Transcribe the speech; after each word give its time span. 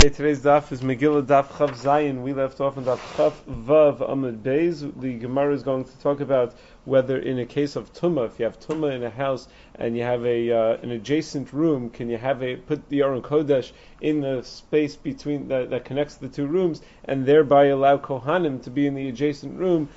Today's 0.00 0.42
daf 0.42 0.70
is 0.70 0.80
Megillah 0.80 1.26
Daf 1.26 1.48
Chav 1.48 1.70
Zayin. 1.70 2.22
We 2.22 2.32
left 2.32 2.60
off 2.60 2.76
on 2.76 2.84
Daf 2.84 3.00
Chav 3.16 3.32
Vav 3.50 3.98
Amud 4.08 4.42
Beis. 4.42 4.92
The 5.00 5.14
Gemara 5.14 5.52
is 5.52 5.64
going 5.64 5.86
to 5.86 5.98
talk 5.98 6.20
about 6.20 6.54
whether, 6.84 7.18
in 7.18 7.40
a 7.40 7.44
case 7.44 7.74
of 7.74 7.92
tumah, 7.92 8.26
if 8.26 8.38
you 8.38 8.44
have 8.44 8.60
tumah 8.60 8.94
in 8.94 9.02
a 9.02 9.10
house 9.10 9.48
and 9.74 9.96
you 9.96 10.04
have 10.04 10.24
a 10.24 10.52
uh, 10.52 10.76
an 10.82 10.92
adjacent 10.92 11.52
room, 11.52 11.90
can 11.90 12.08
you 12.08 12.16
have 12.16 12.44
a 12.44 12.54
put 12.54 12.88
the 12.90 13.02
Aron 13.02 13.22
Kodesh 13.22 13.72
in 14.00 14.20
the 14.20 14.44
space 14.44 14.94
between 14.94 15.48
that, 15.48 15.70
that 15.70 15.84
connects 15.84 16.14
the 16.14 16.28
two 16.28 16.46
rooms 16.46 16.80
and 17.02 17.26
thereby 17.26 17.64
allow 17.64 17.96
Kohanim 17.96 18.62
to 18.62 18.70
be 18.70 18.86
in 18.86 18.94
the 18.94 19.08
adjacent 19.08 19.58
room? 19.58 19.88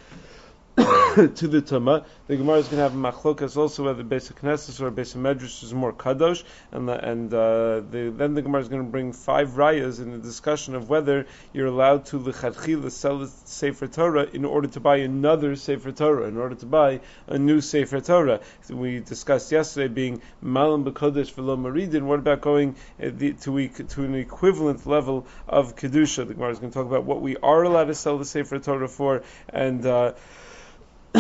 to 1.15 1.47
the 1.47 1.61
Tuma. 1.61 2.05
The 2.27 2.37
Gemara 2.37 2.59
is 2.59 2.69
going 2.69 2.77
to 2.77 2.83
have 2.83 2.93
machlokas 2.93 3.57
also 3.57 3.83
whether 3.83 4.03
Beis 4.05 4.31
Knesset 4.31 4.79
or 4.79 4.89
Beis 4.89 5.17
Medrash 5.17 5.63
is 5.63 5.73
more 5.73 5.91
kadosh, 5.91 6.43
and 6.71 6.87
the, 6.87 6.93
and 6.93 7.33
uh, 7.33 7.81
the, 7.91 8.13
then 8.15 8.35
the 8.35 8.41
Gemara 8.41 8.61
is 8.61 8.69
going 8.69 8.81
to 8.81 8.89
bring 8.89 9.11
five 9.11 9.49
rayas 9.49 9.99
in 9.99 10.11
the 10.11 10.17
discussion 10.17 10.73
of 10.73 10.87
whether 10.87 11.25
you're 11.51 11.67
allowed 11.67 12.05
to 12.05 12.19
lechatchila 12.19 12.89
sell 12.89 13.21
a 13.21 13.27
Sefer 13.27 13.87
Torah 13.87 14.23
in 14.31 14.45
order 14.45 14.69
to 14.69 14.79
buy 14.79 14.97
another 14.97 15.57
Sefer 15.57 15.91
Torah, 15.91 16.27
in 16.27 16.37
order 16.37 16.55
to 16.55 16.65
buy 16.65 17.01
a 17.27 17.37
new 17.37 17.59
Sefer 17.59 17.99
Torah. 17.99 18.39
We 18.69 19.01
discussed 19.01 19.51
yesterday 19.51 19.93
being 19.93 20.21
malam 20.41 20.85
b'kodesh 20.85 21.33
v'lo 21.33 21.59
maridin. 21.59 22.03
What 22.03 22.19
about 22.19 22.39
going 22.39 22.77
uh, 23.01 23.09
to, 23.09 23.67
to 23.67 24.03
an 24.05 24.15
equivalent 24.15 24.87
level 24.87 25.27
of 25.49 25.75
kedusha? 25.75 26.25
The 26.25 26.33
Gemara 26.35 26.51
is 26.51 26.59
going 26.59 26.71
to 26.71 26.79
talk 26.79 26.87
about 26.87 27.03
what 27.03 27.21
we 27.21 27.35
are 27.37 27.63
allowed 27.63 27.85
to 27.85 27.95
sell 27.95 28.17
the 28.17 28.25
Sefer 28.25 28.59
Torah 28.59 28.87
for, 28.87 29.23
and 29.49 29.85
uh, 29.85 30.13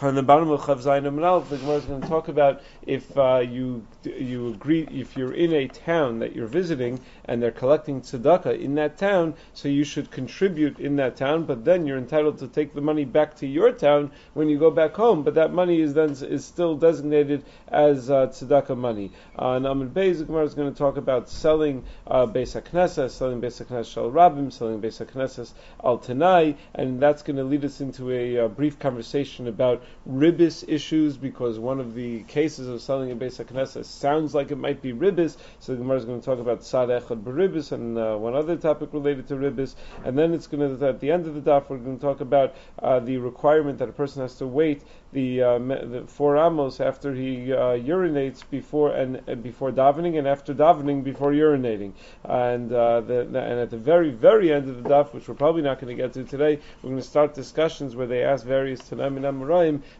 on 0.00 0.14
the 0.14 0.22
bottom 0.22 0.50
of 0.50 0.60
Chav 0.60 0.82
Zayin 0.82 1.04
the 1.04 1.10
Gemara 1.10 1.76
is 1.76 1.84
going 1.84 2.00
to 2.00 2.08
talk 2.08 2.28
about 2.28 2.62
if 2.86 3.16
uh, 3.18 3.38
you 3.38 3.86
you 4.06 4.48
agree 4.48 4.86
if 4.90 5.16
you're 5.16 5.32
in 5.32 5.52
a 5.52 5.68
town 5.68 6.18
that 6.20 6.34
you're 6.34 6.46
visiting 6.46 7.00
and 7.24 7.42
they're 7.42 7.50
collecting 7.50 8.00
tzedakah 8.00 8.60
in 8.60 8.74
that 8.74 8.98
town, 8.98 9.34
so 9.52 9.68
you 9.68 9.84
should 9.84 10.10
contribute 10.10 10.78
in 10.78 10.96
that 10.96 11.16
town, 11.16 11.44
but 11.44 11.64
then 11.64 11.86
you're 11.86 11.98
entitled 11.98 12.38
to 12.38 12.48
take 12.48 12.74
the 12.74 12.80
money 12.80 13.04
back 13.04 13.36
to 13.36 13.46
your 13.46 13.72
town 13.72 14.10
when 14.34 14.48
you 14.48 14.58
go 14.58 14.70
back 14.70 14.94
home. 14.94 15.22
But 15.22 15.34
that 15.34 15.52
money 15.52 15.80
is 15.80 15.94
then 15.94 16.10
is 16.10 16.44
still 16.44 16.76
designated 16.76 17.44
as 17.68 18.10
uh, 18.10 18.26
tzedakah 18.28 18.76
money. 18.76 19.12
Uh, 19.38 19.52
and 19.52 19.66
Amud 19.66 19.92
Beis, 19.92 20.26
Gemara 20.26 20.44
is 20.44 20.54
going 20.54 20.72
to 20.72 20.78
talk 20.78 20.96
about 20.96 21.28
selling 21.28 21.84
uh, 22.06 22.26
Beis 22.26 22.60
HaKnesses, 22.60 23.10
selling 23.10 23.40
Beis 23.40 23.64
HaKnesses 23.64 23.92
Shal 23.92 24.10
Rabim, 24.10 24.52
selling 24.52 24.80
Beis 24.80 25.04
HaKnesses 25.04 25.52
Al 25.82 25.98
Tanai, 25.98 26.56
and 26.74 27.00
that's 27.00 27.22
going 27.22 27.36
to 27.36 27.44
lead 27.44 27.64
us 27.64 27.80
into 27.80 28.10
a, 28.10 28.36
a 28.36 28.46
uh, 28.46 28.48
brief 28.48 28.78
conversation 28.78 29.48
about 29.48 29.82
ribis 30.08 30.64
issues 30.66 31.16
because 31.16 31.58
one 31.58 31.80
of 31.80 31.94
the 31.94 32.22
cases 32.24 32.68
of 32.68 32.80
selling 32.80 33.10
a 33.10 33.16
Beis 33.16 33.42
HaKnesses 33.44 33.84
sounds 33.94 34.34
like 34.34 34.50
it 34.50 34.58
might 34.58 34.82
be 34.82 34.92
ribis. 34.92 35.36
So 35.60 35.72
the 35.72 35.78
Gemara 35.78 35.98
is 35.98 36.04
going 36.04 36.20
to 36.20 36.24
talk 36.24 36.38
about 36.38 36.64
sad 36.64 36.88
echad 36.88 37.22
beribis 37.22 37.72
and 37.72 37.98
uh, 37.98 38.16
one 38.16 38.34
other 38.34 38.56
topic 38.56 38.92
related 38.92 39.28
to 39.28 39.34
ribis, 39.34 39.74
and 40.04 40.18
then 40.18 40.34
it's 40.34 40.46
going 40.46 40.78
to 40.78 40.86
at 40.86 41.00
the 41.00 41.10
end 41.10 41.26
of 41.26 41.34
the 41.34 41.50
daf 41.50 41.68
we're 41.68 41.78
going 41.78 41.98
to 41.98 42.02
talk 42.04 42.20
about 42.20 42.54
uh, 42.82 43.00
the 43.00 43.16
requirement 43.18 43.78
that 43.78 43.88
a 43.88 43.92
person 43.92 44.22
has 44.22 44.34
to 44.36 44.46
wait 44.46 44.82
the, 45.12 45.42
uh, 45.42 45.58
the 45.58 46.04
four 46.08 46.36
amos 46.36 46.80
after 46.80 47.14
he 47.14 47.52
uh, 47.52 47.56
urinates 47.56 48.42
before 48.50 48.92
and 48.92 49.22
uh, 49.28 49.34
before 49.36 49.70
davening 49.70 50.18
and 50.18 50.26
after 50.26 50.52
davening 50.52 51.04
before 51.04 51.32
urinating, 51.32 51.92
and 52.24 52.72
uh, 52.72 53.00
the, 53.00 53.24
the, 53.24 53.40
and 53.40 53.60
at 53.60 53.70
the 53.70 53.76
very 53.76 54.10
very 54.10 54.52
end 54.52 54.68
of 54.68 54.82
the 54.82 54.88
daf, 54.88 55.12
which 55.14 55.28
we're 55.28 55.34
probably 55.34 55.62
not 55.62 55.80
going 55.80 55.96
to 55.96 56.02
get 56.02 56.12
to 56.12 56.24
today, 56.24 56.58
we're 56.82 56.90
going 56.90 57.00
to 57.00 57.08
start 57.08 57.34
discussions 57.34 57.94
where 57.94 58.06
they 58.06 58.24
ask 58.24 58.44
various 58.44 58.80
tanamim 58.82 59.24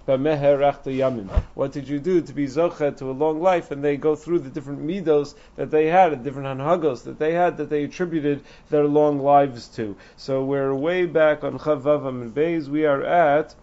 yamin. 0.06 1.28
What 1.54 1.72
did 1.72 1.88
you 1.88 1.98
do 1.98 2.20
to 2.20 2.32
be 2.32 2.46
zocha 2.46 2.96
to 2.96 3.10
a 3.10 3.12
long 3.12 3.40
life? 3.40 3.70
And 3.70 3.83
they 3.84 3.96
go 3.96 4.16
through 4.16 4.40
the 4.40 4.50
different 4.50 4.84
midos 4.84 5.34
that 5.56 5.70
they 5.70 5.86
had, 5.86 6.12
the 6.12 6.16
different 6.16 6.48
hanhagos 6.48 7.04
that 7.04 7.18
they 7.18 7.32
had 7.32 7.56
that 7.58 7.70
they 7.70 7.84
attributed 7.84 8.42
their 8.70 8.84
long 8.84 9.18
lives 9.18 9.68
to. 9.68 9.96
So 10.16 10.44
we're 10.44 10.74
way 10.74 11.06
back 11.06 11.44
on 11.44 11.58
Chavavam 11.58 12.22
and 12.22 12.34
Beis. 12.34 12.68
We 12.68 12.86
are 12.86 13.02
at 13.02 13.54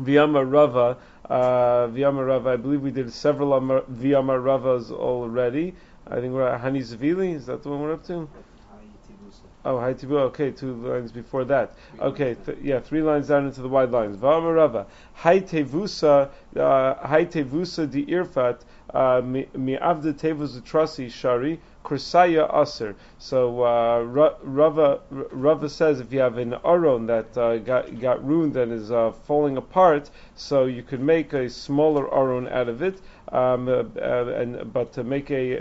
Viyama 0.00 0.50
Rava. 0.50 0.98
Uh, 1.24 1.86
Viyama 1.88 2.26
Rava. 2.26 2.50
I 2.50 2.56
believe 2.56 2.82
we 2.82 2.90
did 2.90 3.12
several 3.12 3.50
Viyama 3.50 4.42
Ravas 4.42 4.90
already. 4.90 5.74
I 6.06 6.20
think 6.20 6.34
we're 6.34 6.48
at 6.48 6.60
Hani 6.60 6.80
Zavili. 6.80 7.34
Is 7.34 7.46
that 7.46 7.62
the 7.62 7.68
one 7.68 7.82
we're 7.82 7.92
up 7.92 8.04
to? 8.06 8.28
Oh, 9.62 9.74
Haitibu. 9.74 10.18
Okay, 10.28 10.50
two 10.50 10.74
lines 10.74 11.12
before 11.12 11.44
that. 11.44 11.74
Okay, 12.00 12.34
th- 12.46 12.58
yeah, 12.62 12.80
three 12.80 13.02
lines 13.02 13.28
down 13.28 13.44
into 13.44 13.60
the 13.60 13.68
wide 13.68 13.90
lines. 13.90 14.16
Vama 14.16 14.52
Rava. 14.54 14.86
Haitevusa, 15.20 16.30
uh, 16.56 16.94
Haitevusa 17.06 17.90
di 17.90 18.06
Irfat, 18.06 18.62
uh, 18.94 19.20
mi 19.22 19.76
avda 19.76 20.12
tevus 20.12 20.60
trasi 20.62 21.10
shari, 21.10 21.60
kursaya 21.84 22.48
aser. 22.54 22.94
So 23.18 23.64
uh, 23.64 24.00
Rava 24.42 25.00
Rava 25.10 25.68
says 25.68 26.00
if 26.00 26.12
you 26.12 26.20
have 26.20 26.38
an 26.38 26.54
aron 26.64 27.06
that 27.06 27.36
uh, 27.36 27.58
got 27.58 28.00
got 28.00 28.24
ruined 28.24 28.56
and 28.56 28.72
is 28.72 28.90
uh, 28.90 29.12
falling 29.12 29.56
apart, 29.56 30.10
so 30.34 30.64
you 30.64 30.82
could 30.82 31.00
make 31.00 31.32
a 31.32 31.48
smaller 31.48 32.12
aron 32.12 32.48
out 32.48 32.68
of 32.68 32.82
it. 32.82 33.00
Um, 33.32 33.68
uh, 33.68 33.84
uh, 34.00 34.34
and 34.36 34.72
but 34.72 34.92
to 34.94 35.04
make 35.04 35.30
a 35.30 35.60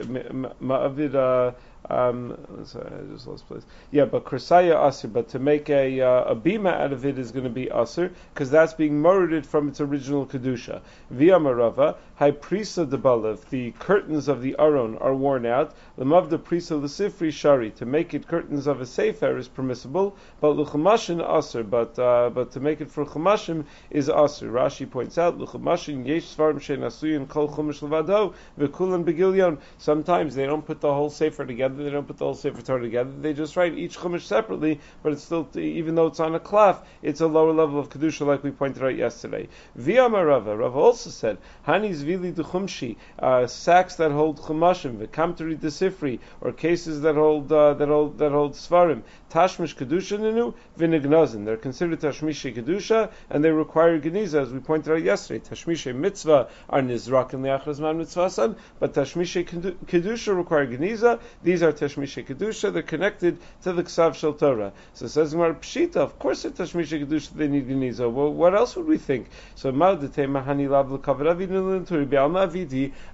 ma'avid. 0.62 1.56
Um, 1.90 2.38
sorry, 2.66 2.92
I 2.94 3.12
just 3.12 3.26
lost 3.26 3.48
place. 3.48 3.64
Yeah, 3.92 4.06
but 4.06 4.24
Krisaya 4.24 4.76
Asr, 4.76 5.12
but 5.12 5.30
to 5.30 5.40
make 5.40 5.70
a, 5.70 6.02
uh, 6.02 6.24
a 6.26 6.36
bima 6.36 6.72
out 6.72 6.94
of 6.94 7.06
it 7.06 7.18
is 7.18 7.32
going 7.32 7.46
to 7.46 7.50
be 7.50 7.66
Asr, 7.66 8.12
because 8.34 8.52
that's 8.52 8.74
being 8.74 9.00
murdered 9.00 9.46
from 9.46 9.70
its 9.70 9.82
original 9.82 10.28
Kedusha. 10.28 10.82
Via 11.10 11.40
Marava, 11.40 11.96
Hai 12.16 12.32
Prisa 12.32 12.88
de 12.88 12.98
Balav, 12.98 13.50
the 13.50 13.72
curtains 13.80 14.28
of 14.28 14.42
the 14.42 14.56
Aron 14.60 14.98
are 15.00 15.16
worn 15.16 15.46
out. 15.46 15.74
Lamav 15.98 16.30
de 16.30 16.38
Prisa 16.38 16.80
Sifri 16.84 17.32
Shari, 17.32 17.72
to 17.72 17.86
make 17.86 18.14
it 18.14 18.28
curtains 18.28 18.68
of 18.68 18.82
a 18.82 18.86
Sefer 18.86 19.38
is 19.38 19.48
permissible, 19.48 20.16
but 20.40 20.56
Luchamashin 20.56 21.26
Asr, 21.26 21.68
but, 21.68 21.98
uh, 21.98 22.30
but 22.30 22.52
to 22.52 22.60
make 22.60 22.82
it 22.82 22.92
for 22.92 23.06
Chamashim 23.06 23.66
is 23.90 24.10
Asr. 24.10 24.52
Rashi 24.52 24.90
points 24.90 25.18
out, 25.18 25.40
Luchamashin 25.40 26.06
Yesh 26.06 26.36
Svarim 26.36 26.56
Shein 26.56 26.80
Asuyin 26.80 27.28
Kol 27.28 27.50
Chumash 27.50 27.82
Levado, 27.82 28.34
Vekulan 28.60 29.04
Begilyon. 29.04 29.58
Sometimes 29.78 30.36
they 30.36 30.46
don't 30.46 30.66
put 30.66 30.82
the 30.82 30.94
whole 30.94 31.10
Sefer 31.10 31.46
together 31.46 31.79
they 31.84 31.90
don't 31.90 32.08
put 32.08 32.18
the 32.18 32.26
whole 32.26 32.34
Sefer 32.36 32.62
Torah 32.62 32.82
together. 32.82 33.12
They 33.20 33.34
just 33.34 33.56
write 33.56 33.78
each 33.78 33.98
Chumash 33.98 34.22
separately, 34.22 34.80
but 35.04 35.14
it's 35.14 35.24
still, 35.24 35.48
even 35.56 35.96
though 35.96 36.08
it's 36.08 36.20
on 36.20 36.36
a 36.36 36.40
cloth, 36.40 36.86
it's 37.02 37.22
a 37.22 37.28
lower 37.28 37.54
level 37.54 37.80
of 37.80 37.90
Kedusha, 37.90 38.26
like 38.26 38.44
we 38.44 38.52
pointed 38.52 38.84
out 38.84 38.96
yesterday. 38.96 39.48
Via 39.76 40.08
Rava, 40.08 40.56
Rava 40.56 40.78
also 40.78 41.10
said, 41.10 41.38
Hanis 41.68 41.98
Vili 41.98 42.32
Duchumshi, 42.32 42.96
uh, 43.20 43.48
sacks 43.48 43.96
that 43.96 44.12
hold 44.12 44.40
Chumashim, 44.40 44.98
Vekamtari 44.98 45.58
Desifri, 45.58 46.20
or 46.42 46.52
cases 46.52 47.02
that 47.02 47.16
hold, 47.16 47.52
uh, 47.52 47.74
that 47.74 47.88
hold, 47.88 48.18
that 48.18 48.32
hold 48.32 48.54
Svarim, 48.54 49.04
Tashmish 49.30 49.76
Kedusha 49.76 50.20
Ninu, 50.20 50.54
Vinignazin. 50.78 51.46
They're 51.46 51.58
considered 51.58 52.00
Tashmish 52.00 52.54
Kedusha, 52.54 53.12
and 53.30 53.44
they 53.44 53.52
require 53.52 54.00
Geniza, 54.00 54.42
as 54.42 54.52
we 54.52 54.60
pointed 54.60 54.94
out 54.94 55.04
yesterday. 55.04 55.40
Tashmish 55.40 55.94
Mitzvah 55.94 56.50
are 56.70 56.82
Nizrak 56.82 57.34
and 57.34 57.44
Liachrazman 57.46 57.98
Mitzvah 57.98 58.56
but 58.80 58.94
Tashmish 58.94 59.46
Kedusha 59.86 60.36
require 60.36 60.68
Geniza. 60.68 61.20
These 61.44 61.64
are 61.64 61.72
Tashmish 61.72 62.26
Kedusha, 62.26 62.74
they're 62.74 62.82
connected 62.82 63.38
to 63.64 63.74
the 63.74 63.84
Ksav 63.84 64.16
Shel 64.16 64.34
Torah. 64.34 64.74
So 64.94 65.06
it 65.06 65.10
says 65.10 65.32
Gemara 65.32 65.56
Pshita, 65.56 65.98
of 65.98 66.18
course 66.18 66.46
at 66.46 66.56
Tashmish 66.56 66.90
Kedusha 66.90 67.32
they 67.36 67.48
need 67.48 67.68
Geniza. 67.68 68.12
Well, 68.12 68.34
what 68.34 68.56
else 68.56 68.76
would 68.76 68.88
we 68.88 68.98
think? 68.98 69.28
So 69.56 69.72
Ma'adete 69.72 70.28
Mahani 70.28 70.70
Lav 70.70 70.90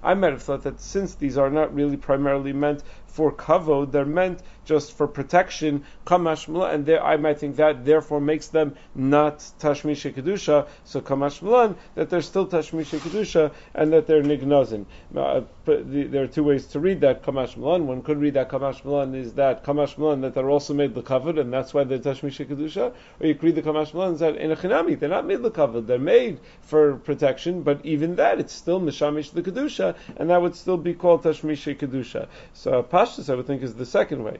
I 0.02 0.14
might 0.14 0.32
have 0.32 0.42
thought 0.42 0.62
that 0.62 0.80
since 0.80 1.14
these 1.14 1.38
are 1.38 1.50
not 1.50 1.74
really 1.74 1.96
primarily 1.96 2.52
meant 2.52 2.82
for 3.16 3.32
kavod, 3.32 3.92
they're 3.92 4.04
meant 4.04 4.42
just 4.66 4.92
for 4.92 5.06
protection, 5.06 5.84
kamashmala, 6.06 6.74
and 6.74 6.84
there, 6.84 7.02
I 7.02 7.16
might 7.16 7.38
think 7.38 7.56
that 7.56 7.84
therefore 7.84 8.20
makes 8.20 8.48
them 8.48 8.74
not 8.94 9.38
tashmisha 9.60 10.12
kedusha. 10.12 10.66
So 10.84 11.00
kamashmalan 11.00 11.76
that 11.94 12.10
they're 12.10 12.20
still 12.20 12.46
tashmisha 12.46 12.98
kedusha 12.98 13.52
and 13.74 13.92
that 13.92 14.06
they're 14.06 14.22
nignozin. 14.22 14.84
Uh, 15.16 15.42
there 15.64 16.24
are 16.24 16.26
two 16.26 16.44
ways 16.44 16.66
to 16.66 16.80
read 16.80 17.00
that 17.00 17.22
kamashmalan. 17.22 17.84
One 17.84 18.02
could 18.02 18.18
read 18.18 18.34
that 18.34 18.50
kamashmalan 18.50 19.14
is 19.14 19.32
that 19.34 19.64
kamashmalan 19.64 20.20
that 20.22 20.34
they're 20.34 20.50
also 20.50 20.74
made 20.74 20.94
lekavod, 20.94 21.40
and 21.40 21.50
that's 21.52 21.72
why 21.72 21.84
they're 21.84 21.98
tashmisha 21.98 22.46
kedusha. 22.46 22.92
Or 23.20 23.26
you 23.26 23.34
could 23.34 23.44
read 23.44 23.54
the 23.54 23.62
kamashmalan 23.62 24.14
is 24.14 24.20
that 24.20 24.36
in 24.36 24.50
a 24.52 24.56
chinami 24.56 24.98
they're 24.98 25.08
not 25.08 25.26
made 25.26 25.38
lekavod, 25.38 25.86
they're 25.86 25.98
made 25.98 26.40
for 26.60 26.96
protection, 26.96 27.62
but 27.62 27.80
even 27.86 28.16
that 28.16 28.40
it's 28.40 28.52
still 28.52 28.80
mishamish 28.80 29.32
the 29.32 29.42
kedusha, 29.42 29.96
and 30.16 30.28
that 30.28 30.42
would 30.42 30.56
still 30.56 30.76
be 30.76 30.92
called 30.92 31.22
tashmisha 31.22 31.76
kedusha. 31.76 32.26
So 32.52 32.82
pashtus 33.06 33.30
I 33.30 33.34
would 33.36 33.46
think 33.46 33.62
is 33.62 33.74
the 33.74 33.86
second 33.86 34.24
way. 34.24 34.38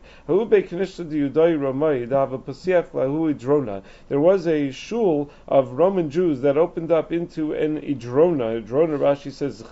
There 4.08 4.20
was 4.20 4.46
a 4.46 4.70
shul 4.70 5.30
of 5.48 5.72
Roman 5.72 6.10
Jews 6.10 6.40
that 6.40 6.58
opened 6.58 6.92
up 6.92 7.12
into 7.12 7.52
an 7.52 7.80
idrona. 7.80 8.62
Idrona, 8.62 8.98
Rashi 8.98 9.30
says, 9.32 9.62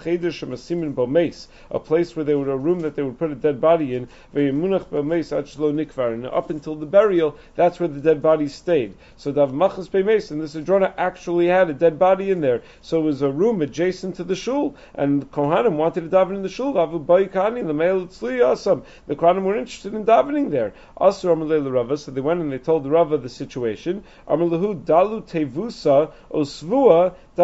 a 1.70 1.78
place 1.78 2.16
where 2.16 2.24
they 2.24 2.34
would 2.34 2.48
a 2.48 2.56
room 2.56 2.80
that 2.80 2.96
they 2.96 3.02
would 3.02 3.18
put 3.18 3.30
a 3.30 3.34
dead 3.34 3.60
body 3.60 3.94
in. 3.94 4.08
And 4.34 6.26
up 6.26 6.50
until 6.50 6.74
the 6.76 6.86
burial, 6.86 7.36
that's 7.56 7.80
where 7.80 7.88
the 7.88 8.00
dead 8.00 8.22
body 8.22 8.48
stayed. 8.48 8.94
So 9.16 9.32
Dav 9.32 9.52
Machas 9.52 9.90
Bemes, 9.90 10.30
and 10.30 10.40
this 10.40 10.54
idrona 10.54 10.92
actually 10.96 11.46
had 11.48 11.68
a 11.70 11.74
dead 11.74 11.98
body 11.98 12.30
in 12.30 12.40
there. 12.40 12.62
So 12.82 13.00
it 13.00 13.04
was 13.04 13.22
a 13.22 13.30
room 13.30 13.62
adjacent 13.62 14.16
to 14.16 14.24
the 14.24 14.36
shul, 14.36 14.74
and 14.94 15.30
Kohanim 15.30 15.76
wanted 15.76 16.02
to 16.02 16.16
daven 16.16 16.36
in 16.36 16.42
the 16.42 16.48
shul. 16.48 16.74
The 16.74 17.72
male 17.72 18.06
The 19.06 19.16
Kohanim 19.16 19.44
were 19.44 19.56
interested 19.56 19.94
in 19.94 20.04
davening 20.04 20.50
there. 20.50 20.74
Asur 21.00 21.36
Amalei 21.36 21.72
Rava, 21.72 21.96
so 21.96 22.10
they 22.10 22.20
went 22.20 22.40
and 22.40 22.52
they 22.52 22.58
told 22.58 22.86
Rava 22.86 23.18
the 23.18 23.28
situation. 23.28 24.04
Amalahu 24.28 24.84
dalu 24.84 25.22
tevusa 25.22 26.12
osvua 26.30 27.14
he 27.36 27.42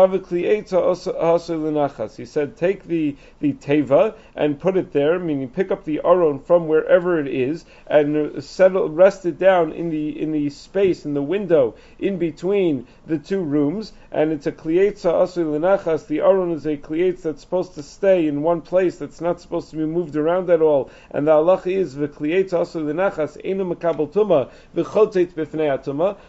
said, 2.25 2.57
take 2.57 2.85
the, 2.85 3.17
the 3.41 3.53
teva 3.55 4.15
and 4.37 4.61
put 4.61 4.77
it 4.77 4.93
there, 4.93 5.19
meaning 5.19 5.49
pick 5.49 5.73
up 5.73 5.85
the 5.85 6.01
aron 6.05 6.39
from 6.39 6.69
wherever 6.69 7.19
it 7.19 7.27
is 7.27 7.65
and 7.89 8.45
settle, 8.45 8.89
rest 8.89 9.27
it 9.27 9.37
down 9.37 9.73
in 9.73 9.91
the 9.91 10.21
in 10.21 10.31
the 10.31 10.49
space 10.51 11.05
in 11.05 11.15
the 11.15 11.23
window 11.23 11.75
in 11.99 12.19
between 12.19 12.87
the 13.09 13.19
two 13.19 13.43
rooms. 13.43 13.93
And 14.13 14.31
it's 14.31 14.47
a 14.47 14.53
klietza 14.53 15.13
asul 15.13 15.59
lenachas. 15.59 16.07
The 16.07 16.21
aron 16.21 16.53
is 16.53 16.67
a 16.67 16.77
klietz 16.77 17.23
that's 17.23 17.41
supposed 17.41 17.75
to 17.75 17.83
stay 17.83 18.29
in 18.29 18.43
one 18.43 18.61
place. 18.61 18.99
That's 18.99 19.21
not 19.21 19.41
supposed 19.41 19.71
to 19.71 19.77
be 19.77 19.87
moved 19.87 20.15
around 20.15 20.51
at 20.51 20.63
all. 20.63 20.91
And 21.11 21.27
the 21.27 21.33
halach 21.33 21.67
is 21.67 21.97
asul 21.97 22.85
lenachas 22.85 23.37
makabel 23.43 24.09
tuma. 24.13 24.49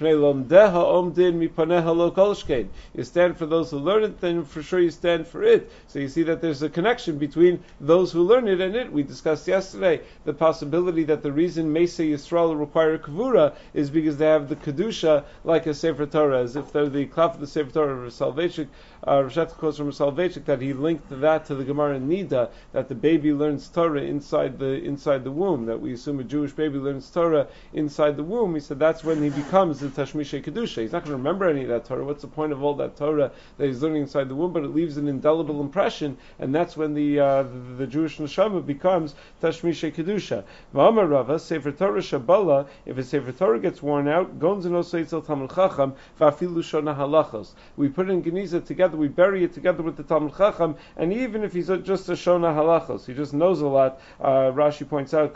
stand 3.05 3.37
for 3.37 3.47
those 3.47 3.71
who 3.71 3.79
learn 3.79 4.05
it, 4.05 4.21
then 4.21 4.45
for 4.45 4.63
sure 4.63 4.81
you 4.81 4.91
stand 4.91 5.27
for 5.27 5.43
it. 5.43 5.71
So 5.89 5.99
you 5.99 6.09
see 6.09 6.23
that 6.25 6.41
there's 6.41 6.63
a 6.63 6.71
connection 6.71 7.19
between 7.19 7.63
those 7.81 8.13
who 8.13 8.23
learn 8.23 8.49
it 8.49 8.61
and 8.61 8.75
it. 8.75 8.91
We 8.93 9.03
discussed 9.03 9.47
yesterday 9.47 10.01
the 10.25 10.33
possibility 10.33 11.05
that 11.05 11.23
the 11.23 11.33
reason 11.33 11.73
Mesa 11.73 12.03
Yisrael 12.03 12.59
require 12.59 12.97
Kavura 12.99 13.55
is 13.75 13.91
because 13.91 14.17
they 14.17 14.27
have 14.27 14.49
the 14.49 14.57
Kedusha 14.57 15.25
like 15.45 15.67
a 15.67 15.75
Sefer 15.75 16.07
Torah, 16.07 16.43
as 16.43 16.57
if 16.57 16.73
they're 16.73 16.89
the 16.89 17.07
Klaf 17.07 17.35
of 17.35 17.41
the 17.41 17.47
Sefer 17.47 17.71
Torah 17.71 18.07
of 18.07 18.13
Salvation 18.13 18.44
basic 18.49 18.69
uh, 19.07 19.23
Rashat 19.23 19.51
quotes 19.51 19.77
from 19.77 19.93
Salvation 19.93 20.43
that 20.47 20.63
he 20.63 20.73
linked 20.73 21.09
that 21.21 21.45
to 21.47 21.55
the 21.55 21.65
Gemara 21.65 22.01
Nida 22.01 22.51
that 22.73 22.89
the 22.89 22.95
baby 22.95 23.35
learns 23.35 23.69
Torah 23.69 24.01
inside 24.01 24.59
the 24.59 24.83
inside 24.83 25.25
the 25.25 25.31
womb. 25.31 25.67
That 25.67 25.81
we 25.81 25.93
assume 25.93 26.21
a 26.21 26.25
Jewish 26.25 26.53
baby 26.53 26.79
learns 26.79 27.11
Torah 27.11 27.47
inside 27.75 28.17
the 28.17 28.23
womb. 28.25 28.55
He 28.55 28.61
said 28.61 28.79
that's 28.79 29.05
when 29.05 29.23
he 29.23 29.29
becomes 29.29 29.81
the 29.81 29.89
Tashmisha 29.89 30.43
Kedusha. 30.43 30.81
He's 30.81 30.93
not 30.93 31.05
going 31.05 31.13
to 31.13 31.19
remember 31.19 31.49
any 31.49 31.63
of 31.63 31.69
that 31.69 31.85
Torah. 31.85 32.05
What's 32.05 32.23
the 32.23 32.29
point 32.29 32.53
of 32.53 32.63
all 32.63 32.75
that 32.77 32.97
Torah 32.97 33.31
that 33.59 33.67
he's 33.67 33.83
learning 33.83 34.03
inside 34.03 34.31
the 34.31 34.35
womb? 34.35 34.55
But 34.55 34.65
it 34.65 34.75
leaves 34.75 34.97
an 34.97 35.07
indelible 35.07 35.61
impression, 35.61 36.17
and 36.39 36.55
that's 36.55 36.75
when 36.75 36.95
the 36.95 37.21
uh, 37.21 37.43
the, 37.43 37.59
the, 37.79 37.87
Jewish 37.87 38.17
neshama 38.17 38.65
becomes 38.65 39.15
Tashmisha 39.43 39.93
Kedusha. 39.93 40.45
Ma'amar 40.75 41.11
Rava 41.11 41.39
Sefer 41.39 41.73
Torah 41.73 42.01
Shabala. 42.01 42.67
If 42.87 42.97
a 42.97 43.03
Sefer 43.03 43.33
Torah 43.33 43.61
gets 43.61 43.83
worn 43.83 44.09
out, 44.09 44.39
Gonz 44.39 44.65
and 44.65 45.27
Talmud 45.27 45.51
Chacham 45.51 45.95
Vafilu 46.19 46.63
Shona 46.63 46.97
Halachos. 46.97 47.51
We 47.77 47.89
put 47.89 48.09
in 48.09 48.23
Geniza 48.23 48.65
together 48.65 48.94
together, 48.95 49.01
we 49.01 49.09
bury 49.09 49.45
it 49.45 49.53
together 49.55 49.83
with 49.83 49.97
the 49.97 50.03
Talmud 50.03 50.37
Chacham, 50.37 50.77
and 50.97 51.13
even 51.13 51.45
if 51.45 51.53
he's 51.53 51.69
just 51.69 52.09
a 52.09 52.13
Shona 52.13 52.55
Halachos, 52.55 53.07
he 53.07 53.15
just 53.15 53.33
knows 53.33 53.61
a 53.61 53.67
lot. 53.67 54.01
Uh, 54.21 54.53
Rashi 54.53 54.89
points 54.89 55.15
out. 55.15 55.35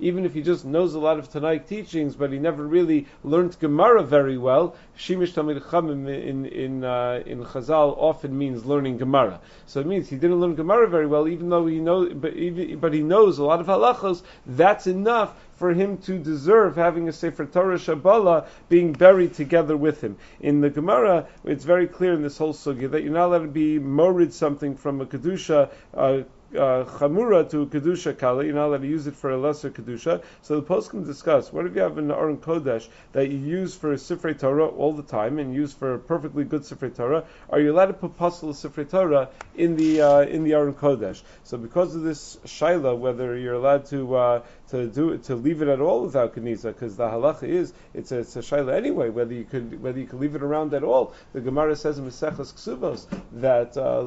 Even 0.00 0.24
if 0.24 0.34
he 0.34 0.42
just 0.42 0.64
knows 0.64 0.94
a 0.94 0.98
lot 0.98 1.18
of 1.18 1.30
Tanaic 1.30 1.66
teachings, 1.66 2.16
but 2.16 2.32
he 2.32 2.38
never 2.38 2.66
really 2.66 3.06
learned 3.22 3.58
Gemara 3.60 4.02
very 4.02 4.38
well, 4.38 4.74
Shimish 4.96 5.32
Talmid 5.34 5.62
Chacham 5.62 5.90
in 5.90 6.08
in 6.08 6.46
in, 6.46 6.84
uh, 6.84 7.22
in 7.26 7.44
Chazal 7.44 7.96
often 7.98 8.36
means 8.36 8.64
learning 8.64 8.98
Gemara. 8.98 9.40
So 9.66 9.80
it 9.80 9.86
means 9.86 10.08
he 10.08 10.16
didn't 10.16 10.40
learn 10.40 10.54
Gemara 10.54 10.88
very 10.88 11.06
well, 11.06 11.28
even 11.28 11.48
though 11.48 11.66
he 11.66 11.78
knows, 11.78 12.12
but, 12.14 12.34
even, 12.34 12.78
but 12.78 12.92
he 12.92 13.02
knows 13.02 13.38
a 13.38 13.44
lot 13.44 13.60
of 13.60 13.66
halachos. 13.66 14.22
That's 14.46 14.86
enough 14.86 15.34
for 15.58 15.72
him 15.74 15.98
to 15.98 16.18
deserve 16.18 16.76
having 16.76 17.08
a 17.08 17.12
Sefer 17.12 17.44
Torah 17.44 17.78
Shabbalah 17.78 18.46
being 18.68 18.92
buried 18.92 19.34
together 19.34 19.76
with 19.76 20.00
him. 20.00 20.16
In 20.40 20.60
the 20.60 20.70
Gemara, 20.70 21.26
it's 21.44 21.64
very 21.64 21.88
clear 21.88 22.14
in 22.14 22.22
this 22.22 22.38
whole 22.38 22.54
sugya 22.54 22.90
that 22.92 23.02
you're 23.02 23.12
not 23.12 23.26
allowed 23.26 23.42
to 23.42 23.48
be 23.48 23.78
morid 23.78 24.32
something 24.32 24.76
from 24.76 25.00
a 25.00 25.06
Kedusha 25.06 25.70
uh, 25.94 26.22
uh, 26.54 26.84
chamura 26.84 27.48
to 27.50 27.62
a 27.62 27.66
kedusha 27.66 28.16
kala, 28.16 28.44
you're 28.44 28.54
not 28.54 28.68
allowed 28.68 28.80
to 28.82 28.88
use 28.88 29.06
it 29.06 29.14
for 29.14 29.30
a 29.30 29.36
lesser 29.36 29.70
kedusha. 29.70 30.22
So 30.42 30.56
the 30.56 30.62
post 30.62 30.90
can 30.90 31.04
discuss 31.04 31.52
what 31.52 31.66
if 31.66 31.74
you 31.74 31.82
have 31.82 31.98
an 31.98 32.10
aron 32.10 32.38
kodesh 32.38 32.88
that 33.12 33.28
you 33.28 33.38
use 33.38 33.74
for 33.74 33.92
a 33.92 33.96
sifrei 33.96 34.38
Torah 34.38 34.66
all 34.66 34.94
the 34.94 35.02
time 35.02 35.38
and 35.38 35.54
use 35.54 35.72
for 35.72 35.94
a 35.94 35.98
perfectly 35.98 36.44
good 36.44 36.62
sifrei 36.62 36.94
Torah. 36.94 37.24
Are 37.50 37.60
you 37.60 37.72
allowed 37.72 37.86
to 37.86 37.92
put 37.92 38.16
pasul 38.16 38.54
sifrei 38.54 38.88
Torah 38.88 39.28
in 39.56 39.76
the 39.76 40.00
uh, 40.00 40.20
in 40.20 40.44
the 40.44 40.54
aron 40.54 40.74
kodesh? 40.74 41.20
So 41.44 41.58
because 41.58 41.94
of 41.94 42.02
this 42.02 42.38
shaila, 42.46 42.96
whether 42.96 43.36
you're 43.36 43.54
allowed 43.54 43.84
to 43.86 44.16
uh, 44.16 44.42
to 44.70 44.86
do 44.86 45.16
to 45.18 45.34
leave 45.34 45.62
it 45.62 45.68
at 45.68 45.80
all 45.80 46.02
without 46.02 46.34
keniza, 46.34 46.64
because 46.64 46.96
the 46.96 47.06
halacha 47.06 47.44
is 47.44 47.72
it's 47.94 48.12
a, 48.12 48.18
it's 48.18 48.36
a 48.36 48.40
shaila 48.40 48.74
anyway. 48.74 49.08
Whether 49.08 49.34
you 49.34 49.44
could 49.44 49.82
whether 49.82 49.98
you 49.98 50.06
could 50.06 50.20
leave 50.20 50.34
it 50.34 50.42
around 50.42 50.74
at 50.74 50.84
all. 50.84 51.14
The 51.32 51.40
Gemara 51.40 51.76
says 51.76 51.98
in 51.98 52.06
Maseches 52.06 52.52
Ksubos 52.52 53.06
that 53.32 53.76
uh, 53.76 54.02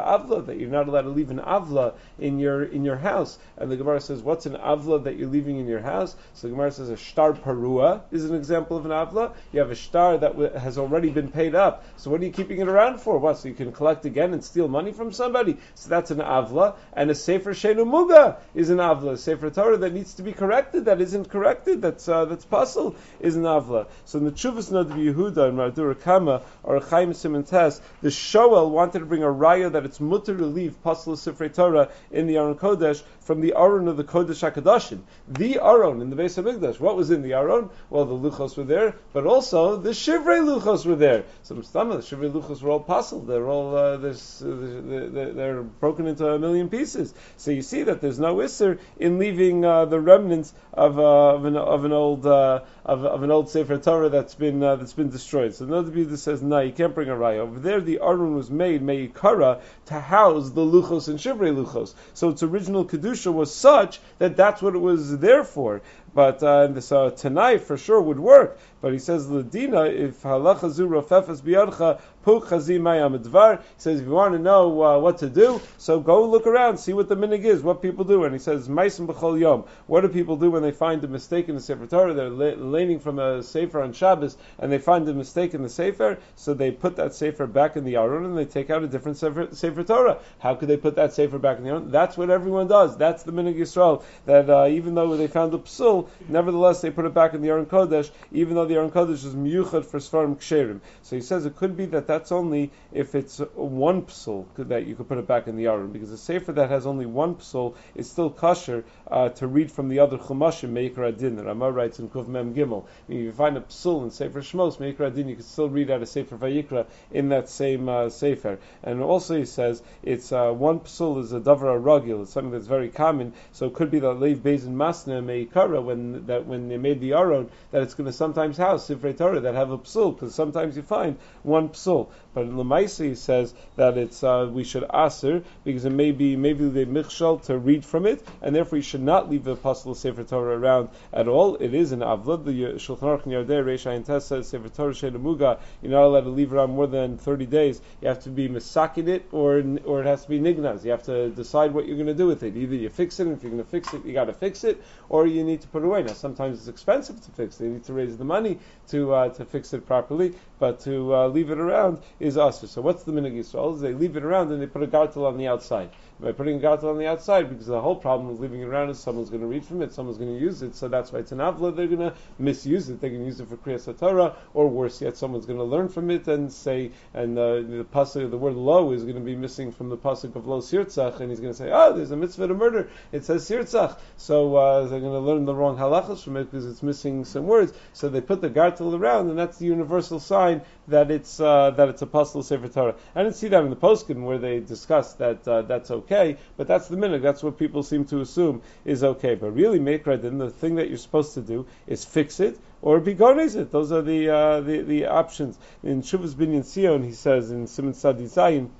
avla 0.00 0.46
that 0.46 0.58
you're 0.58 0.70
not 0.70 0.88
allowed 0.88 1.02
to 1.02 1.10
leave 1.10 1.30
an 1.30 1.38
avla 1.38 1.94
in 2.18 2.38
your 2.38 2.64
in 2.64 2.84
your 2.84 2.96
house. 2.96 3.38
And 3.56 3.70
the 3.70 3.76
Gemara 3.76 4.00
says, 4.00 4.22
what's 4.22 4.46
an 4.46 4.54
avla 4.54 5.04
that 5.04 5.16
you're 5.16 5.28
leaving 5.28 5.58
in 5.58 5.66
your 5.66 5.80
house? 5.80 6.16
So 6.34 6.48
the 6.48 6.52
Gemara 6.52 6.72
says 6.72 6.88
a 6.90 6.96
star 6.96 7.32
parua 7.32 8.02
is 8.10 8.24
an 8.24 8.34
example 8.34 8.76
of 8.76 8.84
an 8.84 8.90
avla. 8.90 9.34
You 9.52 9.60
have 9.60 9.70
a 9.70 9.76
star 9.76 10.18
that 10.18 10.32
w- 10.32 10.52
has 10.52 10.78
already 10.78 11.10
been 11.10 11.30
paid 11.30 11.54
up. 11.54 11.84
So 11.96 12.10
what 12.10 12.20
are 12.20 12.24
you 12.24 12.32
keeping 12.32 12.60
it 12.60 12.68
around 12.68 13.00
for? 13.00 13.18
What? 13.18 13.38
So 13.38 13.48
you 13.48 13.54
can 13.54 13.72
collect 13.72 14.04
again 14.04 14.32
and 14.32 14.44
steal 14.44 14.68
money 14.68 14.92
from 14.92 15.12
somebody? 15.12 15.56
So 15.74 15.88
that's 15.88 16.10
an 16.10 16.18
avla. 16.18 16.76
And 16.92 17.10
a 17.10 17.14
sefer 17.14 17.52
shenu 17.52 17.84
muga 17.84 18.38
is 18.54 18.70
an 18.70 18.78
avla. 18.78 19.18
Sefer 19.20 19.50
Torah 19.50 19.76
that 19.78 19.92
needs 19.92 20.14
to 20.14 20.22
be 20.22 20.32
corrected, 20.32 20.86
that 20.86 21.00
isn't 21.00 21.28
corrected, 21.28 21.82
that's 21.82 22.08
uh, 22.08 22.24
that's 22.24 22.44
pasul, 22.44 22.96
is 23.20 23.36
an 23.36 23.42
avla. 23.42 23.86
So 24.04 24.18
in 24.18 24.24
the 24.24 24.32
Chuvas 24.32 24.70
Nod 24.72 24.90
Yehuda 24.90 25.48
and 25.48 25.58
Radura 25.58 26.00
Kama 26.00 26.42
or 26.62 26.80
Chaim 26.80 27.14
Simon 27.14 27.44
Tess, 27.44 27.80
the 28.02 28.08
Shoel 28.08 28.70
wanted 28.70 29.00
to 29.00 29.06
bring 29.06 29.22
a 29.22 29.26
raya 29.26 29.72
that 29.72 29.84
it's 29.84 30.00
mutter 30.00 30.36
to 30.36 30.46
leave 30.46 30.76
pasul 30.84 31.16
Sifrei 31.16 31.54
Torah 31.54 31.90
in 32.10 32.26
the 32.26 32.38
Aron 32.38 32.56
Kodesh 32.56 33.02
from 33.20 33.40
the 33.40 33.54
Aron 33.56 33.86
of 33.88 33.96
the 33.96 34.04
Kodesh 34.04 34.50
Hakadoshim. 34.50 35.00
The 35.28 35.60
Aron 35.60 36.00
in 36.00 36.10
the 36.10 36.16
base 36.16 36.38
of 36.38 36.46
Mikdash. 36.46 36.80
What 36.80 36.96
was 36.96 37.10
in 37.10 37.22
the 37.22 37.34
Aron? 37.34 37.70
Well, 37.88 38.04
the 38.04 38.14
Luchos 38.14 38.56
were 38.56 38.64
there, 38.64 38.96
but 39.12 39.26
also 39.26 39.76
the 39.76 39.90
Shivrei 39.90 40.40
Luchos 40.42 40.84
were 40.86 40.96
there. 40.96 41.24
So 41.42 41.54
the 41.54 41.62
Shivrei 41.62 42.32
Luchos 42.32 42.62
were 42.62 42.70
all 42.70 42.80
puzzled. 42.80 43.26
They're 43.26 43.46
all 43.46 43.76
uh, 43.76 43.96
they're, 43.98 45.32
they're, 45.32 45.62
broken 45.62 46.06
into 46.06 46.26
a 46.26 46.38
million 46.38 46.68
pieces. 46.68 47.14
So 47.36 47.50
you 47.50 47.62
see 47.62 47.84
that 47.84 48.00
there's 48.00 48.18
no 48.18 48.36
Isser 48.36 48.78
in 48.98 49.09
leaving 49.18 49.64
uh, 49.64 49.84
the 49.84 50.00
remnants 50.00 50.52
of, 50.72 50.98
uh, 50.98 51.34
of, 51.34 51.44
an, 51.44 51.56
of 51.56 51.84
an 51.84 51.92
old 51.92 52.26
uh, 52.26 52.60
of, 52.84 53.04
of, 53.04 53.22
an 53.22 53.30
old 53.30 53.48
Sefer 53.48 53.78
Torah 53.78 54.08
that's 54.08 54.34
been 54.34 54.62
uh, 54.62 54.76
that's 54.76 54.92
been 54.92 55.10
destroyed. 55.10 55.54
So 55.54 55.64
another 55.64 55.90
view 55.90 56.06
that 56.06 56.18
says 56.18 56.42
no, 56.42 56.60
you 56.60 56.72
can't 56.72 56.94
bring 56.94 57.08
a 57.08 57.14
raya 57.14 57.38
over 57.38 57.58
there. 57.58 57.80
The 57.80 58.00
Aron 58.00 58.34
was 58.34 58.50
made 58.50 58.82
meikara 58.82 59.60
to 59.86 60.00
house 60.00 60.50
the 60.50 60.62
luchos 60.62 61.08
and 61.08 61.18
shivrei 61.18 61.54
luchos. 61.54 61.94
So 62.14 62.30
its 62.30 62.42
original 62.42 62.84
kedusha 62.84 63.32
was 63.32 63.54
such 63.54 64.00
that 64.18 64.36
that's 64.36 64.62
what 64.62 64.74
it 64.74 64.78
was 64.78 65.18
there 65.18 65.44
for. 65.44 65.82
But 66.14 66.42
uh, 66.42 66.80
so 66.80 67.10
tonight 67.10 67.62
for 67.62 67.76
sure 67.76 68.00
would 68.00 68.18
work. 68.18 68.58
But 68.80 68.92
he 68.92 68.98
says 68.98 69.26
Ladina, 69.26 69.92
if 69.94 70.22
halacha 70.22 70.70
zu 70.70 70.88
rofefes 70.88 71.42
biyadcha 71.42 72.00
puk 72.22 72.44
He 72.44 73.80
says 73.80 74.00
if 74.00 74.06
you 74.06 74.12
want 74.12 74.32
to 74.32 74.38
know 74.38 74.82
uh, 74.82 74.98
what 74.98 75.18
to 75.18 75.28
do, 75.28 75.60
so 75.76 76.00
go 76.00 76.26
look 76.26 76.46
around, 76.46 76.78
see 76.78 76.94
what 76.94 77.08
the 77.08 77.16
minig 77.16 77.44
is, 77.44 77.62
what 77.62 77.82
people 77.82 78.04
do. 78.04 78.24
And 78.24 78.32
he 78.32 78.38
says 78.38 78.68
meisim 78.68 79.06
b'chol 79.06 79.38
yom. 79.38 79.64
What 79.86 80.00
do 80.00 80.08
people 80.08 80.36
do 80.36 80.50
when 80.50 80.62
they 80.62 80.72
find 80.72 81.04
a 81.04 81.08
mistake 81.08 81.48
in 81.48 81.54
the 81.54 81.60
sefer 81.60 81.86
Torah? 81.86 82.14
They're 82.14 82.30
leaning 82.30 83.00
from 83.00 83.18
a 83.18 83.42
sefer 83.42 83.82
on 83.82 83.92
Shabbos, 83.92 84.36
and 84.58 84.72
they 84.72 84.78
find 84.78 85.06
a 85.08 85.14
mistake 85.14 85.52
in 85.52 85.62
the 85.62 85.68
sefer, 85.68 86.18
so 86.36 86.54
they 86.54 86.70
put 86.70 86.96
that 86.96 87.14
sefer 87.14 87.46
back 87.46 87.76
in 87.76 87.84
the 87.84 87.96
aron 87.96 88.24
and 88.24 88.36
they 88.36 88.46
take 88.46 88.70
out 88.70 88.82
a 88.82 88.88
different 88.88 89.18
sefer, 89.18 89.48
sefer 89.52 89.84
Torah. 89.84 90.18
How 90.38 90.54
could 90.54 90.68
they 90.68 90.78
put 90.78 90.96
that 90.96 91.12
sefer 91.12 91.38
back 91.38 91.58
in 91.58 91.64
the 91.64 91.70
aron? 91.70 91.90
That's 91.90 92.16
what 92.16 92.30
everyone 92.30 92.66
does. 92.66 92.96
That's 92.96 93.24
the 93.24 93.32
minig 93.32 93.58
Yisrael. 93.58 94.02
That 94.24 94.48
uh, 94.48 94.68
even 94.68 94.94
though 94.94 95.16
they 95.16 95.26
found 95.26 95.52
a 95.52 95.58
psul, 95.58 95.99
nevertheless 96.28 96.80
they 96.80 96.90
put 96.90 97.04
it 97.04 97.14
back 97.14 97.34
in 97.34 97.42
the 97.42 97.48
aron 97.48 97.66
kodesh, 97.66 98.10
even 98.32 98.54
though 98.54 98.66
the 98.66 98.74
aron 98.74 98.90
kodesh 98.90 99.24
is 99.24 99.34
miyuchad 99.34 99.84
for 99.84 99.98
svarim 99.98 100.36
ksherim. 100.36 100.80
So 101.02 101.16
he 101.16 101.22
says 101.22 101.46
it 101.46 101.56
could 101.56 101.76
be 101.76 101.86
that 101.86 102.06
that's 102.06 102.32
only 102.32 102.70
if 102.92 103.14
it's 103.14 103.38
one 103.54 104.02
psul 104.02 104.46
that 104.56 104.86
you 104.86 104.94
could 104.94 105.08
put 105.08 105.18
it 105.18 105.26
back 105.26 105.46
in 105.46 105.56
the 105.56 105.66
aron, 105.66 105.92
because 105.92 106.10
a 106.10 106.18
sefer 106.18 106.52
that 106.52 106.70
has 106.70 106.86
only 106.86 107.06
one 107.06 107.36
psul 107.36 107.74
is 107.94 108.10
still 108.10 108.30
kosher 108.30 108.84
uh, 109.10 109.28
to 109.30 109.46
read 109.46 109.70
from 109.70 109.88
the 109.88 109.98
other 109.98 110.18
chumashim 110.18 110.72
meikar 110.72 111.08
adin. 111.08 111.36
The 111.36 111.44
Ramah 111.44 111.70
writes 111.72 111.98
in 111.98 112.08
Kuv 112.08 112.28
Mem 112.28 112.54
Gimel. 112.54 112.86
If 113.08 113.14
you 113.16 113.32
find 113.32 113.56
a 113.56 113.60
psul 113.60 114.04
in 114.04 114.10
Sefer 114.10 114.40
Shmos 114.40 114.78
meikar 114.78 115.06
adin, 115.06 115.28
you 115.28 115.36
can 115.36 115.44
still 115.44 115.68
read 115.68 115.90
out 115.90 116.02
a 116.02 116.06
Sefer 116.06 116.36
Vayikra 116.36 116.86
in 117.10 117.28
that 117.30 117.48
same 117.48 117.88
uh, 117.88 118.08
sefer. 118.10 118.58
And 118.82 119.02
also 119.02 119.36
he 119.36 119.44
says 119.44 119.82
it's 120.02 120.32
uh, 120.32 120.50
one 120.52 120.80
psul 120.80 121.22
is 121.22 121.32
a 121.32 121.40
davar 121.40 121.80
ragil. 121.80 122.22
It's 122.22 122.32
something 122.32 122.52
that's 122.52 122.66
very 122.66 122.88
common. 122.88 123.32
So 123.52 123.66
it 123.66 123.74
could 123.74 123.90
be 123.90 124.00
that 124.00 124.06
leiv 124.06 124.38
bezin 124.38 124.74
masna 124.74 125.22
meikara 125.22 125.82
when 125.90 126.26
that 126.26 126.46
when 126.46 126.68
they 126.68 126.76
made 126.76 127.00
the 127.00 127.12
aron 127.12 127.50
that 127.70 127.82
it's 127.82 127.94
going 127.94 128.06
to 128.06 128.12
sometimes 128.12 128.56
house 128.56 128.86
Sefer 128.86 129.12
Torah 129.12 129.40
that 129.40 129.54
have 129.54 129.70
a 129.70 129.78
psul 129.78 130.14
because 130.14 130.34
sometimes 130.34 130.76
you 130.76 130.82
find 130.82 131.18
one 131.42 131.70
psul. 131.70 132.08
But 132.32 132.42
in 132.42 132.52
Lamaisi 132.52 133.08
he 133.08 133.14
says 133.14 133.54
that 133.76 133.98
it's 133.98 134.22
uh, 134.22 134.48
we 134.52 134.64
should 134.64 134.84
aser 134.94 135.42
because 135.64 135.84
it 135.84 135.90
may 135.90 136.12
be 136.12 136.36
maybe 136.36 136.68
the 136.68 136.86
michshal 136.86 137.42
to 137.46 137.58
read 137.58 137.84
from 137.84 138.06
it, 138.06 138.26
and 138.42 138.54
therefore 138.54 138.78
you 138.78 138.82
should 138.82 139.02
not 139.02 139.28
leave 139.28 139.44
the 139.44 139.52
apostle 139.52 139.94
Sefer 139.94 140.24
Torah 140.24 140.58
around 140.58 140.90
at 141.12 141.28
all. 141.28 141.56
It 141.56 141.74
is 141.74 141.92
an 141.92 142.00
avlad. 142.00 142.44
The 142.44 142.52
Shulchan 142.52 143.00
Aruch 143.00 143.24
Yardei 143.24 143.64
Reish 143.64 143.86
Ayin 143.86 144.44
Sefer 144.44 144.68
Torah 144.68 144.92
Shenamuga. 144.92 145.58
You're 145.82 145.92
not 145.92 146.04
allowed 146.04 146.24
to 146.24 146.30
leave 146.30 146.52
around 146.52 146.70
more 146.70 146.86
than 146.86 147.18
30 147.18 147.46
days. 147.46 147.80
You 148.00 148.08
have 148.08 148.22
to 148.24 148.30
be 148.30 148.48
misakin 148.48 149.08
it, 149.08 149.26
or 149.32 149.62
or 149.84 150.00
it 150.00 150.06
has 150.06 150.22
to 150.24 150.28
be 150.28 150.38
nignaz. 150.38 150.84
You 150.84 150.92
have 150.92 151.02
to 151.04 151.30
decide 151.30 151.72
what 151.72 151.86
you're 151.86 151.96
going 151.96 152.06
to 152.06 152.14
do 152.14 152.26
with 152.26 152.42
it. 152.42 152.56
Either 152.56 152.74
you 152.74 152.88
fix 152.88 153.18
it, 153.20 153.26
and 153.26 153.36
if 153.36 153.42
you're 153.42 153.52
going 153.52 153.62
to 153.62 153.68
fix 153.68 153.92
it, 153.92 154.04
you 154.04 154.12
got 154.12 154.26
to 154.26 154.32
fix 154.32 154.64
it, 154.64 154.82
or 155.08 155.26
you 155.26 155.44
need 155.44 155.60
to 155.62 155.68
put 155.68 155.82
it 155.82 155.86
away. 155.86 156.02
Now 156.02 156.12
sometimes 156.12 156.58
it's 156.58 156.68
expensive 156.68 157.20
to 157.22 157.30
fix. 157.32 157.56
They 157.56 157.68
need 157.68 157.84
to 157.84 157.92
raise 157.92 158.16
the 158.16 158.24
money 158.24 158.58
to 158.88 159.12
uh, 159.12 159.28
to 159.30 159.44
fix 159.44 159.72
it 159.72 159.86
properly, 159.86 160.34
but 160.60 160.78
to 160.80 161.12
uh, 161.12 161.26
leave 161.26 161.50
it 161.50 161.58
around 161.58 161.98
is 162.20 162.36
us. 162.36 162.70
So 162.70 162.80
what's 162.80 163.02
the 163.02 163.10
minig 163.10 163.36
Yisrael? 163.36 163.74
Is 163.74 163.80
they 163.80 163.94
leave 163.94 164.16
it 164.16 164.22
around 164.22 164.52
and 164.52 164.62
they 164.62 164.66
put 164.66 164.82
a 164.82 164.86
gartel 164.86 165.26
on 165.26 165.36
the 165.36 165.48
outside. 165.48 165.90
By 166.20 166.32
putting 166.32 166.56
a 166.56 166.58
gartel 166.58 166.90
on 166.90 166.98
the 166.98 167.06
outside, 167.06 167.48
because 167.48 167.66
the 167.66 167.80
whole 167.80 167.96
problem 167.96 168.28
of 168.28 168.40
leaving 168.40 168.60
it 168.60 168.64
around 168.64 168.90
is 168.90 168.98
someone's 168.98 169.30
going 169.30 169.40
to 169.40 169.46
read 169.46 169.64
from 169.64 169.80
it, 169.80 169.94
someone's 169.94 170.18
going 170.18 170.34
to 170.36 170.38
use 170.38 170.60
it, 170.60 170.74
so 170.74 170.86
that's 170.86 171.12
why 171.12 171.20
it's 171.20 171.32
an 171.32 171.38
avla. 171.38 171.74
They're 171.74 171.86
going 171.86 172.10
to 172.10 172.14
misuse 172.38 172.90
it. 172.90 173.00
They 173.00 173.08
can 173.08 173.24
use 173.24 173.40
it 173.40 173.48
for 173.48 173.56
kriyas 173.56 173.98
Torah, 173.98 174.36
or 174.52 174.68
worse 174.68 175.00
yet, 175.00 175.16
someone's 175.16 175.46
going 175.46 175.58
to 175.58 175.64
learn 175.64 175.88
from 175.88 176.10
it 176.10 176.28
and 176.28 176.52
say, 176.52 176.90
and 177.14 177.38
uh, 177.38 177.54
the 177.54 177.86
pasuk, 177.90 178.30
the 178.30 178.36
word 178.36 178.54
lo 178.54 178.92
is 178.92 179.04
going 179.04 179.14
to 179.14 179.22
be 179.22 179.34
missing 179.34 179.72
from 179.72 179.88
the 179.88 179.96
pasuk 179.96 180.36
of 180.36 180.46
lo 180.46 180.60
sirtzach, 180.60 181.20
and 181.20 181.30
he's 181.30 181.40
going 181.40 181.54
to 181.54 181.58
say, 181.58 181.70
oh, 181.72 181.94
there's 181.94 182.10
a 182.10 182.16
mitzvah 182.16 182.48
to 182.48 182.54
murder. 182.54 182.90
It 183.12 183.24
says 183.24 183.48
sirtzach, 183.48 183.98
so 184.18 184.56
uh, 184.56 184.86
they're 184.88 185.00
going 185.00 185.12
to 185.12 185.20
learn 185.20 185.46
the 185.46 185.54
wrong 185.54 185.78
halachas 185.78 186.22
from 186.22 186.36
it 186.36 186.50
because 186.50 186.66
it's 186.66 186.82
missing 186.82 187.24
some 187.24 187.46
words. 187.46 187.72
So 187.94 188.10
they 188.10 188.20
put 188.20 188.42
the 188.42 188.50
gartel 188.50 188.94
around, 188.94 189.30
and 189.30 189.38
that's 189.38 189.56
the 189.56 189.66
universal 189.66 190.20
sign 190.20 190.60
that 190.90 191.10
it's 191.10 191.40
uh, 191.40 191.70
that 191.70 191.88
it's 191.88 192.02
a 192.02 192.04
apostle 192.04 192.42
sefer 192.42 192.68
Torah. 192.68 192.94
I 193.14 193.22
didn't 193.22 193.36
see 193.36 193.48
that 193.48 193.62
in 193.62 193.70
the 193.70 193.76
poskim 193.76 194.24
where 194.24 194.38
they 194.38 194.60
discuss 194.60 195.14
that 195.14 195.46
uh, 195.48 195.62
that's 195.62 195.90
okay, 195.90 196.36
but 196.56 196.68
that's 196.68 196.88
the 196.88 196.96
minhag. 196.96 197.22
That's 197.22 197.42
what 197.42 197.58
people 197.58 197.82
seem 197.82 198.04
to 198.06 198.20
assume 198.20 198.62
is 198.84 199.02
okay. 199.02 199.34
But 199.34 199.52
really, 199.52 199.78
then 199.78 200.38
the 200.38 200.50
thing 200.50 200.76
that 200.76 200.88
you're 200.88 200.98
supposed 200.98 201.34
to 201.34 201.40
do 201.40 201.66
is 201.86 202.04
fix 202.04 202.40
it 202.40 202.58
or 202.82 203.00
begones 203.00 203.56
it. 203.56 203.70
Those 203.70 203.92
are 203.92 204.02
the 204.02 204.28
uh, 204.28 204.60
the, 204.60 204.82
the 204.82 205.06
options. 205.06 205.58
In 205.82 206.02
Shuvas 206.02 206.34
Binyan 206.34 206.62
Tziyon, 206.62 207.04
he 207.04 207.12
says 207.12 207.50
in 207.50 207.66
Simon 207.66 207.94
Sadi 207.94 208.24
Zayin 208.24 208.70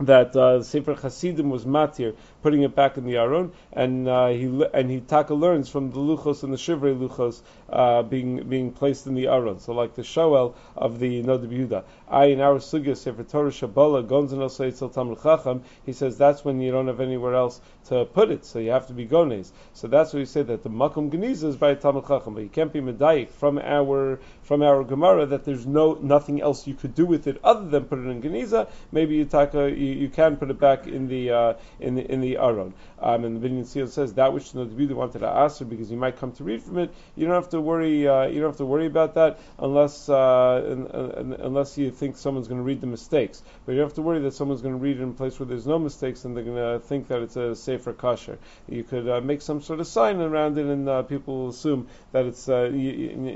that 0.00 0.34
uh, 0.34 0.62
Sefer 0.62 0.94
Hasidim 0.94 1.50
was 1.50 1.64
matir, 1.64 2.16
putting 2.42 2.62
it 2.62 2.74
back 2.74 2.96
in 2.96 3.04
the 3.04 3.16
Aron, 3.16 3.52
and 3.72 4.08
uh, 4.08 4.28
he 4.28 4.64
and 4.74 4.90
he 4.90 5.00
taka 5.00 5.34
learns 5.34 5.68
from 5.68 5.90
the 5.90 5.98
luchos 5.98 6.42
and 6.42 6.52
the 6.52 6.56
shivrei 6.56 6.98
luchos 6.98 7.42
uh, 7.70 8.02
being 8.02 8.48
being 8.48 8.72
placed 8.72 9.06
in 9.06 9.14
the 9.14 9.28
Aron. 9.28 9.60
So 9.60 9.72
like 9.72 9.94
the 9.94 10.02
shoel 10.02 10.54
of 10.76 10.98
the 10.98 11.22
Noda 11.22 11.46
B'Yehuda. 11.46 11.84
I 12.08 12.26
in 12.26 12.40
our 12.40 12.56
sugya 12.56 12.96
Sefer 12.96 13.22
Torah 13.22 13.50
Shabala 13.50 14.06
Gonzan 14.06 14.38
Osayitzel 14.38 14.92
Talmid 14.92 15.22
Chacham. 15.22 15.62
He 15.86 15.92
says 15.92 16.18
that's 16.18 16.44
when 16.44 16.60
you 16.60 16.72
don't 16.72 16.88
have 16.88 17.00
anywhere 17.00 17.34
else 17.34 17.60
to 17.86 18.04
put 18.04 18.30
it, 18.30 18.44
so 18.44 18.58
you 18.58 18.70
have 18.70 18.88
to 18.88 18.92
be 18.92 19.04
gones. 19.04 19.52
So 19.74 19.86
that's 19.86 20.12
why 20.12 20.20
we 20.20 20.26
say 20.26 20.42
that 20.42 20.62
the 20.62 20.70
makom 20.70 21.10
geniza 21.10 21.44
is 21.44 21.56
by 21.56 21.76
Talmid 21.76 22.08
Chacham, 22.08 22.34
but 22.34 22.42
you 22.42 22.48
can't 22.48 22.72
be 22.72 22.80
medayik 22.80 23.28
from 23.28 23.58
our 23.58 24.18
from 24.44 24.62
our 24.62 24.84
Gemara 24.84 25.26
that 25.26 25.44
there's 25.44 25.66
no 25.66 25.94
nothing 25.94 26.40
else 26.40 26.66
you 26.66 26.74
could 26.74 26.94
do 26.94 27.06
with 27.06 27.26
it 27.26 27.40
other 27.42 27.68
than 27.68 27.84
put 27.84 27.98
it 27.98 28.06
in 28.06 28.22
geniza. 28.22 28.68
Maybe 28.92 29.16
you 29.16 29.24
taka 29.24 29.70
you, 29.70 29.92
you 30.04 30.08
can 30.08 30.36
put 30.36 30.50
it 30.50 30.60
back 30.60 30.86
in 30.86 31.08
the 31.08 31.30
uh, 31.30 31.54
in 31.80 31.94
the 31.96 32.10
in 32.10 32.20
the 32.20 32.36
aron. 32.36 32.74
Um, 33.00 33.24
and 33.24 33.40
the 33.40 33.48
Binyan 33.48 33.64
Tziyon 33.64 33.88
says 33.88 34.14
that 34.14 34.32
which 34.32 34.52
the 34.52 34.64
Nodabida 34.64 34.92
wanted 34.92 35.18
to 35.18 35.28
ask 35.28 35.58
her 35.58 35.64
because 35.64 35.90
you 35.90 35.96
might 35.96 36.18
come 36.18 36.32
to 36.32 36.44
read 36.44 36.62
from 36.62 36.78
it. 36.78 36.94
You 37.16 37.26
don't 37.26 37.34
have 37.34 37.50
to 37.50 37.60
worry. 37.60 38.06
Uh, 38.06 38.26
you 38.26 38.40
don't 38.40 38.50
have 38.50 38.58
to 38.58 38.66
worry 38.66 38.86
about 38.86 39.14
that 39.14 39.38
unless 39.58 40.08
uh, 40.08 40.64
in, 40.66 40.86
in, 40.86 41.32
unless 41.40 41.76
you 41.76 41.90
think 41.90 42.16
someone's 42.16 42.48
going 42.48 42.60
to 42.60 42.64
read 42.64 42.80
the 42.80 42.86
mistakes. 42.86 43.42
But 43.66 43.72
you 43.72 43.78
don't 43.78 43.88
have 43.88 43.94
to 43.96 44.02
worry 44.02 44.20
that 44.20 44.32
someone's 44.32 44.62
going 44.62 44.74
to 44.74 44.80
read 44.80 44.98
it 44.98 45.02
in 45.02 45.10
a 45.10 45.12
place 45.12 45.38
where 45.38 45.46
there's 45.46 45.66
no 45.66 45.78
mistakes 45.78 46.24
and 46.24 46.36
they're 46.36 46.44
going 46.44 46.56
to 46.56 46.86
think 46.86 47.08
that 47.08 47.22
it's 47.22 47.36
a 47.36 47.54
safer 47.54 47.92
kosher. 47.92 48.38
You 48.68 48.84
could 48.84 49.08
uh, 49.08 49.20
make 49.20 49.42
some 49.42 49.60
sort 49.62 49.80
of 49.80 49.86
sign 49.86 50.20
around 50.20 50.58
it, 50.58 50.66
and 50.66 50.88
uh, 50.88 51.02
people 51.02 51.42
will 51.42 51.48
assume 51.50 51.88
that 52.12 52.26
it's. 52.26 52.48
Uh, 52.48 52.70
you, 52.72 52.90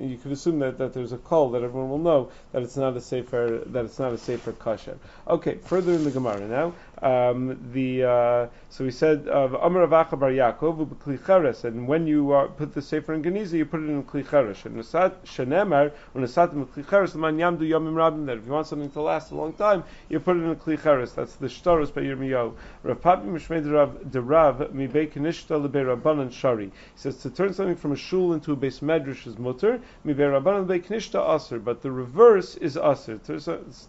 you, 0.08 0.18
could 0.18 0.32
assume 0.32 0.58
that, 0.60 0.78
that 0.78 0.92
there's 0.98 1.12
a 1.12 1.18
call 1.18 1.50
that 1.50 1.62
everyone 1.62 1.88
will 1.88 1.98
know 1.98 2.30
that 2.52 2.62
it's 2.62 2.76
not 2.76 2.96
a 2.96 3.00
safer 3.00 3.62
that 3.66 3.84
it's 3.84 3.98
not 3.98 4.12
a 4.12 4.18
safer 4.18 4.52
kosher. 4.52 4.98
Okay, 5.28 5.58
further 5.64 5.92
in 5.92 6.02
the 6.02 6.10
Gemara 6.10 6.46
now. 6.48 6.74
Um, 7.00 7.70
the 7.72 8.04
uh, 8.04 8.46
so 8.70 8.84
we 8.84 8.90
said 8.90 9.28
of 9.28 9.54
Amar 9.54 9.86
Avacha 9.86 10.18
Bar 10.18 10.30
Yaakov 10.30 11.64
and 11.64 11.86
when 11.86 12.06
you 12.06 12.32
uh, 12.32 12.48
put 12.48 12.74
the 12.74 12.82
sefer 12.82 13.14
in 13.14 13.22
Geniza, 13.22 13.52
you 13.52 13.66
put 13.66 13.80
it 13.80 13.88
in 13.88 14.02
Klicheres. 14.02 14.64
And 14.64 14.74
when 14.74 16.24
Nasat 16.24 16.66
Klicheres 16.74 17.14
man 17.14 17.38
Yamdu 17.38 17.60
Yomim 17.60 17.94
Rabim. 17.94 18.26
That 18.26 18.38
if 18.38 18.46
you 18.46 18.52
want 18.52 18.66
something 18.66 18.90
to 18.90 19.00
last 19.00 19.30
a 19.30 19.36
long 19.36 19.52
time, 19.52 19.84
you 20.08 20.18
put 20.18 20.36
it 20.36 20.40
in 20.40 20.56
Klicheres. 20.56 21.14
That's 21.14 21.36
the 21.36 21.46
Shtaros 21.46 21.94
by 21.94 22.02
Yirmiyahu. 22.02 22.54
Rav 22.82 23.00
Papi 23.00 23.26
Mishmed 23.26 23.72
Rav 23.72 24.10
de 24.10 24.20
Rav 24.20 24.74
Mi 24.74 24.88
Kanishta 24.88 25.60
Lebe 25.60 25.86
Rabbanan 25.86 26.32
Shari. 26.32 26.66
He 26.66 26.72
says 26.96 27.18
to 27.18 27.30
turn 27.30 27.54
something 27.54 27.76
from 27.76 27.92
a 27.92 27.96
shul 27.96 28.32
into 28.32 28.52
a 28.52 28.56
base 28.56 28.80
medrash 28.80 29.26
is 29.26 29.38
mutter. 29.38 29.80
Mi 30.02 30.14
Be 30.14 30.24
Rabbanan 30.24 30.66
Be 30.66 30.80
Kanishta 30.80 31.36
Aser. 31.36 31.60
But 31.60 31.82
the 31.82 31.92
reverse 31.92 32.56
is 32.56 32.76
Aser. 32.76 33.20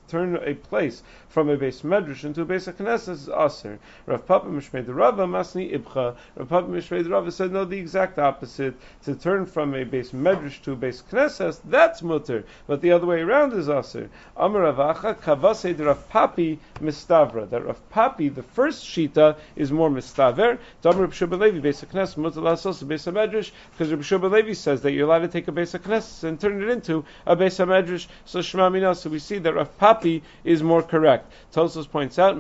Turn 0.08 0.36
a 0.36 0.54
place 0.54 1.02
from 1.28 1.50
a 1.50 1.58
base 1.58 1.82
medrash 1.82 2.24
into 2.24 2.42
a 2.42 2.46
base 2.46 2.68
Knesset 2.68 2.99
is 3.08 3.30
aser. 3.30 3.80
Rav 4.06 4.26
Papa 4.26 4.48
Mishmei 4.48 4.84
Rava 4.88 5.26
Masni 5.26 5.74
Ibcha. 5.74 6.16
Rav 6.36 6.50
Papa 6.50 6.68
Mishmei 6.68 7.10
Rava 7.10 7.32
said 7.32 7.52
no, 7.52 7.66
the 7.66 7.78
exact 7.78 8.20
opposite. 8.20 8.76
To 9.06 9.16
turn 9.16 9.46
from 9.46 9.74
a 9.74 9.84
base 9.84 10.12
medrash 10.12 10.62
to 10.64 10.74
a 10.74 10.76
base 10.76 11.02
knesses, 11.10 11.60
that's 11.66 12.02
mutter, 12.02 12.44
but 12.68 12.82
the 12.82 12.92
other 12.92 13.06
way 13.06 13.22
around 13.22 13.54
is 13.54 13.70
aser. 13.70 14.10
Amar 14.36 14.74
Ravacha 14.74 15.16
Kavase 15.16 15.80
Rav 15.86 16.10
Papi 16.10 16.58
Mistavra. 16.82 17.50
That 17.50 17.66
Rav 17.66 17.80
Papi, 17.92 18.34
the 18.34 18.44
first 18.44 18.84
shita, 18.84 19.38
is 19.56 19.72
more 19.72 19.90
mistaver. 19.90 20.58
Damar 20.82 21.04
Rav 21.04 21.12
Shubba 21.12 21.40
Levi 21.40 21.60
base 21.60 21.82
knesses 21.82 22.18
mutter 22.18 22.42
lasos 22.42 22.86
base 22.88 23.06
medrash 23.06 23.52
because 23.72 23.92
Rav 23.92 24.02
Shubba 24.02 24.32
Levi 24.32 24.54
says 24.54 24.82
that 24.82 24.92
you're 24.92 25.06
allowed 25.06 25.20
to 25.20 25.28
take 25.28 25.48
a 25.48 25.52
base 25.52 25.74
knesses 25.74 26.24
and 26.24 26.40
turn 26.40 26.62
it 26.62 26.70
into 26.70 27.06
a 27.26 27.36
base 27.36 27.58
medrash. 27.60 28.08
So 28.26 28.42
Shema 28.42 28.70
Mina. 28.70 28.96
So 28.96 29.10
we 29.10 29.20
see 29.20 29.38
that 29.40 29.54
Rav 29.54 29.78
Papi 29.78 30.22
is 30.44 30.64
more 30.64 30.82
correct. 30.82 31.32
Tosfos 31.54 31.90
points 31.90 32.18
out 32.20 32.38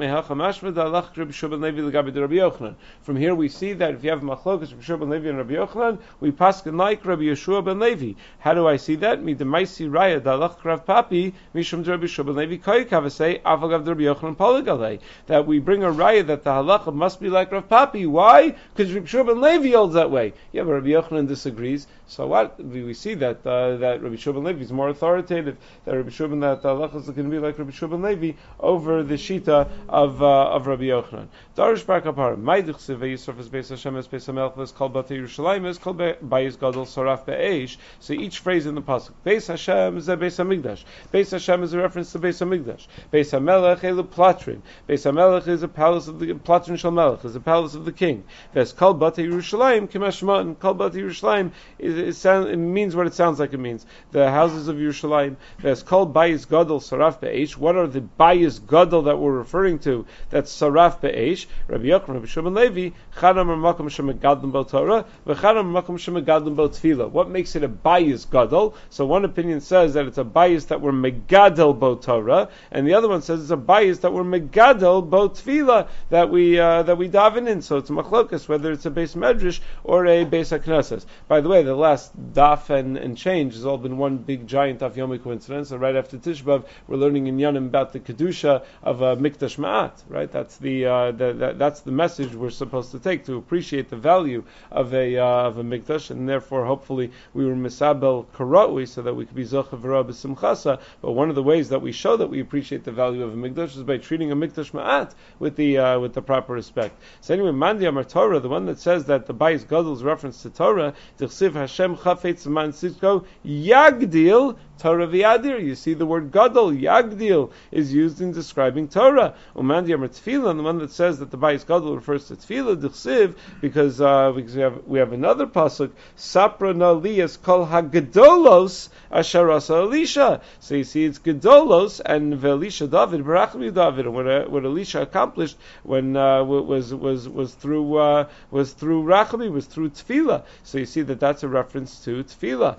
Mehacham 2.29 2.75
from 3.01 3.15
here 3.15 3.35
we 3.35 3.49
see 3.49 3.73
that 3.73 3.93
if 3.95 4.03
you 4.03 4.09
have 4.09 4.21
machlokas 4.21 4.71
Rabbi 4.71 4.99
ben 4.99 5.09
Levi 5.09 5.29
and 5.29 5.37
Rabbi 5.37 5.53
Yochanan, 5.53 5.99
we 6.19 6.31
paskin 6.31 6.77
like 6.77 7.05
Rabbi 7.05 7.23
Yeshua 7.23 7.63
ben 7.63 7.79
Levi. 7.79 8.13
How 8.39 8.53
do 8.53 8.67
I 8.67 8.77
see 8.77 8.95
that? 8.95 9.23
Mi 9.23 9.35
demaisi 9.35 9.89
raya 9.89 10.19
dalach 10.19 10.63
Rav 10.63 10.85
Papi 10.85 11.33
mishum 11.55 11.87
Rabbi 11.87 12.07
ben 12.07 12.35
Levi 12.35 12.57
koy 12.57 12.85
kavasei 12.85 13.41
avagav 13.41 13.87
Rabbi 13.87 14.03
Yochanan 14.03 14.35
poligale. 14.35 14.99
That 15.27 15.45
we 15.47 15.59
bring 15.59 15.83
a 15.83 15.91
raya 15.91 16.25
that 16.27 16.43
the 16.43 16.51
halacha 16.51 16.93
must 16.93 17.19
be 17.19 17.29
like 17.29 17.51
Rav 17.51 17.67
Papi. 17.67 18.07
Why? 18.07 18.55
Because 18.75 18.93
Rabbi 18.93 19.07
Yeshua 19.07 19.27
ben 19.27 19.41
Levi 19.41 19.75
holds 19.75 19.93
that 19.95 20.11
way. 20.11 20.33
Yeah, 20.51 20.63
but 20.63 20.73
Rabbi 20.73 20.89
Yochanan 20.89 21.27
disagrees. 21.27 21.87
So 22.07 22.27
what? 22.27 22.63
We, 22.63 22.93
see 22.93 23.13
that 23.15 23.45
uh, 23.45 23.77
that 23.77 24.01
Rabbi 24.01 24.15
ben 24.15 24.43
Levi 24.43 24.61
is 24.61 24.71
more 24.71 24.89
authoritative. 24.89 25.57
That 25.85 25.95
Rabbi 25.95 26.09
ben 26.09 26.39
that 26.41 26.61
the 26.61 26.69
halacha 26.69 26.95
is 26.95 27.05
going 27.09 27.29
to 27.29 27.31
be 27.31 27.39
like 27.39 27.57
Rabbi 27.57 27.71
ben 27.71 28.01
Levi 28.01 28.37
over 28.59 29.03
the 29.03 29.15
shita 29.15 29.69
of. 29.87 30.21
Uh, 30.21 30.38
Uh, 30.39 30.51
of 30.51 30.67
Rabbi 30.67 30.83
Yochanan. 30.83 31.27
Darish 31.57 31.85
Bar 31.85 31.99
Kapar, 31.99 32.41
Maidich 32.41 32.79
Sive 32.79 33.01
Yisraf 33.01 33.37
is 33.39 33.49
Beis 33.49 33.67
Hashem 33.67 33.97
is 33.97 34.07
Beis 34.07 34.31
Hamelch 34.31 34.57
is 34.57 34.71
Kol 34.71 34.87
Bate 34.87 35.09
Yerushalayim 35.09 35.67
is 35.67 35.77
Kol 35.77 35.93
Bayis 35.93 36.57
Gadol 36.57 36.85
Saraf 36.85 37.25
Be'esh. 37.25 37.75
So 37.99 38.13
each 38.13 38.39
phrase 38.39 38.65
in 38.65 38.73
the 38.73 38.81
pasuk, 38.81 39.11
Beis 39.25 39.47
Hashem 39.47 39.97
is 39.97 40.07
a 40.07 40.15
Beis 40.15 40.39
Hamikdash. 40.41 40.85
Beis 41.11 41.31
Hashem 41.31 41.63
is 41.63 41.73
a 41.73 41.77
reference 41.77 42.13
to 42.13 42.19
Beis 42.19 42.39
Hamikdash. 42.39 42.87
Beis 43.11 43.37
Hamelech 43.37 43.79
Elu 43.79 44.07
Platrin. 44.07 44.61
Beis 44.87 45.11
Hamelech 45.11 45.45
is 45.49 45.61
a 45.61 45.67
palace 45.67 46.07
of 46.07 46.19
the 46.19 46.27
Platrin 46.27 46.79
Shal 46.79 46.91
Melech 46.91 47.25
is 47.25 47.35
a 47.35 47.41
palace 47.41 47.75
of 47.75 47.83
the 47.83 47.91
king. 47.91 48.23
Ves 48.53 48.71
Kol 48.71 48.93
Bate 48.93 49.15
Yerushalayim 49.15 49.91
Kimashma 49.91 50.39
and 50.39 50.57
Kol 50.57 50.73
Bate 50.75 50.93
Yerushalayim 50.93 51.51
is, 51.79 52.23
it, 52.25 52.47
it 52.47 52.55
means 52.55 52.95
what 52.95 53.07
it 53.07 53.13
sounds 53.13 53.41
like 53.41 53.51
it 53.51 53.57
means. 53.57 53.85
The 54.11 54.31
houses 54.31 54.69
of 54.69 54.77
Yerushalayim. 54.77 55.35
Ves 55.57 55.83
Kol 55.83 56.07
Bayis 56.07 56.47
Gadol 56.47 56.79
Saraf 56.79 57.19
Be'esh. 57.19 57.57
What 57.57 57.75
are 57.75 57.87
the 57.87 57.99
Bayis 57.99 58.65
Gadol 58.65 59.01
that 59.01 59.19
we're 59.19 59.33
referring 59.33 59.79
to? 59.79 60.05
That's 60.29 60.55
Saraf 60.55 61.01
Be'esh. 61.01 61.47
Rabbi 61.67 61.85
Yochanan, 61.85 62.15
Rabbi 62.15 62.25
Shimon 62.25 62.53
Levi, 62.53 62.95
Chadam 63.15 63.47
Makom 63.59 63.89
Shemagadlim 63.89 64.51
Bo 64.51 64.63
Torah, 64.63 65.05
V'Chadam 65.25 65.71
Makom 65.71 65.97
Shemagadlim 65.97 66.55
Bo 66.55 66.69
Tefillah. 66.69 67.09
What 67.09 67.29
makes 67.29 67.55
it 67.55 67.63
a 67.63 67.67
bias 67.67 68.25
Gadol? 68.25 68.75
So 68.89 69.05
one 69.05 69.25
opinion 69.25 69.61
says 69.61 69.93
that 69.93 70.05
it's 70.05 70.17
a 70.17 70.23
bias 70.23 70.65
that 70.65 70.81
we're 70.81 70.91
Megadel 70.91 71.77
Bo 71.77 71.95
Torah, 71.95 72.49
and 72.71 72.87
the 72.87 72.93
other 72.93 73.07
one 73.07 73.21
says 73.21 73.41
it's 73.41 73.51
a 73.51 73.57
bias 73.57 73.99
that 73.99 74.11
we're 74.11 74.23
Megadel 74.23 75.09
Bo 75.09 75.29
Tefillah, 75.29 75.87
that 76.09 76.29
we, 76.29 76.59
uh, 76.59 76.83
that 76.83 76.97
we 76.97 77.09
daven 77.09 77.47
in. 77.47 77.61
So 77.61 77.77
it's 77.77 77.89
machlokas, 77.89 78.47
whether 78.47 78.71
it's 78.71 78.85
a 78.85 78.91
base 78.91 79.15
medrash 79.15 79.59
or 79.83 80.05
a 80.05 80.25
base 80.25 80.51
haknesses. 80.51 81.05
By 81.27 81.41
the 81.41 81.49
way, 81.49 81.63
the 81.63 81.75
last 81.75 82.11
daf 82.33 82.69
and, 82.69 82.97
and 82.97 83.17
change 83.17 83.53
has 83.53 83.65
all 83.65 83.77
been 83.77 83.97
one 83.97 84.17
big 84.17 84.47
giant 84.47 84.79
daf 84.79 84.93
yomi 84.95 85.21
coincidence. 85.21 85.69
So 85.69 85.77
right 85.77 85.95
after 85.95 86.17
Tisha 86.17 86.43
B'Av, 86.43 86.65
we're 86.87 86.97
learning 86.97 87.27
in 87.27 87.37
Yanim 87.37 87.67
about 87.67 87.93
the 87.93 87.99
kedusha 87.99 88.63
of 88.83 89.01
uh, 89.01 89.15
mikdash 89.15 89.57
ma'at. 89.57 90.03
Right, 90.07 90.18
that's 90.25 90.57
the, 90.57 90.85
uh, 90.85 91.11
the, 91.11 91.55
that's 91.57 91.81
the 91.81 91.91
message 91.91 92.33
we're 92.33 92.49
supposed 92.49 92.91
to 92.91 92.99
take 92.99 93.25
to 93.25 93.37
appreciate 93.37 93.89
the 93.89 93.95
value 93.95 94.43
of 94.71 94.93
a 94.93 95.17
uh, 95.17 95.25
of 95.25 95.57
a 95.57 95.63
mikdash, 95.63 96.09
and 96.09 96.27
therefore 96.27 96.65
hopefully 96.65 97.11
we 97.33 97.45
were 97.45 97.55
misabel 97.55 98.25
karatui 98.27 98.87
so 98.87 99.01
that 99.01 99.13
we 99.13 99.25
could 99.25 99.35
be 99.35 99.45
zocha 99.45 99.79
v'ra 99.79 100.03
b'simchasa. 100.03 100.79
But 101.01 101.11
one 101.11 101.29
of 101.29 101.35
the 101.35 101.43
ways 101.43 101.69
that 101.69 101.81
we 101.81 101.91
show 101.91 102.17
that 102.17 102.27
we 102.27 102.39
appreciate 102.39 102.83
the 102.83 102.91
value 102.91 103.23
of 103.23 103.33
a 103.33 103.37
mikdash 103.37 103.77
is 103.77 103.83
by 103.83 103.97
treating 103.97 104.31
a 104.31 104.35
mikdash 104.35 104.71
ma'at 104.71 105.13
with 105.39 105.55
the 105.55 105.77
uh, 105.77 105.99
with 105.99 106.13
the 106.13 106.21
proper 106.21 106.53
respect. 106.53 106.99
So 107.21 107.33
anyway, 107.33 107.51
Mandi 107.51 107.85
Amar 107.85 108.03
Torah, 108.03 108.39
the 108.39 108.49
one 108.49 108.65
that 108.65 108.79
says 108.79 109.05
that 109.05 109.25
the 109.25 109.33
Bayis 109.33 109.67
Gadol 109.67 109.93
is 109.93 110.03
reference 110.03 110.41
to 110.43 110.49
Torah, 110.49 110.93
Tichsiv 111.17 111.53
Hashem 111.53 111.97
Chafetz 111.97 112.45
Man 112.45 112.71
Sitko 112.71 113.25
Yagdil 113.45 114.57
Torah 114.79 115.07
v'yadir. 115.07 115.61
You 115.63 115.75
see 115.75 115.93
the 115.93 116.05
word 116.05 116.31
gadol, 116.31 116.71
yagdil, 116.71 117.51
is 117.71 117.93
used 117.93 118.21
in 118.21 118.31
describing 118.31 118.87
Torah. 118.87 119.35
Umandi 119.55 119.89
Tefillah, 120.09 120.55
the 120.55 120.63
one 120.63 120.79
that 120.79 120.91
says 120.91 121.19
that 121.19 121.31
the 121.31 121.37
Bayis 121.37 121.65
gadol 121.65 121.95
refers 121.95 122.27
to 122.27 122.35
Tefillah, 122.35 122.75
Dichsiv, 122.81 123.35
because, 123.61 124.01
uh, 124.01 124.31
because 124.31 124.55
we 124.55 124.61
have, 124.61 124.83
we 124.85 124.99
have 124.99 125.13
another 125.13 125.47
pasuk, 125.47 125.91
Sapra 126.17 126.73
Naliyas 126.73 127.41
Kol 127.41 127.65
HaGadolos 127.65 128.89
Asher 129.11 129.49
Asa 129.51 129.75
Elisha. 129.75 130.41
So 130.59 130.75
you 130.75 130.83
see 130.83 131.05
it's 131.05 131.19
Gadolos 131.19 132.01
and 132.05 132.33
Velisha 132.33 132.89
David, 132.89 133.25
Barachmi 133.25 133.73
David, 133.73 134.05
and 134.05 134.13
what, 134.15 134.27
uh, 134.27 134.45
what 134.45 134.65
Elisha 134.65 135.01
accomplished 135.01 135.57
when, 135.83 136.15
uh, 136.15 136.43
was, 136.43 136.93
was, 136.93 137.27
was 137.27 137.53
through, 137.53 137.97
uh, 137.97 138.27
was 138.51 138.73
through 138.73 139.03
Rachmi, 139.03 139.51
was 139.51 139.65
through 139.65 139.89
Tefillah. 139.89 140.43
So 140.63 140.77
you 140.77 140.85
see 140.85 141.01
that 141.01 141.19
that's 141.19 141.43
a 141.43 141.47
reference 141.47 142.03
to 142.05 142.23
Tefillah. 142.23 142.77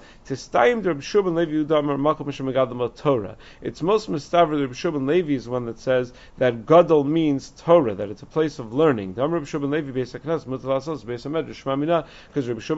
Reb. 3.21 3.37
It's 3.63 3.83
most 3.83 4.11
mistaver 4.11 4.59
that 4.61 4.71
Shubin 4.71 5.07
Levi 5.07 5.33
is 5.33 5.49
one 5.49 5.67
that 5.67 5.79
says 5.79 6.13
that 6.39 6.67
Gadol 6.67 7.05
means 7.05 7.51
Torah, 7.51 7.95
that 7.95 8.11
it's 8.11 8.23
a 8.23 8.27
place 8.27 8.59
of 8.59 8.73
learning. 8.73 9.13
Because 9.13 9.31
Rabbi 9.33 9.45
Shubin 9.45 9.71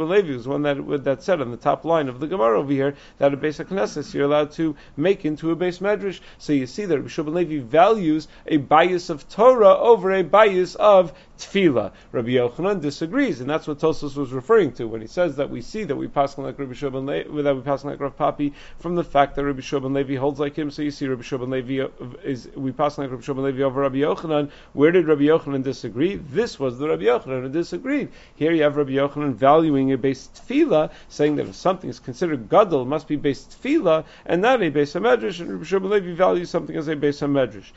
Levi 0.09 0.33
was 0.33 0.49
one 0.49 0.63
that 0.63 1.05
that 1.05 1.23
said 1.23 1.41
on 1.41 1.51
the 1.51 1.57
top 1.57 1.85
line 1.85 2.09
of 2.09 2.21
the 2.21 2.27
Gemara 2.27 2.59
over 2.59 2.73
here 2.73 2.95
that 3.19 3.33
Knesset 3.43 4.15
you're 4.15 4.25
allowed 4.25 4.53
to 4.53 4.77
make 4.97 5.25
into 5.25 5.51
a 5.51 5.57
base 5.57 5.79
medrash. 5.79 6.21
So 6.39 6.53
you 6.53 6.67
see 6.67 6.85
that 6.85 6.97
Rabbi 6.97 7.09
Shubin 7.09 7.35
Levi 7.35 7.59
values 7.65 8.29
a 8.47 8.59
bias 8.59 9.11
of 9.11 9.29
Torah 9.29 9.77
over 9.77 10.13
a 10.13 10.23
bias 10.23 10.75
of 10.77 11.13
tefillah. 11.47 11.93
Rabbi 12.13 12.31
Yochanan 12.31 12.81
disagrees, 12.81 13.41
and 13.41 13.49
that's 13.49 13.67
what 13.67 13.79
Tosfos 13.79 14.17
was 14.17 14.33
referring 14.33 14.73
to 14.73 14.87
when 14.87 15.01
he 15.01 15.07
says 15.07 15.37
that 15.37 15.51
we 15.51 15.61
see 15.61 15.85
that 15.85 15.97
we 15.97 16.09
pass 16.09 16.39
like 16.39 16.59
Rabbi 16.59 16.73
Shubin 16.73 17.07
Le- 17.07 17.43
that 17.43 17.55
we 17.55 17.63
pass 17.63 17.85
like 17.85 18.01
Rav 18.01 18.17
Papi 18.17 18.53
from 18.79 18.95
the 18.95 19.05
fact 19.05 19.37
that 19.37 19.45
Rabbi 19.45 19.61
Shubin 19.61 19.95
Levi 19.95 20.15
holds 20.15 20.41
like 20.41 20.57
him. 20.57 20.71
So 20.71 20.83
you 20.83 20.91
see 20.91 21.07
Rabbi 21.09 21.23
Shubin 21.23 21.51
Levi 21.51 21.83
uh, 21.85 21.89
is 22.25 22.49
we 22.55 22.73
pass 22.73 22.99
like 22.99 23.11
Rabbi 23.11 23.23
Shubin 23.23 23.43
Levi 23.43 23.63
over 23.63 23.81
Rabbi 23.81 23.99
Yochanan. 23.99 24.51
Where 24.73 24.91
did 24.91 25.07
Rabbi 25.07 25.23
Yochanan 25.23 25.63
disagree? 25.63 26.17
This 26.17 26.59
was 26.59 26.79
the 26.79 26.89
Rabbi 26.89 27.05
Yochanan 27.05 27.43
who 27.43 27.49
disagreed. 27.49 28.11
Here 28.37 28.53
you 28.53 28.63
have 28.63 28.77
Rabbi 28.77 28.93
Yochanan 28.93 29.35
valuing 29.35 29.93
a 29.93 29.99
base 29.99 30.29
tefillah, 30.35 30.91
saying 31.09 31.37
that 31.37 31.47
if 31.47 31.55
something 31.55 31.91
is 31.91 31.99
considered 31.99 32.49
gadol, 32.49 32.83
it 32.83 32.87
must 32.87 33.09
be 33.09 33.17
based 33.17 33.61
tefillah 33.63 34.05
and 34.27 34.43
not 34.43 34.63
a 34.63 34.69
base 34.69 34.95
medrash. 34.95 35.41
And 35.41 35.51
Rabbi 35.51 35.65
Shubin 35.65 35.91
Levi 35.91 36.13
values 36.13 36.51
something 36.51 36.77
as 36.77 36.89
a 36.89 36.97
base 36.97 37.21
medrash. 37.21 37.73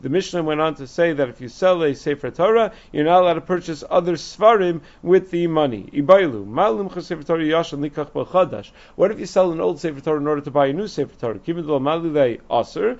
The 0.00 0.08
Mishnah 0.10 0.42
went 0.42 0.60
on 0.60 0.74
to 0.74 0.86
say 0.86 1.13
that 1.14 1.28
if 1.28 1.40
you 1.40 1.48
sell 1.48 1.82
a 1.82 1.94
Sefer 1.94 2.30
Torah, 2.30 2.72
you're 2.92 3.04
not 3.04 3.22
allowed 3.22 3.34
to 3.34 3.40
purchase 3.40 3.82
other 3.88 4.14
Svarim 4.14 4.82
with 5.02 5.30
the 5.30 5.46
money. 5.46 5.88
Ibailu, 5.92 6.46
malim 6.46 6.90
Sefer 7.02 7.22
Torah 7.22 7.42
yashan 7.42 7.88
likach 7.88 8.10
chadash. 8.10 8.70
What 8.96 9.10
if 9.10 9.18
you 9.18 9.26
sell 9.26 9.52
an 9.52 9.60
old 9.60 9.80
Sefer 9.80 10.00
Torah 10.00 10.20
in 10.20 10.26
order 10.26 10.42
to 10.42 10.50
buy 10.50 10.66
a 10.66 10.72
new 10.72 10.86
Sefer 10.88 11.14
Torah? 11.18 11.40
aser, 12.50 12.98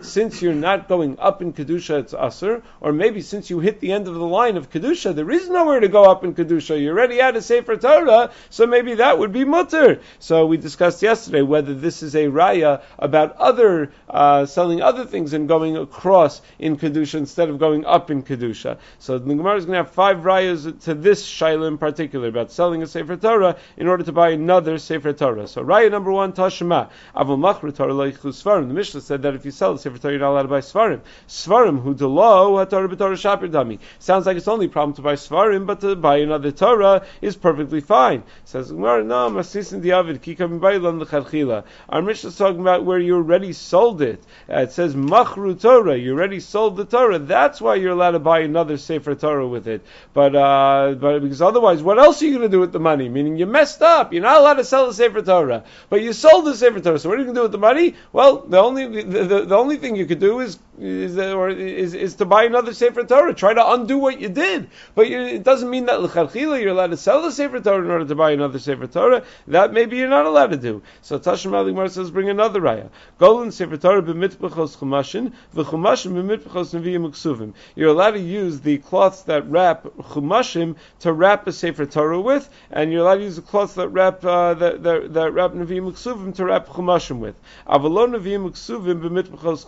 Since 0.00 0.42
you're 0.42 0.54
not 0.54 0.88
going 0.88 1.18
up 1.18 1.42
in 1.42 1.52
Kedusha, 1.52 2.00
it's 2.00 2.14
aser, 2.14 2.62
or 2.80 2.92
maybe 2.92 3.20
since 3.20 3.50
you 3.50 3.60
hit 3.60 3.80
the 3.80 3.92
end 3.92 4.08
of 4.08 4.14
the 4.14 4.26
line 4.26 4.56
of 4.56 4.70
Kedusha, 4.70 5.14
there 5.14 5.30
is 5.30 5.48
nowhere 5.48 5.80
to 5.80 5.88
go 5.88 6.04
up 6.04 6.24
in 6.24 6.34
Kedusha. 6.34 6.80
You're 6.80 6.92
already 6.92 7.20
at 7.20 7.36
a 7.36 7.42
Sefer 7.42 7.76
Torah, 7.76 8.30
so 8.50 8.66
maybe 8.66 8.94
that 8.94 9.18
would 9.18 9.32
be 9.32 9.44
mutter. 9.44 10.00
So 10.18 10.46
we 10.46 10.56
discussed 10.56 11.02
yesterday 11.02 11.42
whether 11.42 11.74
this 11.74 12.02
is 12.02 12.14
a 12.14 12.26
raya 12.26 12.82
about 12.98 13.36
other 13.36 13.92
uh, 14.08 14.46
selling 14.52 14.82
other 14.82 15.04
things 15.04 15.32
and 15.32 15.48
going 15.48 15.76
across 15.76 16.42
in 16.58 16.76
kedusha 16.76 17.14
instead 17.14 17.48
of 17.48 17.58
going 17.58 17.84
up 17.84 18.10
in 18.10 18.22
kedusha. 18.22 18.78
So 18.98 19.18
the 19.18 19.34
Gemara 19.34 19.56
is 19.56 19.64
going 19.64 19.74
to 19.74 19.84
have 19.84 19.90
five 19.90 20.18
rayas 20.18 20.80
to 20.84 20.94
this 20.94 21.26
shaila 21.26 21.68
in 21.68 21.78
particular 21.78 22.28
about 22.28 22.52
selling 22.52 22.82
a 22.82 22.86
sefer 22.86 23.16
Torah 23.16 23.56
in 23.76 23.88
order 23.88 24.04
to 24.04 24.12
buy 24.12 24.30
another 24.30 24.78
sefer 24.78 25.12
Torah. 25.12 25.46
So 25.48 25.62
raya 25.62 25.90
number 25.90 26.12
one 26.12 26.32
tashma 26.32 26.90
avol 27.14 27.38
machru 27.38 27.74
Torah 27.74 27.92
svarim. 27.92 28.68
The 28.68 28.74
Mishnah 28.74 29.00
said 29.00 29.22
that 29.22 29.34
if 29.34 29.44
you 29.44 29.50
sell 29.50 29.74
a 29.74 29.78
sefer 29.78 29.98
Torah, 29.98 30.12
you're 30.12 30.20
not 30.20 30.32
allowed 30.32 30.42
to 30.42 30.48
buy 30.48 30.60
svarim. 30.60 31.00
Svarim 31.28 31.80
hu 31.82 31.94
delo 31.94 32.64
haTorah 32.64 32.92
b'Torah 32.92 33.38
shapir 33.38 33.50
dami. 33.50 33.78
Sounds 33.98 34.26
like 34.26 34.36
it's 34.36 34.48
only 34.48 34.66
a 34.66 34.68
problem 34.68 34.94
to 34.96 35.02
buy 35.02 35.14
svarim, 35.14 35.66
but 35.66 35.80
to 35.80 35.96
buy 35.96 36.18
another 36.18 36.52
Torah 36.52 37.04
is 37.20 37.36
perfectly 37.36 37.80
fine. 37.80 38.22
Says 38.44 38.70
Gemara, 38.70 39.04
no, 39.04 39.30
masisin 39.30 39.82
diavid 39.82 40.20
kikam 40.20 40.60
bailan 40.60 41.00
l'chadchila. 41.00 41.64
Our 41.88 42.02
Mishnah 42.02 42.28
is 42.28 42.36
talking 42.36 42.60
about 42.60 42.84
where 42.84 42.98
you 42.98 43.16
already 43.16 43.52
sold 43.52 44.02
it. 44.02 44.22
Uh, 44.48 44.60
it 44.60 44.72
says 44.72 44.94
machru 44.94 45.60
Torah. 45.60 45.96
You 45.96 46.12
already 46.12 46.40
sold 46.40 46.76
the 46.76 46.84
Torah. 46.84 47.18
That's 47.18 47.60
why 47.60 47.76
you're 47.76 47.92
allowed 47.92 48.12
to 48.12 48.18
buy 48.18 48.40
another 48.40 48.76
sefer 48.78 49.14
Torah 49.14 49.46
with 49.46 49.68
it. 49.68 49.84
But 50.14 50.34
uh, 50.34 50.94
but 50.98 51.20
because 51.20 51.42
otherwise, 51.42 51.82
what 51.82 51.98
else 51.98 52.22
are 52.22 52.26
you 52.26 52.32
going 52.32 52.50
to 52.50 52.54
do 52.54 52.60
with 52.60 52.72
the 52.72 52.80
money? 52.80 53.08
Meaning 53.08 53.36
you 53.36 53.46
messed 53.46 53.82
up. 53.82 54.12
You're 54.12 54.22
not 54.22 54.38
allowed 54.40 54.54
to 54.54 54.64
sell 54.64 54.86
the 54.86 54.94
sefer 54.94 55.22
Torah, 55.22 55.64
but 55.88 56.02
you 56.02 56.12
sold 56.12 56.46
the 56.46 56.54
sefer 56.54 56.80
Torah. 56.80 56.98
So 56.98 57.08
what 57.08 57.18
are 57.18 57.22
you 57.22 57.26
going 57.26 57.36
to 57.36 57.38
do 57.40 57.42
with 57.42 57.52
the 57.52 57.58
money? 57.58 57.94
Well, 58.12 58.38
the 58.38 58.58
only 58.58 59.02
the, 59.02 59.24
the, 59.24 59.44
the 59.46 59.56
only 59.56 59.76
thing 59.76 59.96
you 59.96 60.06
could 60.06 60.20
do 60.20 60.40
is 60.40 60.58
is, 60.80 61.18
or 61.18 61.50
is, 61.50 61.94
is 61.94 62.14
to 62.16 62.24
buy 62.24 62.44
another 62.44 62.74
sefer 62.74 63.04
Torah. 63.04 63.34
Try 63.34 63.54
to 63.54 63.72
undo 63.72 63.98
what 63.98 64.20
you 64.20 64.28
did. 64.28 64.70
But 64.94 65.08
you, 65.08 65.20
it 65.20 65.42
doesn't 65.42 65.68
mean 65.68 65.86
that 65.86 66.00
you're 66.34 66.68
allowed 66.68 66.90
to 66.90 66.96
sell 66.96 67.22
the 67.22 67.32
sefer 67.32 67.60
Torah 67.60 67.84
in 67.84 67.90
order 67.90 68.04
to 68.06 68.14
buy 68.14 68.32
another 68.32 68.58
sefer 68.58 68.86
Torah. 68.86 69.24
That 69.48 69.72
maybe 69.72 69.96
you're 69.96 70.08
not 70.08 70.26
allowed 70.26 70.50
to 70.52 70.56
do. 70.56 70.82
So 71.02 71.18
Tashim 71.18 71.54
Ali 71.54 71.88
says 71.88 72.10
bring 72.10 72.28
another 72.30 72.60
raya. 72.60 72.90
Golden 73.18 73.52
sefer 73.52 73.76
Torah 73.76 74.02
b'mitbechos 74.02 74.76
chumashin 74.76 75.32
v'chumashin 75.54 76.12
b'mitbechos 76.12 76.72
nevi'im 76.78 77.08
uksuvim. 77.10 77.54
You're 77.74 77.90
allowed 77.90 78.12
to 78.12 78.20
use 78.20 78.60
the 78.60 78.78
cloths 78.78 79.22
that 79.22 79.48
wrap 79.48 79.84
chumashim 79.84 80.76
to 81.00 81.12
wrap 81.12 81.46
a 81.46 81.52
sefer 81.52 81.86
Torah 81.86 82.20
with, 82.20 82.48
and 82.70 82.92
you're 82.92 83.02
allowed 83.02 83.16
to 83.16 83.24
use 83.24 83.36
the 83.36 83.42
cloths 83.42 83.74
that 83.74 83.88
wrap 83.88 84.24
uh, 84.24 84.54
that, 84.54 84.82
that, 84.82 85.12
that 85.14 85.32
wrap 85.32 85.52
uksuvim 85.52 86.34
to 86.36 86.44
wrap 86.44 86.68
chumashim 86.68 87.18
with. 87.18 87.34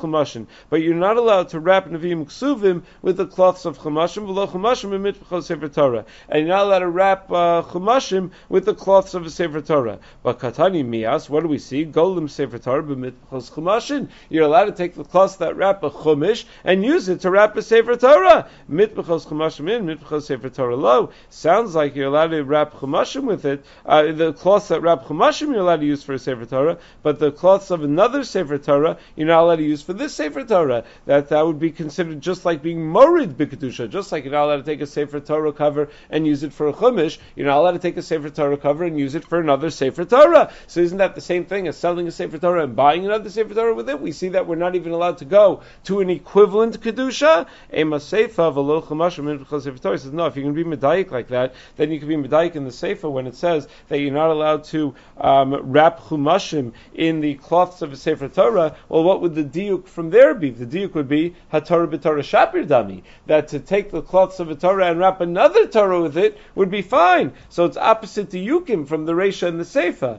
Chumashin. 0.04 0.46
But 0.70 0.82
you're 0.82 0.93
you're 0.94 1.08
not 1.08 1.16
allowed 1.16 1.48
to 1.48 1.60
wrap 1.60 1.88
Nevi'im 1.88 2.26
Ksuvim 2.26 2.82
with 3.02 3.16
the 3.16 3.26
cloths 3.26 3.64
of 3.64 3.78
Chumashim, 3.78 4.26
v'lo 4.26 4.48
Chumashim 4.48 4.90
mitbechos 4.90 5.44
Sefer 5.44 5.68
Torah. 5.68 6.04
And 6.28 6.46
you're 6.46 6.56
not 6.56 6.66
allowed 6.66 6.78
to 6.80 6.88
wrap 6.88 7.30
uh, 7.30 7.62
Chumashim 7.62 8.30
with 8.48 8.64
the 8.64 8.74
cloths 8.74 9.14
of 9.14 9.26
a 9.26 9.30
Sefer 9.30 9.60
Torah. 9.60 9.98
But 10.22 10.38
Katani 10.38 10.86
Mias, 10.86 11.28
what 11.28 11.42
do 11.42 11.48
we 11.48 11.58
see? 11.58 11.84
Golim 11.84 12.30
Sefer 12.30 12.58
Torah 12.58 12.82
b'mitbechos 12.82 13.50
Chumashim. 13.50 14.08
You're 14.28 14.44
allowed 14.44 14.66
to 14.66 14.72
take 14.72 14.94
the 14.94 15.04
cloths 15.04 15.36
that 15.36 15.56
wrap 15.56 15.82
a 15.82 15.90
Chumash 15.90 16.44
and 16.62 16.84
use 16.84 17.08
it 17.08 17.20
to 17.22 17.30
wrap 17.30 17.56
a 17.56 17.62
Sefer 17.62 17.96
Torah. 17.96 18.48
Mitbechos 18.70 19.26
Chumashim 19.26 19.70
in, 19.70 19.86
mitbechos 19.86 20.22
Sefer 20.22 20.48
Torah 20.48 20.76
lo. 20.76 21.10
Sounds 21.28 21.74
like 21.74 21.96
you're 21.96 22.06
allowed 22.06 22.28
to 22.28 22.44
wrap 22.44 22.74
Chumashim 22.74 23.24
with 23.24 23.44
it. 23.44 23.64
Uh, 23.84 24.12
the 24.12 24.32
cloths 24.32 24.68
that 24.68 24.80
wrap 24.80 25.04
Chumashim 25.04 25.48
you're 25.48 25.60
allowed 25.60 25.80
to 25.80 25.86
use 25.86 26.02
for 26.04 26.12
a 26.12 26.18
Sefer 26.18 26.46
Torah, 26.46 26.78
but 27.02 27.18
the 27.18 27.32
cloths 27.32 27.70
of 27.70 27.82
another 27.82 28.22
Sefer 28.22 28.58
Torah 28.58 28.98
you're 29.16 29.26
not 29.26 29.42
allowed 29.42 29.56
to 29.56 29.62
use 29.64 29.82
for 29.82 29.92
this 29.92 30.14
Sefer 30.14 30.44
Torah. 30.44 30.83
That 31.06 31.28
that 31.28 31.46
would 31.46 31.58
be 31.58 31.70
considered 31.70 32.20
just 32.20 32.44
like 32.44 32.62
being 32.62 32.86
morid 32.86 33.36
b'kedusha, 33.36 33.88
just 33.90 34.12
like 34.12 34.24
you're 34.24 34.32
not 34.32 34.44
allowed 34.44 34.56
to 34.56 34.62
take 34.62 34.80
a 34.80 34.86
Sefer 34.86 35.20
Torah 35.20 35.52
cover 35.52 35.88
and 36.10 36.26
use 36.26 36.42
it 36.42 36.52
for 36.52 36.68
a 36.68 36.72
chumash. 36.72 37.18
You're 37.36 37.46
not 37.46 37.58
allowed 37.58 37.72
to 37.72 37.78
take 37.78 37.96
a 37.96 38.02
Sefer 38.02 38.30
Torah 38.30 38.56
cover 38.56 38.84
and 38.84 38.98
use 38.98 39.14
it 39.14 39.24
for 39.26 39.40
another 39.40 39.70
Sefer 39.70 40.04
Torah. 40.04 40.52
So 40.66 40.80
isn't 40.80 40.98
that 40.98 41.14
the 41.14 41.20
same 41.20 41.44
thing 41.44 41.68
as 41.68 41.76
selling 41.76 42.08
a 42.08 42.12
Sefer 42.12 42.38
Torah 42.38 42.64
and 42.64 42.76
buying 42.76 43.04
another 43.04 43.30
Sefer 43.30 43.54
Torah 43.54 43.74
with 43.74 43.88
it? 43.88 44.00
We 44.00 44.12
see 44.12 44.30
that 44.30 44.46
we're 44.46 44.56
not 44.56 44.74
even 44.74 44.92
allowed 44.92 45.18
to 45.18 45.24
go 45.24 45.62
to 45.84 46.00
an 46.00 46.10
equivalent 46.10 46.80
kedusha. 46.80 47.46
Ema 47.72 47.96
seifa 47.96 48.52
v'lo 48.52 48.82
chumash 48.84 49.62
Sefer 49.62 49.78
Torah 49.78 49.98
says 49.98 50.12
no. 50.12 50.26
If 50.26 50.36
you're 50.36 50.44
going 50.44 50.54
to 50.54 50.64
be 50.64 50.76
medayik 50.76 51.10
like 51.10 51.28
that, 51.28 51.54
then 51.76 51.90
you 51.90 51.98
can 51.98 52.08
be 52.08 52.16
medayik 52.16 52.56
in 52.56 52.64
the 52.64 52.72
sefer 52.72 53.08
when 53.08 53.26
it 53.26 53.34
says 53.34 53.68
that 53.88 53.98
you're 53.98 54.12
not 54.12 54.30
allowed 54.30 54.64
to 54.64 54.94
um, 55.18 55.54
wrap 55.72 56.00
chumashim 56.00 56.72
in 56.94 57.20
the 57.20 57.34
cloths 57.34 57.82
of 57.82 57.92
a 57.92 57.96
Sefer 57.96 58.28
Torah. 58.28 58.76
Well, 58.88 59.04
what 59.04 59.20
would 59.22 59.34
the 59.34 59.44
diuk 59.44 59.86
from 59.86 60.10
there 60.10 60.34
be? 60.34 60.50
The 60.50 60.66
diuk 60.74 60.94
would 60.94 61.08
be 61.08 61.34
haTorah 61.52 61.88
b'Torah 61.88 62.20
shapir 62.20 62.66
dami. 62.66 63.02
That 63.26 63.48
to 63.48 63.60
take 63.60 63.90
the 63.90 64.02
cloths 64.02 64.40
of 64.40 64.50
a 64.50 64.54
Torah 64.54 64.90
and 64.90 64.98
wrap 64.98 65.20
another 65.20 65.66
Torah 65.66 66.02
with 66.02 66.16
it 66.16 66.38
would 66.54 66.70
be 66.70 66.82
fine. 66.82 67.32
So 67.48 67.64
it's 67.64 67.76
opposite 67.76 68.30
to 68.30 68.38
yukim 68.38 68.86
from 68.86 69.06
the 69.06 69.12
Resha 69.12 69.48
and 69.48 69.60
the 69.60 69.64
Sefer. 69.64 70.18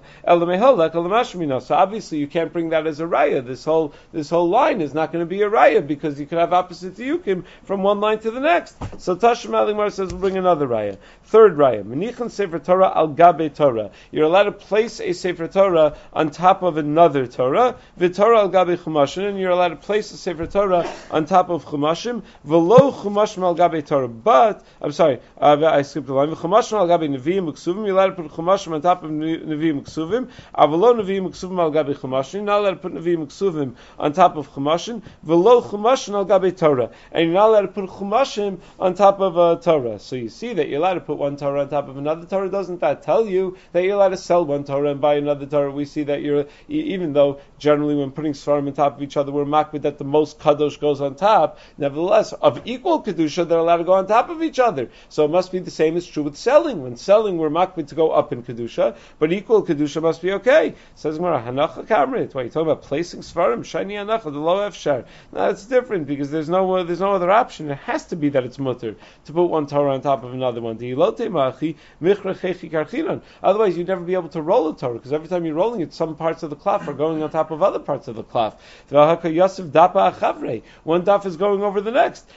So 1.66 1.76
obviously 1.76 2.18
you 2.20 2.28
can't 2.28 2.54
bring 2.54 2.70
that 2.70 2.88
as 2.88 3.00
a 3.00 3.06
raya. 3.06 3.46
This 3.46 3.66
whole 3.66 3.94
this 4.12 4.30
whole 4.30 4.50
line 4.50 4.82
is 4.82 4.94
not 4.94 5.12
going 5.12 5.22
to 5.22 5.30
be 5.30 5.42
a 5.42 5.50
raya 5.50 5.86
because 5.86 6.20
you 6.20 6.26
could 6.26 6.38
have 6.38 6.54
opposite 6.54 6.96
to 6.98 7.04
yukim 7.18 7.44
from 7.64 7.84
one 7.84 8.00
line 8.00 8.20
to 8.20 8.32
the 8.32 8.40
next. 8.40 8.78
So 9.02 9.16
Tashim 9.16 9.52
Alimar 9.52 9.92
says 9.92 10.12
we'll 10.12 10.22
bring 10.22 10.38
another 10.38 10.68
raya. 10.68 10.98
Third 11.26 11.58
raya, 11.58 11.84
Menichan 11.84 12.32
Sefer 12.32 12.60
Torah 12.60 12.92
al 12.96 13.10
gabe 13.10 13.54
Torah. 13.54 13.92
You're 14.12 14.26
allowed 14.26 14.44
to 14.44 14.52
place 14.52 15.00
a 15.02 15.14
Sefer 15.14 15.48
Torah 15.48 15.98
on 16.14 16.32
top 16.32 16.64
of 16.64 16.78
another 16.78 17.28
Torah. 17.28 17.76
V'Torah 18.00 18.38
al 18.38 18.50
gabe 18.50 18.78
Chumashim, 18.78 19.28
and 19.28 19.40
you're 19.40 19.52
allowed 19.52 19.70
to 19.70 19.76
place 19.76 20.12
a 20.12 20.18
Sefer 20.18 20.45
Torah 20.52 20.90
on 21.12 21.26
top 21.26 21.50
of 21.50 21.66
Chumashim. 21.66 22.24
V'lo 22.48 22.94
Chumashim 22.94 23.44
al 23.44 23.56
gabe 23.56 23.86
Torah. 23.86 24.08
But 24.08 24.66
I'm 24.82 24.92
sorry, 24.92 25.20
uh, 25.40 25.58
I 25.66 25.82
skipped 25.82 26.10
a 26.10 26.14
line. 26.14 26.30
V'Chumashim 26.30 26.74
al 26.74 26.88
gabe 26.88 27.10
Nevi'im 27.10 27.52
Uksuvim. 27.52 27.86
You're 27.86 27.96
allowed 27.96 28.16
to 28.16 28.24
put 28.24 28.32
Chumashim 28.32 28.74
on 28.74 28.82
top 28.82 29.04
of 29.04 29.12
Nevi'im 29.12 29.82
Uksuvim. 29.82 30.30
Avalo 30.56 31.00
Nevi'im 31.02 31.30
Uksuvim 31.30 31.60
al 31.60 31.72
gabe 31.72 31.96
Chumashim. 31.96 32.34
You're 32.34 32.44
not 32.44 32.60
allowed 32.60 32.72
to 32.72 32.78
put 32.78 32.94
Nevi'im 32.94 33.26
Uksuvim 33.28 33.76
on 34.00 34.14
top 34.14 34.38
of 34.38 34.50
Chumashim. 34.52 35.02
V'lo 35.26 35.64
Chumashim 35.64 36.14
al 36.14 36.26
gabe 36.26 36.56
Torah. 36.56 36.92
And 37.12 37.26
you're 37.26 37.34
not 37.34 37.50
allowed 37.50 37.62
to 37.62 37.68
put 37.70 37.90
Chumashim 37.90 38.60
on 38.80 38.94
top 38.94 39.20
of 39.20 39.38
a 39.38 39.62
Torah. 39.62 40.00
So 40.00 40.16
you 40.16 40.30
see 40.30 40.54
that 40.54 40.70
you're 40.70 40.80
allowed 40.80 40.96
to 40.96 41.02
put 41.02 41.18
one 41.18 41.38
Torah 41.38 41.62
on 41.62 41.70
top 41.70 41.88
of 41.88 41.98
another 41.98 42.26
Torah. 42.26 42.50
Doesn't 42.50 42.82
that 42.82 43.04
tell 43.04 43.26
you 43.26 43.58
that 43.72 43.84
you're 43.84 43.96
allowed 43.96 44.10
to 44.10 44.18
sell 44.18 44.46
one 44.46 44.64
Torah 44.64 44.92
and 44.92 45.02
buy 45.02 45.16
another 45.16 45.46
Torah? 45.46 45.72
We 45.72 45.86
see 45.86 46.04
that 46.04 46.22
you're, 46.22 46.46
even 46.68 47.14
though 47.14 47.40
generally 47.58 47.96
when 47.96 48.12
putting 48.12 48.34
Svarim 48.34 48.68
on 48.68 48.74
top 48.74 48.98
of 48.98 49.04
each 49.04 49.18
other, 49.18 49.32
we're 49.32 49.46
makbid 49.46 49.84
that 49.84 49.98
the 49.98 50.04
most 50.04 50.35
Kadosh 50.40 50.80
goes 50.80 51.02
on 51.02 51.16
top. 51.16 51.60
Nevertheless, 51.78 52.34
of 52.34 52.62
equal 52.66 53.04
Kedusha, 53.04 53.48
they're 53.48 53.58
allowed 53.58 53.78
to 53.78 53.84
go 53.84 53.94
on 53.94 54.08
top 54.08 54.30
of 54.30 54.44
each 54.44 54.60
other. 54.60 54.90
So 55.10 55.26
it 55.26 55.32
must 55.32 55.52
be 55.52 55.60
the 55.60 55.72
same 55.72 55.98
is 55.98 56.06
true 56.06 56.24
with 56.24 56.38
selling. 56.38 56.84
When 56.84 56.98
selling, 56.98 57.38
we're 57.38 57.50
makbid 57.50 57.88
to 57.88 57.96
go 57.96 58.12
up 58.12 58.32
in 58.32 58.44
Kedusha, 58.44 58.96
but 59.20 59.32
equal 59.32 59.64
Kedusha 59.64 60.02
must 60.02 60.22
be 60.22 60.34
okay. 60.34 60.76
Says 60.96 61.18
Gemara, 61.18 61.42
Hanacha 61.42 61.86
Kamrit. 61.86 62.34
Why, 62.34 62.44
you 62.44 62.50
talking 62.50 62.70
about 62.70 62.84
placing 62.84 63.22
Svarim? 63.22 63.64
Shiny 63.66 63.96
Hanacha, 63.96 64.24
the 64.24 64.40
low 64.40 64.58
Efshar. 64.70 65.06
No, 65.32 65.50
it's 65.50 65.66
different 65.66 66.08
because 66.08 66.32
there's 66.32 66.50
no, 66.50 66.84
there's 66.84 67.00
no 67.00 67.14
other 67.14 67.32
option. 67.32 67.70
It 67.70 67.78
has 67.80 68.06
to 68.08 68.16
be 68.16 68.30
that 68.30 68.44
it's 68.44 68.60
mutter 68.60 68.96
to 69.26 69.34
put 69.34 69.46
one 69.46 69.68
Torah 69.68 69.94
on 69.94 70.02
top 70.02 70.24
of 70.24 70.34
another 70.34 70.62
one. 70.62 70.76
Otherwise, 73.44 73.78
you'd 73.78 73.88
never 73.88 74.02
be 74.02 74.14
able 74.14 74.30
to 74.30 74.42
roll 74.42 74.70
a 74.70 74.78
Torah 74.78 74.94
because 74.94 75.14
every 75.14 75.28
time 75.28 75.46
you're 75.46 75.56
rolling 75.56 75.82
it, 75.82 75.94
some 75.94 76.16
parts 76.16 76.44
of 76.44 76.50
the 76.50 76.56
cloth 76.56 76.88
are 76.88 76.94
going 76.94 77.22
on 77.24 77.30
top 77.30 77.52
of 77.52 77.62
other 77.64 77.80
parts 77.80 78.08
of 78.08 78.16
the 78.16 78.24
cloth. 78.24 78.62
One 80.84 81.04
daf 81.04 81.26
is 81.26 81.38
going 81.38 81.62
over 81.64 81.82
the 81.82 81.92
next. 81.92 82.30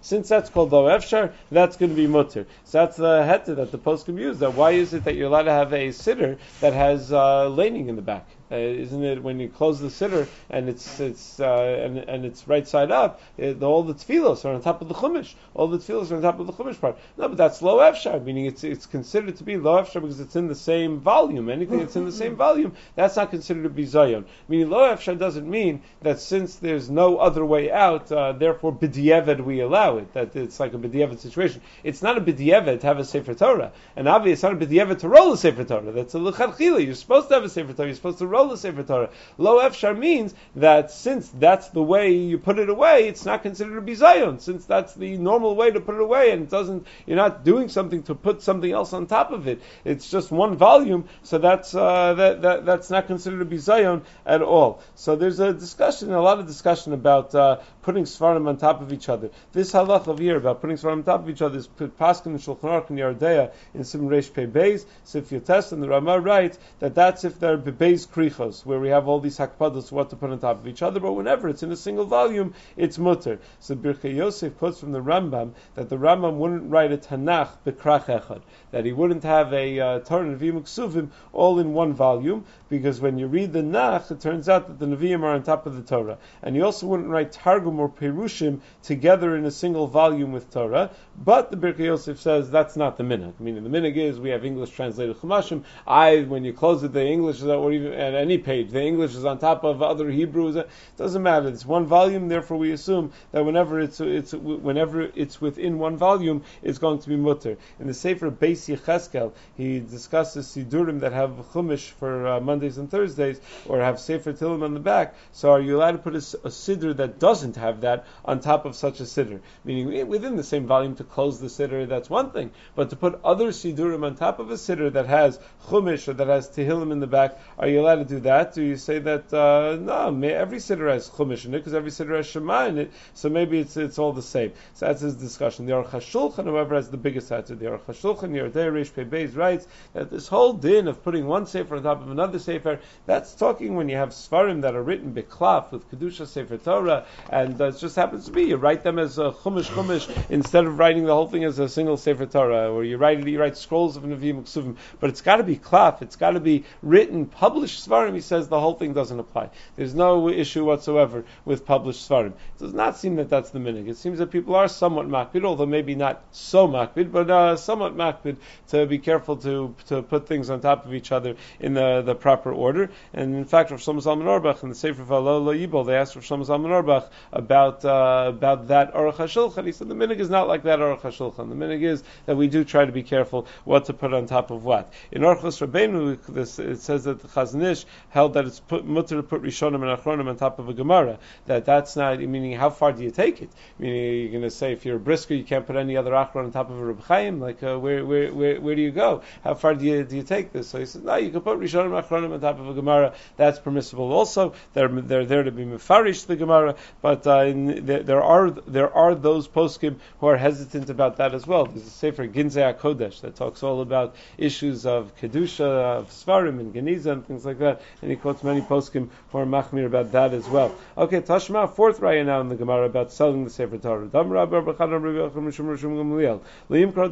Since 0.00 0.28
that's 0.28 0.50
called 0.50 0.72
lo 0.72 0.84
efshar, 0.86 1.32
that's 1.50 1.76
going 1.76 1.90
to 1.90 1.96
be 1.96 2.06
mutter. 2.06 2.46
So 2.64 2.78
that's 2.78 2.96
the 2.96 3.22
heta 3.22 3.56
that 3.56 3.70
the 3.70 3.78
post 3.78 4.06
can 4.06 4.16
use. 4.16 4.38
That 4.38 4.54
why 4.54 4.72
is 4.72 4.94
it 4.94 5.04
that 5.04 5.14
you're 5.14 5.28
allowed 5.28 5.42
to 5.42 5.52
have 5.52 5.72
a 5.72 5.92
sitter 5.92 6.38
that 6.60 6.72
has 6.72 7.12
uh, 7.12 7.48
laning 7.48 7.88
in 7.88 7.96
the 7.96 8.02
back? 8.02 8.26
Uh, 8.50 8.56
isn't 8.56 9.04
it 9.04 9.22
when 9.22 9.38
you 9.38 9.48
close 9.48 9.78
the 9.80 9.90
sitter 9.90 10.26
and 10.48 10.68
it's 10.68 10.98
it's 10.98 11.38
uh, 11.38 11.80
and, 11.84 11.98
and 11.98 12.24
it's 12.24 12.48
right 12.48 12.66
side 12.66 12.90
up, 12.90 13.20
it, 13.38 13.62
all 13.62 13.82
the 13.82 13.94
tefillos 13.94 14.44
are 14.44 14.52
on 14.54 14.60
top 14.60 14.82
of 14.82 14.88
the 14.88 14.94
chumash. 14.94 15.34
All 15.54 15.68
the 15.68 15.78
tefillos 15.78 16.10
are 16.10 16.16
on 16.16 16.22
top 16.22 16.40
of 16.40 16.46
the 16.46 16.52
chumash 16.52 16.80
part. 16.80 16.98
No, 17.16 17.28
but 17.28 17.36
that's 17.36 17.62
low 17.62 17.78
efshar, 17.78 18.22
meaning 18.24 18.46
it's 18.46 18.64
it's 18.64 18.86
considered 18.86 19.36
to 19.36 19.44
be 19.44 19.56
low 19.56 19.82
efshar 19.82 20.00
because 20.00 20.18
it's 20.18 20.34
in 20.34 20.48
the 20.48 20.54
same 20.54 20.98
volume. 20.98 21.48
Anything 21.48 21.78
that's 21.78 21.96
in 21.96 22.04
the 22.06 22.12
same 22.12 22.34
volume, 22.34 22.74
that's 22.96 23.16
not 23.16 23.30
considered 23.30 23.62
to 23.62 23.68
be 23.68 23.86
zayon. 23.86 24.24
Meaning 24.48 24.70
low 24.70 24.94
efshar 24.94 25.16
doesn't 25.18 25.48
mean 25.48 25.82
that 26.02 26.18
since 26.20 26.56
there's 26.56 26.90
no 26.90 27.18
other 27.18 27.44
way 27.44 27.70
out, 27.70 28.10
uh, 28.10 28.32
therefore 28.32 28.72
b'diavad 28.72 29.44
we 29.44 29.60
allow 29.60 29.98
it. 29.98 30.12
That 30.14 30.34
it's 30.34 30.58
like 30.58 30.74
a 30.74 30.78
b'diavad 30.78 31.20
situation. 31.20 31.62
It's 31.84 32.02
not 32.02 32.18
a 32.18 32.20
b'diavad 32.20 32.80
to 32.80 32.86
have 32.86 32.98
a 32.98 33.04
sefer 33.04 33.34
Torah, 33.34 33.72
and 33.94 34.08
obviously 34.08 34.32
it's 34.32 34.42
not 34.42 34.60
a 34.60 34.66
b'diavad 34.66 34.98
to 35.00 35.08
roll 35.08 35.32
a 35.34 35.36
sefer 35.36 35.62
Torah. 35.62 35.92
That's 35.92 36.14
a 36.14 36.18
l'chadchila. 36.18 36.84
You're 36.84 36.94
supposed 36.94 37.28
to 37.28 37.34
have 37.34 37.44
a 37.44 37.48
sefer 37.48 37.72
Torah. 37.72 37.88
You're 37.88 37.94
supposed 37.94 38.18
to 38.18 38.26
roll 38.26 38.39
Sefer 38.56 38.82
Torah. 38.82 39.10
Lo 39.38 39.60
Efshar 39.60 39.96
means 39.96 40.34
that 40.56 40.90
since 40.90 41.28
that's 41.28 41.68
the 41.68 41.82
way 41.82 42.12
you 42.12 42.38
put 42.38 42.58
it 42.58 42.68
away, 42.68 43.08
it's 43.08 43.24
not 43.24 43.42
considered 43.42 43.84
be 43.84 43.94
Zion. 43.94 44.38
Since 44.40 44.66
that's 44.66 44.94
the 44.94 45.16
normal 45.16 45.56
way 45.56 45.70
to 45.70 45.80
put 45.80 45.94
it 45.94 46.00
away, 46.00 46.32
and 46.32 46.42
it 46.42 46.50
doesn't, 46.50 46.86
you're 47.06 47.16
not 47.16 47.44
doing 47.44 47.68
something 47.68 48.02
to 48.04 48.14
put 48.14 48.42
something 48.42 48.70
else 48.70 48.92
on 48.92 49.06
top 49.06 49.32
of 49.32 49.46
it. 49.46 49.60
It's 49.84 50.10
just 50.10 50.30
one 50.30 50.56
volume, 50.56 51.08
so 51.22 51.38
that's 51.38 51.74
uh, 51.74 52.14
that, 52.14 52.42
that 52.42 52.66
that's 52.66 52.90
not 52.90 53.06
considered 53.06 53.48
be 53.48 53.58
Zion 53.58 54.02
at 54.26 54.42
all. 54.42 54.82
So 54.94 55.16
there's 55.16 55.40
a 55.40 55.52
discussion, 55.52 56.12
a 56.12 56.20
lot 56.20 56.38
of 56.38 56.46
discussion 56.46 56.92
about 56.92 57.34
uh, 57.34 57.58
putting 57.82 58.04
Svarim 58.04 58.46
on 58.48 58.56
top 58.56 58.80
of 58.80 58.92
each 58.92 59.08
other. 59.08 59.30
This 59.52 59.72
halach 59.72 60.06
of 60.06 60.18
here 60.18 60.36
about 60.36 60.60
putting 60.60 60.76
Svarim 60.76 60.92
on 60.92 61.02
top 61.02 61.22
of 61.22 61.30
each 61.30 61.42
other 61.42 61.58
is 61.58 61.68
Paskin 61.68 62.26
and 62.26 62.38
Shulchan 62.38 62.60
Aruch 62.60 62.90
and 62.90 62.98
Yardea 62.98 63.52
in 63.74 63.84
Sim 63.84 64.08
Reish 64.08 64.32
Pei 64.32 64.46
Beis. 64.46 64.84
So 65.04 65.18
if 65.18 65.32
you 65.32 65.40
test, 65.40 65.72
and 65.72 65.82
the 65.82 65.88
Ramah 65.88 66.20
writes 66.20 66.58
that 66.78 66.94
that's 66.94 67.24
if 67.24 67.38
they're 67.40 67.58
Beis 67.58 68.06
Krichos, 68.06 68.64
where 68.66 68.80
we 68.80 68.88
have 68.88 69.08
all 69.08 69.20
these 69.20 69.38
hakpados 69.38 69.90
what 69.90 70.10
to 70.10 70.16
put 70.16 70.30
on 70.30 70.38
top 70.38 70.58
of 70.58 70.66
each 70.66 70.82
other, 70.82 71.00
but 71.00 71.12
whenever 71.12 71.48
it's 71.48 71.62
in 71.62 71.72
a 71.72 71.76
single 71.76 72.04
volume, 72.04 72.54
it's 72.76 72.98
mutter. 72.98 73.38
So 73.60 73.74
Birkei 73.74 74.14
Yosef 74.14 74.58
quotes 74.58 74.80
from 74.80 74.92
the 74.92 75.00
Rambam 75.00 75.52
that 75.74 75.88
the 75.88 75.96
Rambam 75.96 76.34
wouldn't 76.34 76.70
write 76.70 76.92
a 76.92 76.98
Tanakh 76.98 77.50
bekrach 77.64 78.04
echad, 78.04 78.42
that 78.70 78.84
he 78.84 78.92
wouldn't 78.92 79.24
have 79.24 79.52
a 79.52 79.80
uh, 79.80 79.98
Torah 80.00 80.26
Nevi'im 80.26 80.62
Ksuvim 80.62 81.10
all 81.32 81.58
in 81.58 81.72
one 81.72 81.94
volume, 81.94 82.44
because 82.68 83.00
when 83.00 83.18
you 83.18 83.26
read 83.26 83.52
the 83.52 83.62
Nach, 83.62 84.10
it 84.10 84.20
turns 84.20 84.48
out 84.48 84.66
that 84.68 84.78
the 84.78 84.86
Nevi'im 84.86 85.22
are 85.22 85.34
on 85.34 85.42
top 85.42 85.66
of 85.66 85.76
the 85.76 85.82
Torah. 85.82 86.18
And 86.42 86.56
he 86.56 86.62
also 86.62 86.86
wouldn't 86.86 87.08
write 87.08 87.32
Targum 87.32 87.69
or 87.78 87.88
Perushim 87.88 88.60
together 88.82 89.36
in 89.36 89.44
a 89.44 89.50
single 89.50 89.86
volume 89.86 90.32
with 90.32 90.50
Torah, 90.50 90.90
but 91.16 91.50
the 91.50 91.56
Birchei 91.56 91.84
Yosef 91.84 92.18
says 92.18 92.50
that's 92.50 92.76
not 92.76 92.96
the 92.96 93.04
minhag. 93.04 93.38
Meaning 93.38 93.64
the 93.64 93.70
minhag 93.70 93.96
is 93.96 94.18
we 94.18 94.30
have 94.30 94.44
English 94.44 94.70
translated 94.70 95.16
Chumashim. 95.16 95.64
I, 95.86 96.22
when 96.22 96.44
you 96.44 96.52
close 96.52 96.82
it, 96.82 96.92
the 96.92 97.04
English 97.04 97.36
is 97.36 97.44
or 97.44 97.72
even 97.72 97.92
at 97.92 98.14
any 98.14 98.38
page, 98.38 98.70
the 98.70 98.82
English 98.82 99.14
is 99.14 99.24
on 99.24 99.38
top 99.38 99.64
of 99.64 99.82
other 99.82 100.10
Hebrews. 100.10 100.56
It 100.56 100.68
doesn't 100.96 101.22
matter. 101.22 101.48
It's 101.48 101.66
one 101.66 101.86
volume. 101.86 102.28
Therefore, 102.28 102.56
we 102.56 102.72
assume 102.72 103.12
that 103.32 103.44
whenever 103.44 103.80
it's 103.80 104.00
it's 104.00 104.32
whenever 104.32 105.02
it's 105.02 105.40
within 105.40 105.78
one 105.78 105.96
volume, 105.96 106.42
it's 106.62 106.78
going 106.78 106.98
to 107.00 107.08
be 107.08 107.16
mutter. 107.16 107.56
In 107.78 107.86
the 107.86 107.94
Sefer 107.94 108.30
Beis 108.30 108.74
Yecheskel, 108.74 109.32
he 109.56 109.80
discusses 109.80 110.46
sidurim 110.46 111.00
that 111.00 111.12
have 111.12 111.30
chumash 111.52 111.90
for 111.90 112.26
uh, 112.26 112.40
Mondays 112.40 112.78
and 112.78 112.90
Thursdays, 112.90 113.40
or 113.66 113.80
have 113.80 114.00
Sefer 114.00 114.32
Tehillim 114.32 114.62
on 114.62 114.74
the 114.74 114.80
back. 114.80 115.14
So, 115.32 115.50
are 115.50 115.60
you 115.60 115.76
allowed 115.76 115.92
to 115.92 115.98
put 115.98 116.14
a, 116.14 116.18
a 116.18 116.50
siddur 116.50 116.96
that 116.96 117.18
doesn't 117.18 117.56
have 117.60 117.82
that 117.82 118.06
on 118.24 118.40
top 118.40 118.64
of 118.64 118.74
such 118.74 119.00
a 119.00 119.04
siddur? 119.04 119.40
Meaning, 119.64 120.08
within 120.08 120.36
the 120.36 120.42
same 120.42 120.66
volume 120.66 120.96
to 120.96 121.04
close 121.04 121.40
the 121.40 121.46
siddur, 121.46 121.88
that's 121.88 122.10
one 122.10 122.30
thing. 122.30 122.50
But 122.74 122.90
to 122.90 122.96
put 122.96 123.20
other 123.24 123.48
sidurim 123.48 124.04
on 124.04 124.16
top 124.16 124.38
of 124.38 124.50
a 124.50 124.54
siddur 124.54 124.92
that 124.92 125.06
has 125.06 125.38
chumash 125.68 126.08
or 126.08 126.14
that 126.14 126.26
has 126.26 126.48
Tehillim 126.48 126.92
in 126.92 127.00
the 127.00 127.06
back, 127.06 127.38
are 127.58 127.68
you 127.68 127.80
allowed 127.80 128.00
to 128.00 128.04
do 128.04 128.20
that? 128.20 128.54
Do 128.54 128.62
you 128.62 128.76
say 128.76 128.98
that 128.98 129.32
uh, 129.32 129.76
no? 129.80 130.08
Every 130.28 130.58
siddur 130.58 130.90
has 130.92 131.08
chumash 131.08 131.44
in 131.44 131.54
it 131.54 131.58
because 131.58 131.74
every 131.74 131.90
siddur 131.90 132.16
has 132.16 132.26
shema 132.26 132.66
in 132.66 132.78
it. 132.78 132.92
So 133.14 133.28
maybe 133.28 133.60
it's 133.60 133.76
it's 133.76 133.98
all 133.98 134.12
the 134.12 134.22
same. 134.22 134.52
So 134.74 134.86
that's 134.86 135.02
his 135.02 135.14
discussion. 135.14 135.66
The 135.66 135.72
Aruch 135.72 135.90
HaShulchan, 135.90 136.44
however, 136.44 136.74
has 136.74 136.90
the 136.90 136.96
biggest 136.96 137.30
answer. 137.30 137.54
The 137.54 137.66
Aruch 137.66 137.84
HaShulchan, 137.84 138.30
Yerdei 138.30 138.70
Reish 138.72 138.90
Beis 139.08 139.36
writes 139.36 139.66
that 139.92 140.10
this 140.10 140.28
whole 140.28 140.52
din 140.52 140.88
of 140.88 141.02
putting 141.02 141.26
one 141.26 141.46
sefer 141.46 141.76
on 141.76 141.82
top 141.82 142.02
of 142.02 142.10
another 142.10 142.38
sefer, 142.38 142.80
that's 143.06 143.34
talking 143.34 143.76
when 143.76 143.88
you 143.88 143.96
have 143.96 144.10
svarim 144.10 144.62
that 144.62 144.74
are 144.74 144.82
written 144.82 145.12
beklaf 145.12 145.72
with 145.72 145.90
kedusha 145.90 146.26
sefer 146.26 146.56
Torah, 146.56 147.06
and 147.30 147.49
it 147.58 147.78
just 147.78 147.96
happens 147.96 148.26
to 148.26 148.32
be 148.32 148.44
you 148.44 148.56
write 148.56 148.82
them 148.82 148.98
as 148.98 149.18
a 149.18 149.32
chumash 149.32 149.64
chumash 149.64 150.30
instead 150.30 150.66
of 150.66 150.78
writing 150.78 151.04
the 151.04 151.14
whole 151.14 151.26
thing 151.26 151.44
as 151.44 151.58
a 151.58 151.68
single 151.68 151.96
sefer 151.96 152.26
Torah, 152.26 152.72
or 152.72 152.84
you 152.84 152.96
write 152.96 153.26
you 153.26 153.40
write 153.40 153.56
scrolls 153.56 153.96
of 153.96 154.02
Nevi'im 154.02 154.42
Ksuvim. 154.42 154.76
But 154.98 155.10
it's 155.10 155.20
got 155.20 155.36
to 155.36 155.42
be 155.42 155.56
klaf. 155.56 156.02
It's 156.02 156.16
got 156.16 156.32
to 156.32 156.40
be 156.40 156.64
written, 156.82 157.26
published 157.26 157.88
svarim. 157.88 158.14
He 158.14 158.20
says 158.20 158.48
the 158.48 158.60
whole 158.60 158.74
thing 158.74 158.92
doesn't 158.92 159.18
apply. 159.18 159.50
There's 159.76 159.94
no 159.94 160.28
issue 160.28 160.64
whatsoever 160.64 161.24
with 161.44 161.64
published 161.64 162.08
svarim. 162.08 162.32
It 162.32 162.58
does 162.58 162.74
not 162.74 162.96
seem 162.96 163.16
that 163.16 163.28
that's 163.28 163.50
the 163.50 163.58
minig. 163.58 163.88
It 163.88 163.96
seems 163.96 164.18
that 164.18 164.30
people 164.30 164.54
are 164.54 164.68
somewhat 164.68 165.08
makbid, 165.08 165.44
although 165.44 165.66
maybe 165.66 165.94
not 165.94 166.22
so 166.32 166.68
makbid, 166.68 167.12
but 167.12 167.30
uh, 167.30 167.56
somewhat 167.56 167.96
makbid 167.96 168.36
to 168.68 168.86
be 168.86 168.98
careful 168.98 169.36
to 169.38 169.74
to 169.86 170.02
put 170.02 170.26
things 170.26 170.50
on 170.50 170.60
top 170.60 170.86
of 170.86 170.94
each 170.94 171.12
other 171.12 171.36
in 171.58 171.74
the, 171.74 172.02
the 172.02 172.14
proper 172.14 172.52
order. 172.52 172.90
And 173.12 173.34
in 173.34 173.44
fact, 173.44 173.70
Rav 173.70 173.80
Shlomo 173.80 174.02
Zalman 174.02 174.26
Auerbach 174.26 174.62
in 174.62 174.68
the 174.68 174.74
Sefer 174.74 175.02
Yibol, 175.04 175.86
they 175.86 175.96
asked 175.96 176.16
Rav 176.16 176.24
Shlomo 176.24 176.46
Zalman 176.46 176.70
Auerbach 176.70 177.10
about 177.40 177.84
uh, 177.84 178.26
about 178.28 178.68
that 178.68 178.94
Aruch 178.94 179.16
HaShulchan. 179.16 179.66
He 179.66 179.72
said 179.72 179.88
the 179.88 179.94
minig 179.94 180.20
is 180.20 180.30
not 180.30 180.46
like 180.46 180.62
that 180.62 180.78
Aruch 180.78 181.00
HaShulchan. 181.00 181.48
The 181.48 181.56
minig 181.56 181.82
is 181.82 182.04
that 182.26 182.36
we 182.36 182.46
do 182.46 182.62
try 182.64 182.84
to 182.84 182.92
be 182.92 183.02
careful 183.02 183.46
what 183.64 183.86
to 183.86 183.92
put 183.92 184.14
on 184.14 184.26
top 184.26 184.50
of 184.50 184.64
what. 184.64 184.92
In 185.10 185.22
Orchos 185.22 185.66
Rabbeinu, 185.66 186.24
this, 186.26 186.58
it 186.58 186.80
says 186.80 187.04
that 187.04 187.20
the 187.20 187.28
Chazon 187.28 187.62
Ish 187.64 187.84
held 188.10 188.34
that 188.34 188.44
it's 188.44 188.60
put, 188.60 188.84
mutter 188.84 189.16
to 189.16 189.22
put 189.22 189.42
Rishonim 189.42 189.82
and 189.86 189.98
Achronim 189.98 190.28
on 190.28 190.36
top 190.36 190.58
of 190.58 190.68
a 190.68 190.74
Gemara. 190.74 191.18
That 191.46 191.64
that's 191.64 191.96
not 191.96 192.20
meaning 192.20 192.52
how 192.52 192.70
far 192.70 192.92
do 192.92 193.02
you 193.02 193.10
take 193.10 193.42
it? 193.42 193.50
Meaning 193.78 194.20
you're 194.20 194.30
going 194.30 194.42
to 194.42 194.50
say 194.50 194.72
if 194.72 194.84
you're 194.84 194.96
a 194.96 195.00
brisker 195.00 195.34
you 195.34 195.44
can't 195.44 195.66
put 195.66 195.76
any 195.76 195.96
other 195.96 196.12
Achron 196.12 196.44
on 196.44 196.52
top 196.52 196.70
of 196.70 196.78
a 196.78 196.84
Reb 196.84 197.02
Chaim. 197.02 197.40
Like 197.40 197.62
uh, 197.62 197.78
where, 197.78 198.04
where 198.04 198.32
where 198.32 198.60
where 198.60 198.74
do 198.74 198.82
you 198.82 198.90
go? 198.90 199.22
How 199.42 199.54
far 199.54 199.74
do 199.74 199.84
you 199.84 200.04
do 200.04 200.16
you 200.16 200.22
take 200.22 200.52
this? 200.52 200.68
So 200.68 200.78
he 200.78 200.86
said 200.86 201.04
no, 201.04 201.16
you 201.16 201.30
can 201.30 201.40
put 201.40 201.58
Rishonim 201.58 201.96
and 201.96 202.06
Achronim 202.06 202.32
on 202.32 202.40
top 202.40 202.60
of 202.60 202.68
a 202.68 202.74
Gemara. 202.74 203.14
That's 203.36 203.58
permissible. 203.58 204.12
Also, 204.12 204.54
they're 204.74 204.88
they're 204.88 205.24
there 205.24 205.42
to 205.42 205.50
be 205.50 205.64
mefarish 205.64 206.26
the 206.26 206.36
Gemara, 206.36 206.74
but 207.00 207.26
uh, 207.26 207.29
in, 207.38 207.86
there, 207.86 208.22
are 208.22 208.50
there 208.50 208.92
are 208.94 209.14
those 209.14 209.48
poskim 209.48 209.96
who 210.18 210.26
are 210.26 210.36
hesitant 210.36 210.90
about 210.90 211.16
that 211.16 211.34
as 211.34 211.46
well. 211.46 211.66
There's 211.66 211.86
a 211.86 211.90
sefer 211.90 212.26
Ginzei 212.26 212.76
Kodesh 212.78 213.20
that 213.22 213.36
talks 213.36 213.62
all 213.62 213.80
about 213.80 214.14
issues 214.38 214.86
of 214.86 215.16
kedusha, 215.16 215.60
of 215.60 216.10
svarim 216.10 216.60
and 216.60 216.74
geniza 216.74 217.12
and 217.12 217.26
things 217.26 217.44
like 217.44 217.58
that, 217.58 217.82
and 218.02 218.10
he 218.10 218.16
quotes 218.16 218.42
many 218.42 218.60
poskim 218.60 219.08
who 219.30 219.38
are 219.38 219.46
machmir 219.46 219.86
about 219.86 220.12
that 220.12 220.34
as 220.34 220.48
well. 220.48 220.74
Okay, 220.96 221.20
Tashma, 221.20 221.74
fourth 221.74 222.00
raya 222.00 222.24
now 222.24 222.40
in 222.40 222.48
the 222.48 222.56
Gemara 222.56 222.86
about 222.86 223.12
selling 223.12 223.44
the 223.44 223.50
sefer 223.50 223.78
Torah. 223.78 224.06
Rabbi 224.06 224.60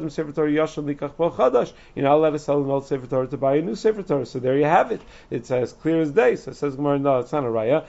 sefer 0.09 0.31
Torah. 0.31 0.51
You're 0.51 2.03
not 2.03 2.15
allowed 2.15 2.29
to 2.31 2.39
sell 2.39 2.63
an 2.63 2.69
old 2.69 2.85
sefer 2.85 3.07
Torah 3.07 3.27
to 3.27 3.37
buy 3.37 3.55
a 3.55 3.61
new 3.61 3.75
sefer 3.75 4.03
Torah. 4.03 4.25
So 4.25 4.39
there 4.39 4.57
you 4.57 4.65
have 4.65 4.91
it. 4.91 5.01
It's 5.29 5.51
as 5.51 5.71
clear 5.73 6.01
as 6.01 6.11
day. 6.11 6.35
So 6.35 6.51
says 6.51 6.75
Gemara, 6.75 6.99
no, 6.99 7.19
it's 7.19 7.31
not 7.31 7.43
a 7.43 7.47
raya. 7.47 7.85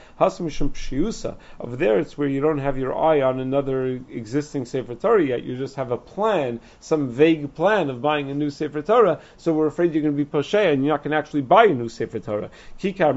Over 1.61 1.77
there, 1.77 1.99
it's 1.99 2.19
where 2.21 2.29
you 2.29 2.43
don't 2.43 2.59
have 2.59 2.77
your 2.77 2.95
eye 2.95 3.23
on 3.23 3.41
another 3.41 3.99
existing 4.11 4.67
sefer 4.67 4.95
Torah 4.95 5.25
yet. 5.25 5.43
You 5.43 5.57
just 5.57 5.77
have 5.77 5.91
a 5.91 5.97
plan, 5.97 6.61
some 6.79 7.09
vague 7.09 7.55
plan 7.55 7.89
of 7.89 8.03
buying 8.03 8.31
a 8.31 8.35
new 8.35 8.51
sefer 8.51 8.83
Torah. 8.83 9.23
So 9.39 9.55
we're 9.55 9.69
afraid 9.69 9.95
you're 9.95 10.03
going 10.03 10.15
to 10.15 10.23
be 10.23 10.31
poshe 10.31 10.71
and 10.71 10.85
you're 10.85 10.93
not 10.93 11.03
going 11.03 11.13
to 11.13 11.17
actually 11.17 11.41
buy 11.41 11.65
a 11.65 11.73
new 11.73 11.89
sefer 11.89 12.19
Torah. 12.19 12.51
Kikar 12.79 13.17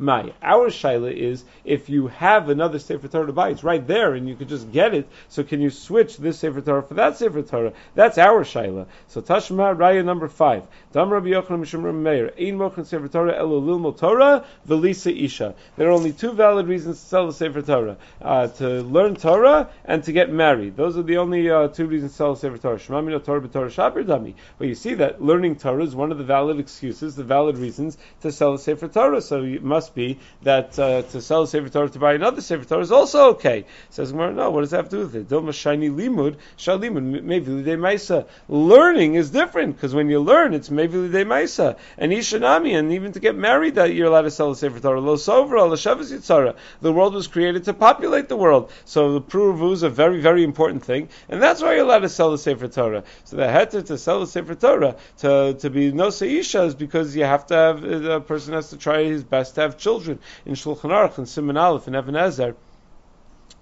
My 0.00 0.32
our 0.42 0.68
shaila 0.68 1.16
is 1.16 1.44
if 1.64 1.88
you 1.88 2.08
have 2.08 2.48
another 2.48 2.80
sefer 2.80 3.06
Torah 3.06 3.26
to 3.26 3.32
buy, 3.32 3.50
it's 3.50 3.62
right 3.62 3.86
there 3.86 4.14
and 4.14 4.28
you 4.28 4.34
could 4.34 4.48
just 4.48 4.72
get 4.72 4.92
it. 4.92 5.08
So 5.28 5.44
can 5.44 5.60
you 5.60 5.70
switch 5.70 6.16
this 6.16 6.40
sefer 6.40 6.60
Torah 6.60 6.82
for 6.82 6.94
that 6.94 7.16
sefer 7.16 7.42
Torah? 7.42 7.72
That's 7.94 8.18
our 8.18 8.42
shaila. 8.42 8.86
So 9.06 9.22
Tashma 9.22 9.76
Raya 9.76 10.04
number 10.04 10.26
five. 10.26 10.64
Velisa 14.66 15.24
isha. 15.24 15.54
There 15.76 15.88
are 15.88 15.92
only 15.92 16.12
two 16.12 16.32
valid 16.32 16.66
reasons 16.66 16.79
to 16.84 16.94
sell 16.94 17.26
the 17.26 17.32
sefer 17.32 17.62
Torah: 17.62 17.96
uh, 18.20 18.48
to 18.48 18.82
learn 18.82 19.16
Torah 19.16 19.70
and 19.84 20.02
to 20.04 20.12
get 20.12 20.30
married. 20.30 20.76
Those 20.76 20.96
are 20.96 21.02
the 21.02 21.18
only 21.18 21.50
uh, 21.50 21.68
two 21.68 21.86
reasons 21.86 22.12
to 22.12 22.16
sell 22.16 22.34
the 22.34 22.40
sefer 22.40 22.58
Torah. 22.58 22.78
Shemamino 22.78 23.24
Torah 23.24 23.40
b'Torah 23.40 23.70
Shaper 23.70 24.04
Dami. 24.04 24.34
But 24.58 24.68
you 24.68 24.74
see 24.74 24.94
that 24.94 25.22
learning 25.22 25.56
Torah 25.56 25.84
is 25.84 25.94
one 25.94 26.12
of 26.12 26.18
the 26.18 26.24
valid 26.24 26.58
excuses, 26.58 27.16
the 27.16 27.24
valid 27.24 27.58
reasons 27.58 27.98
to 28.22 28.32
sell 28.32 28.52
the 28.52 28.58
sefer 28.58 28.88
Torah. 28.88 29.20
So 29.20 29.42
it 29.42 29.62
must 29.62 29.94
be 29.94 30.18
that 30.42 30.78
uh, 30.78 31.02
to 31.02 31.20
sell 31.20 31.42
the 31.42 31.48
sefer 31.48 31.68
Torah 31.68 31.90
to 31.90 31.98
buy 31.98 32.14
another 32.14 32.40
sefer 32.40 32.64
Torah 32.64 32.82
is 32.82 32.92
also 32.92 33.30
okay. 33.30 33.64
Says 33.90 34.12
Gemara, 34.12 34.32
no. 34.32 34.50
What 34.50 34.62
does 34.62 34.70
that 34.70 34.78
have 34.78 34.88
to 34.90 34.96
do 34.96 35.02
with 35.02 35.16
it? 35.16 35.28
Dilma 35.28 35.52
shiny 35.54 35.90
limud 35.90 36.36
shalimud 36.56 37.22
maybe 37.22 37.50
maisa. 37.50 38.26
Learning 38.48 39.14
is 39.14 39.30
different 39.30 39.76
because 39.76 39.94
when 39.94 40.08
you 40.08 40.20
learn, 40.20 40.54
it's 40.54 40.70
maybe 40.70 40.96
maisa 40.98 41.76
and 41.98 42.12
ishanami, 42.12 42.78
and 42.78 42.92
even 42.92 43.12
to 43.12 43.20
get 43.20 43.36
married, 43.36 43.76
that 43.76 43.94
you're 43.94 44.08
allowed 44.08 44.22
to 44.22 44.30
sell 44.30 44.50
the 44.50 44.56
sefer 44.56 44.80
Torah. 44.80 45.00
Lo 45.00 45.16
sovra 45.16 45.68
l'shavas 45.68 46.12
yitzara. 46.12 46.56
The 46.80 46.92
world 46.92 47.14
was 47.14 47.26
created 47.26 47.64
to 47.64 47.74
populate 47.74 48.28
the 48.28 48.36
world, 48.36 48.70
so 48.84 49.12
the 49.12 49.20
pruvu 49.20 49.72
is 49.72 49.82
a 49.82 49.90
very 49.90 50.20
very 50.20 50.44
important 50.44 50.84
thing, 50.84 51.08
and 51.28 51.42
that's 51.42 51.62
why 51.62 51.74
you're 51.74 51.84
allowed 51.84 52.00
to 52.00 52.08
sell 52.08 52.30
the 52.30 52.38
sefer 52.38 52.68
Torah. 52.68 53.04
So 53.24 53.36
the 53.36 53.44
heter 53.44 53.84
to 53.86 53.98
sell 53.98 54.20
the 54.20 54.26
sefer 54.26 54.54
Torah 54.54 54.96
to 55.18 55.54
to 55.54 55.70
be 55.70 55.92
no 55.92 56.08
seisha 56.08 56.66
is 56.66 56.74
because 56.74 57.16
you 57.16 57.24
have 57.24 57.46
to 57.46 57.54
have 57.54 57.84
a 57.84 58.20
person 58.20 58.54
has 58.54 58.70
to 58.70 58.76
try 58.76 59.04
his 59.04 59.24
best 59.24 59.54
to 59.56 59.62
have 59.62 59.78
children 59.78 60.18
in 60.46 60.54
Shulchan 60.54 60.90
Aruch 60.90 61.18
and 61.18 61.28
Simon 61.28 61.56
Aleph 61.56 61.86
and 61.86 61.96
Even 61.96 62.14
HaEzer 62.14 62.54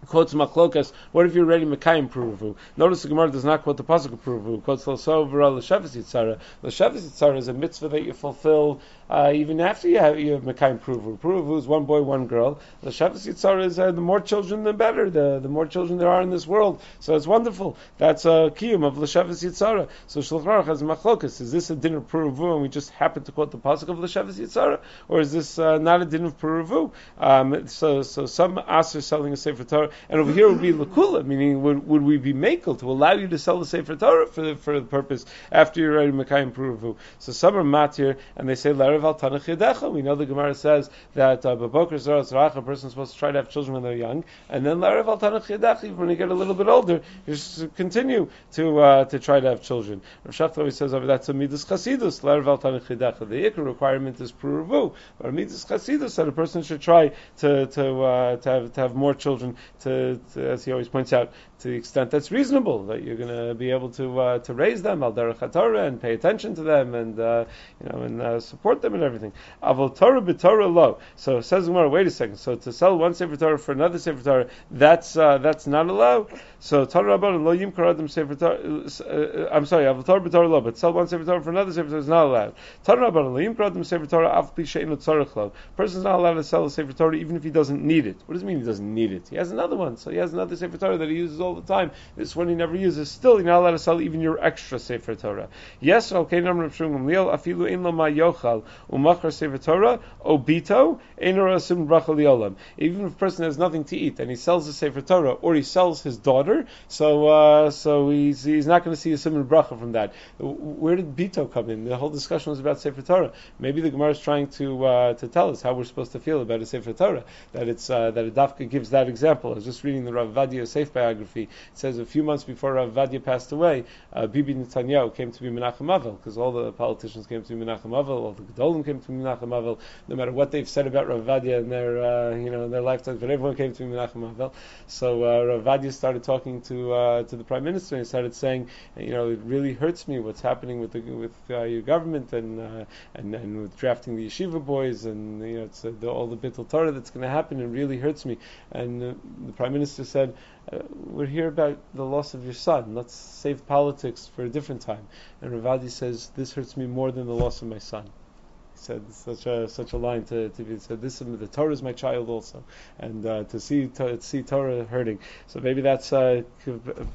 quotes 0.07 0.35
Machlokas, 0.35 0.93
what 1.13 1.27
if 1.27 1.35
you're 1.35 1.45
ready 1.45 1.65
Mekayim 1.65 2.11
Puruvu? 2.11 2.57
Notice 2.77 3.03
the 3.03 3.09
Gemara 3.09 3.31
does 3.31 3.45
not 3.45 3.63
quote 3.63 3.77
the 3.77 3.85
Pasuk 3.85 4.13
of 4.13 4.25
Puruvu, 4.25 4.63
quotes 4.63 4.85
Losovra 4.85 5.55
L'Shavas 5.55 5.97
Yitzara. 5.97 6.39
L'Shavas 6.63 7.03
Yitzara 7.03 7.37
is 7.37 7.49
a 7.49 7.53
mitzvah 7.53 7.89
that 7.89 8.03
you 8.03 8.13
fulfill 8.13 8.81
uh, 9.11 9.33
even 9.35 9.61
after 9.61 9.89
you 9.89 9.99
have, 9.99 10.19
you 10.19 10.33
have 10.33 10.43
Mekayim 10.43 10.81
Puruvu. 10.81 11.19
Puruvu 11.19 11.59
is 11.59 11.67
one 11.67 11.85
boy, 11.85 12.03
one 12.03 12.27
girl. 12.27 12.61
L'Shavas 12.83 13.27
Yitzara 13.27 13.65
is 13.65 13.79
uh, 13.79 13.91
the 13.91 14.01
more 14.01 14.21
children, 14.21 14.65
the 14.65 14.73
better. 14.73 15.09
The, 15.09 15.39
the 15.41 15.49
more 15.49 15.67
children 15.67 15.99
there 15.99 16.09
are 16.09 16.21
in 16.21 16.31
this 16.31 16.47
world. 16.47 16.83
So 17.01 17.15
it's 17.15 17.27
wonderful. 17.27 17.77
That's 17.97 18.25
a 18.27 18.53
kiyum 18.55 18.85
of 18.85 18.99
L'Shavas 18.99 19.43
Yitzara. 19.43 19.89
So 20.07 20.21
Shulchan 20.21 20.67
has 20.67 20.83
Machlokas. 20.83 21.41
Is 21.41 21.53
this 21.53 21.71
a 21.71 21.77
din 21.77 21.95
of 21.95 22.09
Puruvu 22.09 22.53
and 22.53 22.63
we 22.63 22.69
just 22.69 22.91
happen 22.91 23.23
to 23.25 23.33
quote 23.33 23.51
the 23.51 23.59
Pasuk 23.59 23.89
of 23.89 23.99
L'Shavas 23.99 24.35
Yitzara? 24.35 24.81
Or 25.09 25.21
is 25.21 25.33
this 25.33 25.59
uh, 25.59 25.79
not 25.79 26.03
a 26.03 26.05
din 26.05 26.25
of 26.25 26.39
Puruvu? 26.39 26.93
Um, 27.19 27.67
so, 27.67 28.03
so 28.03 28.27
some 28.27 28.61
aser 28.69 29.01
selling 29.01 29.33
a 29.33 29.37
Sefer 29.37 29.65
Torah 29.65 29.91
and 30.11 30.21
over 30.21 30.33
here 30.33 30.49
would 30.49 30.61
be 30.61 30.73
lakula, 30.73 31.25
meaning 31.25 31.63
would, 31.63 31.87
would 31.87 32.03
we 32.03 32.19
be 32.19 32.35
makel 32.35 32.79
to 32.79 32.91
allow 32.91 33.13
you 33.13 33.29
to 33.29 33.39
sell 33.39 33.59
the 33.59 33.67
sefer 33.67 33.97
Torah 33.97 34.27
for 34.27 34.43
the, 34.43 34.57
for 34.57 34.79
the 34.79 34.87
purpose 34.87 35.25
after 35.51 35.81
you're 35.81 35.93
ready 35.93 36.13
mekayim 36.13 36.53
pruvu? 36.53 36.97
So 37.19 37.33
some 37.33 37.57
are 37.57 37.63
matir 37.63 38.19
and 38.37 38.49
they 38.49 38.55
say 38.55 38.73
tanach 38.73 38.98
We 38.99 40.03
know 40.03 40.15
the 40.15 40.27
Gemara 40.27 40.55
says 40.55 40.91
that 41.15 41.47
uh, 41.47 41.57
zaras 41.57 42.57
a 42.57 42.63
person 42.63 42.87
is 42.87 42.93
supposed 42.93 43.13
to 43.13 43.19
try 43.19 43.33
to 43.33 43.39
have 43.39 43.49
children 43.49 43.75
when 43.75 43.83
they're 43.83 43.97
young, 43.97 44.25
and 44.49 44.65
then 44.65 44.79
larav 44.79 45.07
al 45.07 45.95
when 45.97 46.11
you 46.11 46.17
get 46.17 46.29
a 46.29 46.35
little 46.35 46.55
bit 46.55 46.69
older, 46.69 47.01
you 47.27 47.35
just 47.35 47.75
continue 47.77 48.29
to 48.53 48.79
uh, 48.79 49.05
to 49.07 49.19
try 49.19 49.41
to 49.41 49.49
have 49.49 49.63
children. 49.63 50.01
Rav 50.25 50.35
Shach 50.35 50.59
always 50.59 50.77
says 50.77 50.95
over 50.95 51.07
that's 51.07 51.29
a 51.29 51.35
midas 51.35 51.65
chasidus 51.65 52.21
larav 52.23 52.47
al 52.47 52.59
tanach 52.59 52.87
The 52.89 53.51
ikar 53.51 53.65
requirement 53.65 54.21
is 54.21 54.33
pruvu, 54.33 54.95
but 55.19 55.29
a 55.29 55.33
midas 55.33 55.65
chasidus 55.65 56.17
that 56.17 56.29
a 56.29 56.33
person 56.33 56.63
should 56.63 56.81
try 56.81 57.13
to 57.39 57.67
to 57.67 58.03
uh, 58.03 58.37
to 58.37 58.51
have 58.51 58.73
to 58.73 58.81
have 58.81 58.95
more 58.95 59.15
children 59.15 59.57
to, 59.81 60.21
to, 60.35 60.51
as 60.51 60.65
he 60.65 60.73
always 60.73 60.89
points 60.89 61.13
out, 61.13 61.33
to 61.61 61.69
the 61.69 61.75
extent 61.75 62.11
that's 62.11 62.31
reasonable, 62.31 62.85
that 62.87 63.03
you're 63.03 63.17
going 63.17 63.35
to 63.49 63.55
be 63.55 63.71
able 63.71 63.91
to 63.91 64.21
uh, 64.21 64.39
to 64.41 64.55
raise 64.55 64.83
them 64.83 65.03
al 65.03 65.13
derech 65.13 65.87
and 65.87 66.01
pay 66.01 66.15
attention 66.15 66.55
to 66.55 66.63
them 66.63 66.95
and 66.95 67.19
uh, 67.19 67.45
you 67.83 67.89
know 67.89 68.03
and 68.03 68.23
uh, 68.23 68.41
support 68.41 68.81
them 68.81 68.95
and 68.95 69.03
everything. 69.03 69.33
Avol 69.63 69.95
Torah 69.95 70.21
b'Torah 70.21 70.73
lo. 70.73 70.99
So 71.17 71.41
says 71.41 71.67
Gemara, 71.67 71.89
wait 71.89 72.07
a 72.07 72.11
second. 72.11 72.37
So 72.37 72.55
to 72.55 72.73
sell 72.73 72.97
one 72.97 73.15
sefer 73.15 73.37
Torah 73.37 73.59
for 73.59 73.73
another 73.73 73.99
sefer 73.99 74.23
Torah, 74.23 74.49
that's 74.71 75.17
uh, 75.17 75.39
that's 75.39 75.67
not 75.67 75.89
allowed. 75.89 76.29
So 76.61 76.85
Torah 76.85 77.19
Rabban 77.19 77.45
lo 77.45 77.53
yim 77.53 77.73
karadim 77.73 78.09
sefer 78.09 78.35
Torah. 78.37 78.59
Uh, 78.59 79.49
I'm 79.51 79.67
sorry, 79.67 79.85
Avol 79.85 80.05
Torah 80.05 80.21
b'Torah 80.21 80.49
lo, 80.49 80.61
but 80.61 80.79
sell 80.79 80.93
one 80.93 81.09
sefer 81.09 81.25
Torah 81.25 81.43
for 81.43 81.51
another 81.51 81.73
sefer 81.73 81.89
Torah 81.89 82.01
is 82.01 82.09
not 82.09 82.27
allowed. 82.27 82.55
Torah 82.85 83.11
Rabban 83.11 83.33
lo 83.33 83.39
yim 83.39 83.57
karadim 83.57 83.85
sefer 83.85 84.07
Torah 84.07 84.29
av 84.29 84.55
pi 84.55 84.63
she'enu 84.63 84.97
tzarich 84.97 85.35
lo. 85.35 85.53
Person's 85.77 86.05
not 86.05 86.15
allowed 86.15 86.35
to 86.35 86.45
sell 86.45 86.65
a 86.65 86.71
sefer 86.71 86.93
Torah 86.93 87.17
even 87.17 87.35
if 87.35 87.43
he 87.43 87.51
doesn't 87.51 87.83
need 87.83 88.07
it. 88.07 88.17
What 88.27 88.35
does 88.35 88.43
it 88.43 88.47
mean 88.47 88.61
he 88.61 88.65
doesn't 88.65 88.95
need 88.95 89.13
it? 89.13 89.29
He 89.29 89.37
has 89.37 89.51
another 89.51 89.77
one, 89.77 89.97
so 89.97 90.11
he 90.11 90.19
has 90.19 90.33
another 90.33 90.55
sefer 90.55 90.79
Torah 90.79 90.99
that 90.99 91.09
he 91.09 91.17
uses 91.17 91.41
all 91.41 91.48
the 91.55 91.63
time. 91.63 91.91
This 92.17 92.35
one 92.35 92.49
he 92.49 92.55
never 92.55 92.77
uses. 92.77 93.11
Still, 93.11 93.37
you're 93.37 93.45
not 93.45 93.61
allowed 93.61 93.73
to 93.73 93.79
sell 93.79 94.01
even 94.01 94.21
your 94.21 94.43
extra 94.45 94.79
sefer 94.79 95.15
Torah. 95.15 95.49
Yes, 95.81 96.13
okay, 96.13 96.41
afilu 96.41 97.71
in 97.71 97.83
lo 97.83 97.93
ma 97.93 98.05
yochal 98.05 98.65
umachar 98.91 99.33
sefer 99.33 99.59
Torah 99.59 100.01
obito 100.25 100.99
enorasim 101.21 101.87
bracha 101.87 102.15
liolam. 102.15 102.57
Even 102.77 103.07
if 103.07 103.13
a 103.13 103.17
person 103.17 103.45
has 103.45 103.59
nothing 103.59 103.85
to 103.85 103.97
eat 103.97 104.19
and 104.21 104.31
he 104.31 104.37
sells 104.37 104.67
the 104.67 104.73
sefer 104.73 105.01
Torah 105.01 105.33
or 105.33 105.55
he 105.55 105.63
sells 105.63 106.03
his 106.03 106.17
daughter, 106.17 106.67
so 106.89 107.29
uh, 107.29 107.71
so 107.71 108.11
he's 108.11 108.45
he's 108.45 108.67
not 108.67 108.85
going 108.85 108.95
to 108.95 109.01
see 109.01 109.13
a 109.13 109.19
simon 109.19 109.45
bracha 109.45 109.79
from 109.79 109.93
that. 109.93 110.13
Where 110.39 110.97
did 110.97 111.17
bito 111.17 111.51
come 111.51 111.71
in? 111.71 111.85
The 111.85 111.97
whole 111.97 112.11
discussion 112.11 112.51
was 112.51 112.61
about 112.61 112.81
sefer 112.81 113.03
Torah. 113.03 113.33
Maybe 113.59 113.81
the 113.81 113.91
Gemara 113.91 114.11
is 114.11 114.21
trying 114.21 114.49
to 114.59 114.85
uh, 114.85 115.15
to 115.15 115.29
tell 115.29 115.51
us 115.51 115.63
how 115.63 115.75
we're 115.75 115.85
supposed 115.85 116.13
to 116.13 116.21
feel 116.21 116.43
about 116.43 116.61
a 116.61 116.67
sefer 116.67 116.93
Torah. 116.93 117.25
That 117.53 117.69
it's 117.69 117.89
uh, 117.91 118.11
that 118.11 118.25
a 118.27 118.31
dafka 118.31 118.69
gives 118.69 118.91
that 118.91 119.09
example. 119.09 119.53
I 119.53 119.55
was 119.55 119.65
just 119.65 119.85
reading 119.85 120.05
the 120.05 120.13
Rav 120.13 120.53
Yosef 120.53 120.93
biography. 120.93 121.38
It 121.43 121.49
says 121.75 121.99
a 121.99 122.07
few 122.07 122.23
months 122.23 122.45
before 122.45 122.75
Rav 122.75 122.93
Ovadia 122.93 123.23
passed 123.23 123.53
away, 123.53 123.85
uh, 124.13 124.27
Bibi 124.27 124.55
Netanyahu 124.55 125.15
came 125.15 125.33
to 125.33 125.43
be 125.43 125.49
Menachem 125.49 125.87
Avel 125.87 126.17
because 126.17 126.39
all 126.39 126.53
the 126.53 126.73
politicians 126.73 127.27
came 127.27 127.43
to 127.43 127.55
be 127.55 127.65
Menachem 127.65 127.91
Avel, 127.91 128.09
all 128.09 128.33
the 128.33 128.43
Gedolim 128.43 128.85
came 128.85 129.01
to 129.01 129.09
be 129.09 129.15
Menachem 129.15 129.49
Avel. 129.49 129.79
No 130.09 130.17
matter 130.17 130.33
what 130.33 130.51
they've 130.51 130.69
said 130.69 130.87
about 130.87 131.09
Rav 131.09 131.25
Ovadia 131.25 131.59
in 131.59 131.69
their 131.69 132.03
uh, 132.03 132.37
you 132.37 132.51
know 132.51 132.65
in 132.65 132.71
their 132.71 132.81
lifetimes, 132.81 133.21
but 133.21 133.31
everyone 133.31 133.57
came 133.57 133.73
to 133.73 133.85
be 133.85 133.91
Menachem 133.91 134.35
Avel. 134.35 134.53
So 134.87 135.25
uh, 135.25 135.45
Rav 135.45 135.63
Vadia 135.65 135.93
started 135.93 136.23
talking 136.23 136.61
to 136.63 136.93
uh, 136.93 137.23
to 137.25 137.37
the 137.37 137.45
prime 137.45 137.65
minister 137.65 137.97
and 137.97 138.05
he 138.05 138.09
started 138.09 138.35
saying, 138.35 138.69
you 138.97 139.11
know, 139.11 139.31
it 139.31 139.41
really 139.45 139.73
hurts 139.73 140.09
me 140.09 140.19
what's 140.19 140.41
happening 140.41 140.81
with 140.81 140.93
the, 140.93 141.01
with 141.01 141.35
uh, 141.51 141.63
your 141.63 141.83
government 141.83 142.33
and 142.33 142.61
uh, 142.61 142.85
and 143.15 143.35
and 143.35 143.63
with 143.63 143.77
drafting 143.77 144.17
the 144.17 144.27
yeshiva 144.27 144.65
boys 144.65 145.05
and 145.05 145.47
you 145.47 145.59
know 145.59 145.65
it's 145.65 145.85
uh, 145.85 145.93
the, 146.01 146.09
all 146.09 146.27
the 146.27 146.37
bittul 146.37 146.69
Torah 146.69 146.93
that's 146.93 147.11
going 147.11 147.23
to 147.23 147.29
happen. 147.29 147.61
It 147.61 147.67
really 147.67 147.99
hurts 147.99 148.25
me. 148.25 148.39
And 148.73 149.01
the 149.47 149.53
prime 149.53 149.73
minister 149.73 150.05
said, 150.05 150.35
uh, 150.73 150.79
"We're 151.07 151.27
here 151.27 151.49
about 151.49 151.79
the 151.95 152.05
loss 152.05 152.35
of 152.35 152.45
your 152.45 152.55
son. 152.55 152.95
Let's 152.95 153.15
save 153.15 153.67
politics 153.67 154.31
for 154.35 154.45
a 154.45 154.49
different 154.49 154.83
time." 154.83 155.07
And 155.41 155.53
Ravadi 155.53 155.91
says, 155.91 156.31
"This 156.37 156.53
hurts 156.53 156.77
me 156.77 156.87
more 156.87 157.13
than 157.13 157.27
the 157.27 157.35
loss 157.35 157.63
of 157.63 157.69
my 157.69 157.79
son." 157.79 158.05
He 158.05 158.79
said 158.79 159.03
such 159.13 159.47
a 159.47 159.69
such 159.69 159.93
a 159.93 159.97
line 159.97 160.25
to, 160.25 160.49
to 160.51 160.63
be 160.63 160.79
said. 160.79 161.01
This 161.01 161.21
is 161.21 161.39
the 161.39 161.47
Torah 161.47 161.73
is 161.73 161.83
my 161.83 161.93
child 161.93 162.29
also, 162.29 162.63
and 162.99 163.25
uh, 163.27 163.45
to 163.45 163.61
see 163.61 163.89
to 163.89 164.21
see 164.21 164.43
Torah 164.43 164.85
hurting. 164.85 165.19
So 165.47 165.61
maybe 165.61 165.81
that's 165.81 166.13
uh, 166.13 166.43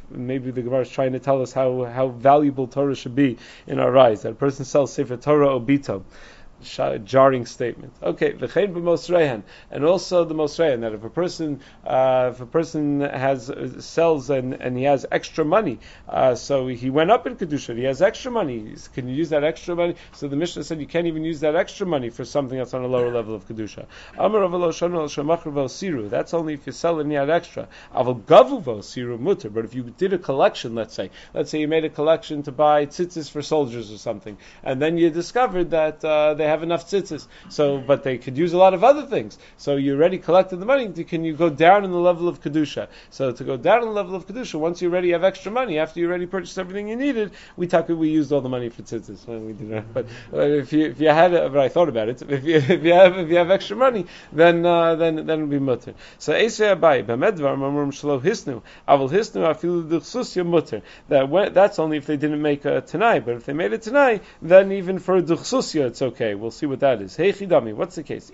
maybe 0.10 0.52
the 0.52 0.62
Gemara 0.62 0.82
is 0.82 0.90
trying 0.90 1.14
to 1.14 1.20
tell 1.20 1.42
us 1.42 1.54
how 1.54 1.84
how 1.84 2.10
valuable 2.10 2.68
Torah 2.68 2.96
should 2.96 3.16
be 3.16 3.38
in 3.68 3.80
our 3.80 3.98
eyes. 3.98 4.24
That 4.24 4.32
a 4.32 4.36
person 4.36 4.66
sells 4.66 4.94
Sefer 4.94 5.18
Torah 5.18 5.48
obito 5.48 6.04
jarring 6.64 7.46
statement. 7.46 7.94
Okay, 8.02 8.34
v'chein 8.34 8.74
b'mosrehan, 8.74 9.44
and 9.72 9.86
also 9.86 10.26
the 10.26 10.34
mosrehan 10.34 10.82
that 10.82 10.94
if 10.94 11.04
a 11.04 11.10
person 11.10 11.62
uh, 11.86 12.32
if 12.34 12.42
a 12.42 12.46
person 12.46 13.02
has 13.02 13.52
sells 13.80 14.30
and, 14.30 14.54
and 14.54 14.78
he 14.78 14.84
has 14.84 15.06
extra 15.12 15.46
money, 15.46 15.80
uh, 16.10 16.36
so 16.36 16.68
he 16.68 16.90
went 16.90 17.12
up 17.12 17.28
in 17.28 17.36
kedusha, 17.36 17.76
he 17.76 17.84
has 17.84 18.02
extra 18.02 18.32
money. 18.32 18.74
Can 18.94 19.08
you 19.08 19.16
use 19.16 19.30
that 19.30 19.44
extra 19.44 19.76
money? 19.76 19.96
So 20.14 20.28
the 20.28 20.36
Mishnah 20.36 20.64
said 20.64 20.80
you 20.80 20.88
can't 20.88 21.08
even 21.08 21.24
use 21.24 21.40
that 21.42 21.56
extra 21.56 21.86
money 21.86 22.10
for 22.10 22.26
something 22.26 22.58
that's 22.58 22.74
on 22.74 22.84
a 22.84 22.88
lower 22.88 23.12
level 23.12 23.36
of 23.36 23.48
kedusha. 23.48 23.86
That's 26.10 26.34
only 26.34 26.54
if 26.54 26.66
you 26.66 26.72
sell 26.74 27.00
and 27.00 27.12
you 27.12 27.18
had 27.18 27.30
extra. 27.30 27.68
Aval 27.96 29.20
mutter. 29.20 29.50
But 29.50 29.66
if 29.66 29.76
you 29.76 29.84
did 29.98 30.14
a 30.14 30.18
collection, 30.18 30.76
let's 30.76 30.94
say, 30.94 31.10
let's 31.34 31.50
say 31.50 31.60
you 31.60 31.68
made 31.68 31.86
a 31.86 31.90
collection 31.90 32.44
to 32.44 32.52
buy 32.52 32.86
tzitzis 32.86 33.30
for 33.30 33.42
soldiers 33.42 33.92
or 33.92 33.98
something, 33.98 34.38
and 34.64 34.82
then 34.82 34.98
you 34.98 35.10
discovered 35.10 35.72
that 35.72 36.04
uh, 36.04 36.34
they 36.34 36.48
have 36.54 36.64
enough 36.64 36.86
tzitzis. 36.90 37.28
So, 37.50 37.78
but 37.80 38.04
they 38.04 38.18
could 38.18 38.38
use 38.38 38.54
a 38.54 38.58
lot 38.58 38.74
of 38.74 38.84
other 38.84 39.06
things. 39.06 39.38
So 39.58 39.76
you 39.76 39.96
already 39.96 40.18
collected 40.18 40.58
the 40.58 40.66
money. 40.66 40.88
Can 41.04 41.24
you 41.24 41.34
go 41.34 41.50
down 41.50 41.84
in 41.84 41.92
the 41.92 42.04
level 42.10 42.28
of 42.28 42.42
kedusha? 42.42 42.88
So 43.10 43.32
to 43.32 43.44
go 43.44 43.58
down 43.58 43.80
in 43.82 43.88
the 43.90 43.98
level 44.02 44.16
of 44.16 44.28
kedusha, 44.28 44.60
once 44.60 44.82
you 44.82 44.90
already 44.90 45.12
have 45.12 45.24
extra 45.24 45.52
money, 45.52 45.80
after 45.80 46.00
you 46.00 46.08
already 46.08 46.26
purchased 46.26 46.58
everything 46.58 46.88
you 46.88 46.96
needed, 46.96 47.32
we 47.58 47.68
talk. 47.68 47.90
We 47.90 48.10
used 48.10 48.32
all 48.32 48.42
the 48.42 48.50
money 48.50 48.70
for 48.70 48.82
tzitzis 48.82 49.28
when 49.28 49.46
we 49.46 49.54
did 49.54 49.72
it. 49.72 49.94
But 49.94 50.06
if 50.32 50.74
you 50.74 50.86
if 50.88 51.00
you 51.00 51.10
had, 51.10 51.34
it, 51.34 51.52
but 51.52 51.60
I 51.60 51.70
thought 51.70 51.90
about 51.90 52.10
it. 52.10 52.22
If 52.22 52.44
you 52.44 52.56
if 52.56 52.84
you 52.84 52.94
have 52.94 53.18
if 53.18 53.30
you 53.30 53.38
have 53.38 53.52
extra 53.52 53.76
money, 53.76 54.06
then 54.32 54.66
uh, 54.66 54.96
then 54.96 55.16
then 55.16 55.30
it'll 55.30 55.48
be 55.48 55.60
mutter. 55.60 55.94
So 56.18 56.34
Esei 56.34 56.76
b'medvar 56.80 57.58
mamrum 57.58 57.92
shlo 57.92 58.22
hisnu 58.22 58.62
avol 58.88 59.10
hisnu 59.10 59.42
afilu 59.52 59.88
duchsusya 59.90 60.46
mutter. 60.46 60.82
That 61.10 61.54
that's 61.54 61.80
only 61.80 61.98
if 61.98 62.06
they 62.06 62.18
didn't 62.18 62.42
make 62.42 62.66
a 62.66 62.82
tanai, 62.82 63.20
but 63.20 63.36
if 63.36 63.46
they 63.46 63.54
made 63.54 63.74
a 63.74 63.78
tanai, 63.78 64.22
then 64.42 64.72
even 64.72 65.00
for 65.00 65.22
duchsusya 65.22 65.88
it's 65.88 66.02
okay 66.02 66.36
we'll 66.44 66.52
see 66.52 66.68
what 66.68 66.82
that 66.82 67.02
is. 67.02 67.16
Hey 67.16 67.32
chidami, 67.32 67.74
what's 67.74 67.96
the 67.96 68.04
case? 68.04 68.30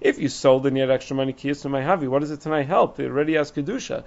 If 0.00 0.18
you 0.18 0.28
sold 0.28 0.66
and 0.66 0.76
you 0.76 0.80
had 0.80 0.90
extra 0.90 1.14
money, 1.14 1.32
havi. 1.32 2.08
what 2.08 2.20
does 2.20 2.30
it 2.30 2.40
tonight 2.40 2.66
help? 2.66 2.96
They 2.96 3.04
already 3.04 3.36
asked 3.36 3.54
kedusha. 3.54 4.02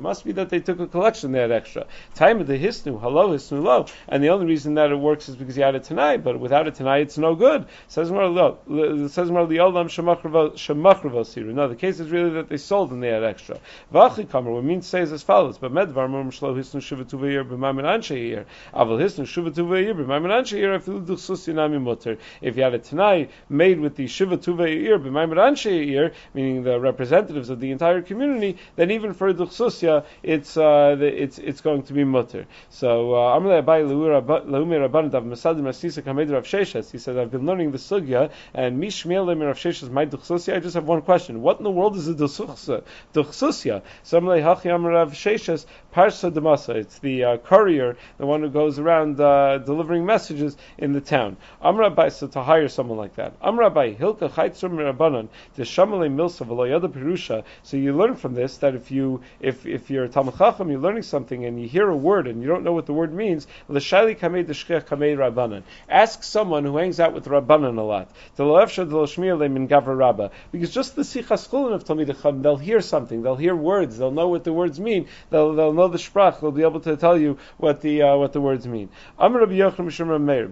Must 0.00 0.24
be 0.24 0.32
that 0.32 0.48
they 0.48 0.60
took 0.60 0.80
a 0.80 0.86
collection 0.86 1.32
they 1.32 1.40
had 1.40 1.50
extra. 1.50 1.86
Time 2.14 2.40
of 2.40 2.46
the 2.46 2.58
hisnu, 2.58 3.00
hello 3.00 3.30
hisnu 3.30 3.62
lo. 3.62 3.86
And 4.08 4.22
the 4.22 4.28
only 4.30 4.46
reason 4.46 4.74
that 4.74 4.90
it 4.90 4.96
works 4.96 5.28
is 5.28 5.36
because 5.36 5.56
you 5.56 5.64
had 5.64 5.74
it 5.74 5.82
tonight, 5.84 6.22
but 6.24 6.38
without 6.38 6.68
it 6.68 6.76
tonight, 6.76 7.00
it's 7.02 7.18
no 7.18 7.34
good. 7.34 7.66
Says 7.88 8.10
more. 8.10 8.58
Says 9.08 9.30
more 9.30 9.46
liolam 9.46 9.88
shemachruvo 9.88 10.52
siru. 10.54 11.52
No, 11.52 11.68
the 11.68 11.76
case 11.76 11.98
is 12.00 12.10
really 12.10 12.30
that 12.30 12.48
they 12.48 12.56
sold 12.56 12.92
and 12.92 13.02
they 13.02 13.08
had 13.08 13.24
extra. 13.24 13.58
V'achi 13.92 14.26
kamer, 14.26 14.52
what 14.52 14.64
means 14.64 14.86
says 14.86 15.12
as 15.12 15.22
follows. 15.22 15.58
But 15.58 15.72
medvar 15.72 16.08
mum 16.08 16.30
shlo 16.30 16.54
hisnu 16.56 16.80
shivatu 16.80 17.18
v'yir 17.18 17.44
b'mamin 17.44 17.84
anshe 17.84 18.16
yir. 18.16 18.46
Aval 18.72 18.98
hisnu 19.00 19.24
shivatu 19.26 19.66
v'yir 19.66 19.94
b'mamin 19.94 20.30
anshe 20.30 20.58
yir. 20.58 20.72
If 20.88 22.56
you 22.56 22.62
had 22.62 22.74
a 22.74 22.78
Tanai 22.78 23.28
made 23.48 23.80
with 23.80 23.96
the 23.96 24.06
Shiva 24.06 24.36
Tuva 24.36 24.66
Eir, 24.68 24.98
B'maimer 25.02 26.12
meaning 26.34 26.62
the 26.62 26.78
representatives 26.78 27.50
of 27.50 27.60
the 27.60 27.70
entire 27.70 28.02
community, 28.02 28.58
then 28.76 28.90
even 28.90 29.14
for 29.14 29.32
Duchsusya, 29.32 30.04
it's, 30.22 30.56
uh, 30.56 30.96
it's, 31.00 31.38
it's 31.38 31.60
going 31.60 31.82
to 31.84 31.92
be 31.92 32.04
Mutter. 32.04 32.46
So, 32.70 33.14
uh, 33.14 33.38
Amla 33.38 33.64
Bay 33.64 33.82
Lura 33.82 34.20
Blahumirabandav 34.22 35.24
Masadim 35.24 35.62
Rasisa 35.62 36.02
Kamedraf 36.02 36.42
Sheshas 36.42 36.90
he 36.90 36.98
said, 36.98 37.16
I've 37.16 37.30
been 37.30 37.46
learning 37.46 37.72
the 37.72 37.78
Sugya, 37.78 38.30
and 38.54 38.80
Mishmiel 38.82 39.26
Rav 39.26 39.56
Sheshes, 39.56 39.90
my 39.90 40.06
Duchsusya, 40.06 40.56
I 40.56 40.60
just 40.60 40.74
have 40.74 40.84
one 40.84 41.02
question. 41.02 41.42
What 41.42 41.58
in 41.58 41.64
the 41.64 41.70
world 41.70 41.96
is 41.96 42.08
a 42.08 42.14
Duchsusya? 42.14 42.84
Duchsusya. 43.14 43.82
Samle 44.04 44.42
Hachiam 44.42 44.84
Rav 44.84 45.12
Sheshes, 45.12 45.66
Parsa 45.94 46.30
Damasa. 46.30 46.74
It's 46.74 46.98
the 46.98 47.24
uh, 47.24 47.36
courier, 47.38 47.96
the 48.18 48.26
one 48.26 48.42
who 48.42 48.50
goes 48.50 48.78
around 48.78 49.20
uh, 49.20 49.58
delivering 49.58 50.04
messages 50.04 50.56
in 50.78 50.92
the 50.92 51.00
town. 51.00 51.36
Amrabai, 51.62 52.12
so 52.12 52.26
to 52.28 52.42
hire 52.42 52.68
someone 52.68 52.98
like 52.98 53.16
that. 53.16 53.40
Amrabai, 53.40 53.96
Hilka 53.96 54.28
Mirabanan, 54.28 55.28
the 55.54 55.62
Shamale 55.62 56.10
Milsa 56.10 56.46
V'loyada 56.46 56.88
Perusha. 56.88 57.44
So 57.62 57.76
you 57.76 57.94
learn 57.96 58.16
from 58.16 58.34
this 58.34 58.58
that 58.58 58.74
if 58.74 58.90
you 58.90 59.22
if 59.40 59.66
if 59.66 59.90
you're 59.90 60.04
a 60.04 60.08
Talmid 60.08 60.38
Chacham, 60.38 60.70
you're 60.70 60.80
learning 60.80 61.02
something 61.02 61.44
and 61.44 61.60
you 61.60 61.68
hear 61.68 61.88
a 61.88 61.96
word 61.96 62.26
and 62.26 62.42
you 62.42 62.48
don't 62.48 62.64
know 62.64 62.72
what 62.72 62.86
the 62.86 62.92
word 62.92 63.12
means, 63.12 63.46
L'shayli 63.68 64.18
Kamei 64.18 64.44
Kamei. 64.44 65.62
Ask 65.88 66.22
someone 66.22 66.64
who 66.64 66.76
hangs 66.76 67.00
out 67.00 67.12
with 67.12 67.26
Rabbanan 67.26 67.78
a 67.78 67.82
lot. 67.82 68.08
Because 70.52 70.74
just 70.74 70.96
the 70.96 71.02
Sichas 71.02 71.48
Chulin 71.48 71.74
of 71.74 71.84
Talmid 71.84 72.42
they'll 72.42 72.56
hear 72.56 72.80
something, 72.80 73.22
they'll 73.22 73.36
hear 73.36 73.54
words, 73.54 73.98
they'll 73.98 74.10
know 74.10 74.28
what 74.28 74.44
the 74.44 74.52
words 74.52 74.80
mean, 74.80 75.08
they'll, 75.30 75.54
they'll 75.54 75.72
know 75.72 75.88
the 75.88 75.98
sprach, 75.98 76.40
they'll 76.40 76.50
be 76.50 76.62
able 76.62 76.80
to 76.80 76.96
tell 76.96 77.18
you 77.18 77.38
what 77.58 77.80
the 77.80 78.02
uh, 78.02 78.16
what 78.16 78.32
the 78.32 78.40
words 78.40 78.66
mean. 78.66 78.88
Amr 79.18 79.40
Rabbi 79.40 79.52
Yochanan 79.52 80.22
Meir, 80.22 80.48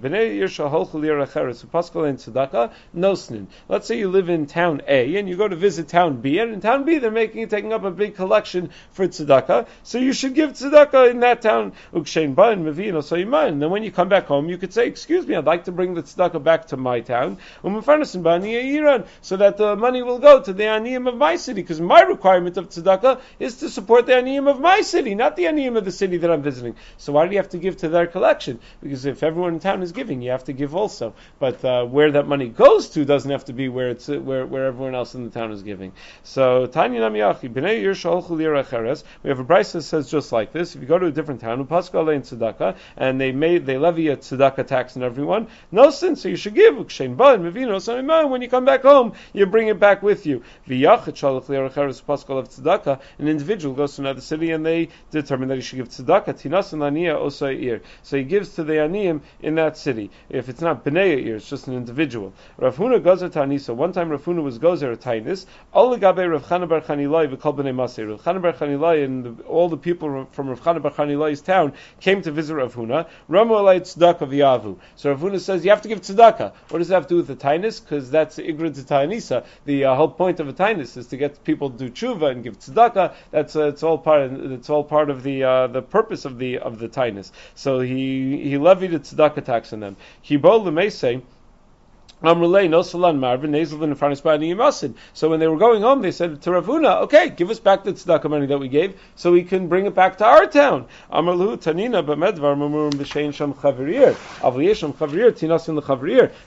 Let's 3.69 3.87
say 3.87 3.99
you 3.99 4.09
live 4.09 4.29
in 4.29 4.47
town 4.47 4.83
A 4.89 5.17
and 5.17 5.29
you 5.29 5.37
go 5.37 5.49
to 5.49 5.57
visit 5.57 5.89
town 5.89 6.21
B, 6.21 6.39
and 6.39 6.53
in 6.53 6.61
town 6.61 6.85
B 6.85 6.99
they're 6.99 7.11
making 7.11 7.49
taking 7.49 7.73
up 7.73 7.85
a 7.85 7.91
big 7.91 8.17
collection 8.17 8.71
for 8.91 9.07
tzedakah, 9.07 9.67
so 9.83 9.99
you 9.99 10.13
should 10.13 10.35
give 10.35 10.53
tzedakah 10.53 11.11
in 11.11 11.21
that 11.21 11.43
town. 11.43 11.73
And 11.93 13.63
then 13.63 13.71
when 13.71 13.83
you 13.83 13.91
come 13.93 14.09
back 14.09 14.27
home, 14.27 14.49
you 14.49 14.59
could 14.59 14.73
say, 14.73 14.87
"Excuse 14.87 15.27
me, 15.27 15.35
I'd 15.37 15.45
like 15.45 15.65
to 15.65 15.73
bring 15.73 15.95
the 15.95 16.03
tzedakah 16.03 16.43
back 16.43 16.67
to 16.69 16.77
my 16.77 17.01
town, 17.01 17.39
so 17.63 19.37
that 19.37 19.57
the 19.57 19.77
money 19.77 20.03
will 20.03 20.19
go 20.19 20.41
to 20.41 20.53
the 20.53 20.65
aniyim 20.65 21.09
of 21.09 21.17
my 21.17 21.37
city, 21.37 21.63
because 21.63 21.81
my 21.81 22.03
requirement 22.03 22.57
of 22.57 22.69
tzedakah 22.69 23.21
is 23.39 23.57
to 23.59 23.69
support 23.69 24.07
the 24.07 24.13
aniyim 24.13 24.49
of 24.49 24.59
my 24.61 24.81
city, 24.81 25.15
not 25.15 25.37
the 25.37 25.45
aniyim 25.45 25.77
of 25.77 25.85
the 25.85 25.93
city 25.93 26.17
that 26.17 26.31
I'm 26.31 26.43
visiting. 26.43 26.75
So 26.97 27.13
why 27.13 27.27
do 27.27 27.33
you 27.33 27.39
have 27.39 27.51
to 27.51 27.59
give 27.59 27.77
to 27.79 27.89
their 27.89 28.07
collection? 28.07 28.59
Because 28.83 29.07
if 29.07 29.23
everyone 29.23 29.55
in 29.55 29.61
town 29.61 29.83
is 29.83 29.93
giving, 29.93 30.00
you 30.09 30.31
have 30.31 30.45
to 30.45 30.53
give 30.53 30.75
also. 30.75 31.15
But 31.39 31.65
uh, 31.65 31.85
where 31.85 32.11
that 32.13 32.27
money 32.27 32.49
goes 32.49 32.89
to 32.91 33.05
doesn't 33.05 33.31
have 33.31 33.45
to 33.47 33.53
be 33.53 33.69
where 33.69 33.91
it's 33.91 34.09
where, 34.09 34.47
where 34.47 34.67
everyone 34.67 34.95
else 34.95 35.15
in 35.15 35.25
the 35.25 35.31
town 35.31 35.53
is 35.53 35.63
giving. 35.63 35.93
So 36.23 36.67
Tanya 36.67 37.01
Namiyachi 37.01 37.53
Bnei 37.53 37.83
Yir 37.83 39.03
We 39.23 39.29
have 39.31 39.41
a 39.41 39.45
brisa 39.45 39.73
that 39.73 39.83
says 39.83 40.11
just 40.11 40.33
like 40.33 40.53
this: 40.53 40.75
if 40.75 40.81
you 40.81 40.89
go 40.89 40.99
to 40.99 41.07
a 41.07 41.11
different 41.11 41.41
town, 41.41 41.65
Upaska 41.65 42.01
in 42.15 42.23
tzedakah, 42.23 42.77
and 42.97 43.21
they 43.21 43.33
made 43.33 43.67
they 43.67 43.77
levy 43.77 44.09
a 44.09 44.17
tzedakah 44.17 44.67
tax 44.67 44.97
on 44.97 45.03
everyone, 45.03 45.49
no 45.71 45.91
sin, 45.91 46.17
so 46.17 46.29
you 46.29 46.37
should 46.37 46.55
give 46.55 46.71
when 48.31 48.43
you 48.43 48.49
come 48.49 48.65
back 48.65 48.83
home, 48.83 49.13
you 49.33 49.47
bring 49.47 49.69
it 49.69 49.79
back 49.79 50.03
with 50.03 50.27
you. 50.27 50.43
An 50.67 50.89
individual 53.19 53.75
goes 53.75 53.97
to 53.97 54.03
another 54.03 54.21
city 54.21 54.51
and 54.53 54.65
they 54.65 54.89
determine 55.11 55.49
that 55.49 55.57
he 55.57 55.61
should 55.61 55.77
give 55.77 55.89
tzedakah. 55.89 57.81
So 58.03 58.17
he 58.17 58.25
gives 58.25 58.55
to 58.55 58.65
the 58.65 58.73
aniyim 58.75 59.21
in 59.41 59.55
that 59.57 59.77
city. 59.77 59.90
City. 59.91 60.11
If 60.29 60.49
it's 60.49 60.61
not 60.61 60.85
bnei 60.85 61.25
ear, 61.27 61.37
it's 61.37 61.49
just 61.49 61.67
an 61.67 61.75
individual. 61.75 62.33
Rav 62.59 62.77
Huna 62.77 63.01
gozer 63.01 63.29
tanisa. 63.29 63.75
One 63.75 63.93
time 63.93 64.11
Rav 64.11 64.25
Huna 64.25 64.43
was 64.43 64.59
gozer 64.59 64.97
tainis. 64.97 65.47
All 65.73 65.97
gabe 65.97 66.31
Rav 66.31 66.45
Chana 66.47 66.69
bar 66.69 66.81
Chanilai 66.81 67.25
v'kol 67.35 67.57
bnei 67.57 67.75
Masir. 67.75 68.09
Rav 68.09 68.23
Chana 68.23 68.41
bar 68.41 68.53
Chanilai 68.53 69.05
and 69.05 69.25
the, 69.25 69.43
all 69.45 69.69
the 69.69 69.77
people 69.77 70.29
from 70.31 70.49
Rav 70.49 70.61
Chana 70.61 70.81
bar 70.81 70.93
Chanilai's 70.93 71.41
town 71.41 71.73
came 72.01 72.23
to 72.23 72.31
visit 72.31 72.55
Rav 72.55 72.75
Huna. 72.75 73.09
Ramu 73.29 73.55
alay 73.61 73.81
tzedakah 73.81 74.29
v'yavu. 74.29 74.79
So 74.95 75.11
Rav 75.11 75.21
Huna 75.21 75.41
says 75.41 75.65
you 75.65 75.71
have 75.71 75.83
to 75.83 75.89
give 75.89 76.03
tzedakah. 76.03 76.53
What 76.69 76.79
does 76.79 76.89
that 76.89 76.95
have 76.95 77.09
to 77.09 77.15
do 77.15 77.17
with 77.17 77.27
the 77.27 77.37
tainis? 77.37 77.83
Because 77.83 78.11
that's 78.11 78.39
ignorant 78.39 78.77
to 78.77 78.83
tainisa. 78.83 79.45
The 79.65 79.87
uh, 79.87 79.97
whole 79.97 80.09
point 80.09 80.39
of 80.39 80.49
a 80.49 80.53
tainis 80.53 80.97
is 80.97 81.09
to 81.09 81.17
get 81.17 81.43
people 81.43 81.71
to 81.71 81.77
do 81.77 81.91
tshuva 81.91 82.31
and 82.31 82.45
give 82.45 82.61
tzedakah. 82.61 83.15
That's 83.33 83.57
uh, 83.57 83.67
it's 83.69 83.83
all 83.83 83.99
part. 83.99 84.23
Of, 84.23 84.53
it's 84.53 84.71
all 84.71 84.85
part 84.85 85.11
of 85.11 85.25
the 85.25 85.43
uh, 85.43 85.67
the 85.67 85.83
purpose 85.83 86.25
of 86.25 86.39
the 86.39 86.59
of 86.59 86.79
the 86.79 86.89
tainis. 86.89 87.33
So 87.55 87.81
he 87.81 88.49
he 88.49 88.57
levied 88.57 88.95
a 88.95 89.01
tzedakah 89.01 89.45
tax 89.45 89.73
on 89.73 89.80
them. 89.81 89.97
He 90.23 90.37
bol 90.37 90.63
say. 90.91 91.21
So 92.23 92.35
when 92.35 92.53
they 95.41 95.49
were 95.49 95.57
going 95.57 95.81
home, 95.81 96.03
they 96.03 96.11
said 96.11 96.43
to 96.43 96.53
Rav 96.53 96.67
Huna, 96.67 97.01
"Okay, 97.05 97.31
give 97.31 97.49
us 97.49 97.59
back 97.59 97.83
the 97.83 97.95
tzedakah 97.95 98.29
money 98.29 98.45
that 98.45 98.59
we 98.59 98.69
gave, 98.69 98.93
so 99.17 99.33
we 99.33 99.43
can 99.43 99.69
bring 99.69 99.87
it 99.87 99.95
back 99.95 100.19
to 100.19 100.27
our 100.27 100.47
town." 100.47 100.85
Tanina. 101.11 102.05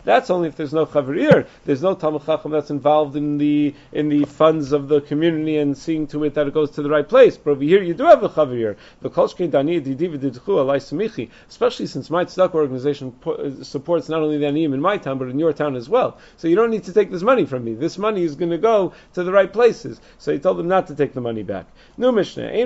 That's 0.03 0.29
only 0.29 0.47
if 0.47 0.55
there's 0.55 0.73
no 0.73 0.85
chavrir. 0.85 1.47
There's 1.65 1.81
no 1.81 1.95
talmid 1.95 2.25
chacham 2.27 2.51
that's 2.51 2.69
involved 2.69 3.15
in 3.15 3.39
the 3.39 3.73
in 3.91 4.09
the 4.09 4.25
funds 4.25 4.73
of 4.73 4.89
the 4.89 5.01
community 5.01 5.57
and 5.57 5.75
seeing 5.75 6.05
to 6.07 6.23
it 6.25 6.35
that 6.35 6.47
it 6.47 6.53
goes 6.53 6.69
to 6.71 6.83
the 6.83 6.89
right 6.89 7.09
place. 7.09 7.35
But 7.35 7.51
over 7.51 7.63
here, 7.63 7.81
you 7.81 7.95
do 7.95 8.03
have 8.03 8.21
a 8.21 8.29
chavrir. 8.29 8.75
The 9.01 9.09
dani. 9.09 11.29
Especially 11.49 11.87
since 11.87 12.11
my 12.11 12.25
tzedakah 12.25 12.53
organization 12.53 13.15
uh, 13.25 13.63
supports 13.63 14.07
not 14.07 14.21
only 14.21 14.37
the 14.37 14.45
aniyim 14.45 14.75
in 14.75 14.81
my 14.81 14.97
town 14.97 15.17
but 15.17 15.29
in 15.29 15.39
your 15.39 15.51
town 15.51 15.62
town 15.63 15.75
as 15.75 15.89
well. 15.89 16.17
So 16.37 16.47
you 16.47 16.55
don't 16.55 16.69
need 16.69 16.83
to 16.85 16.93
take 16.93 17.09
this 17.11 17.23
money 17.23 17.45
from 17.45 17.63
me. 17.63 17.73
This 17.73 17.97
money 17.97 18.23
is 18.23 18.35
going 18.35 18.51
to 18.51 18.57
go 18.57 18.93
to 19.13 19.23
the 19.23 19.31
right 19.31 19.51
places. 19.51 20.01
So 20.17 20.33
he 20.33 20.39
told 20.39 20.57
them 20.57 20.67
not 20.67 20.87
to 20.87 20.95
take 20.95 21.13
the 21.13 21.21
money 21.21 21.43
back. 21.43 21.65
New 21.97 22.11
Mishnah. 22.11 22.51
You 22.53 22.65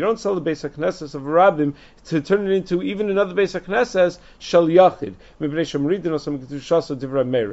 don't 0.00 0.18
sell 0.18 0.34
the 0.34 0.40
base 0.40 0.64
of 0.64 0.74
Knesset 0.74 1.14
of 1.14 1.22
rabbim 1.22 1.74
to 2.06 2.20
turn 2.20 2.46
it 2.46 2.52
into 2.52 2.82
even 2.82 3.10
another 3.10 3.34
base 3.34 3.54
of 3.54 3.64
Knesset 3.66 4.18
shal 4.38 4.66
yachid. 4.66 5.14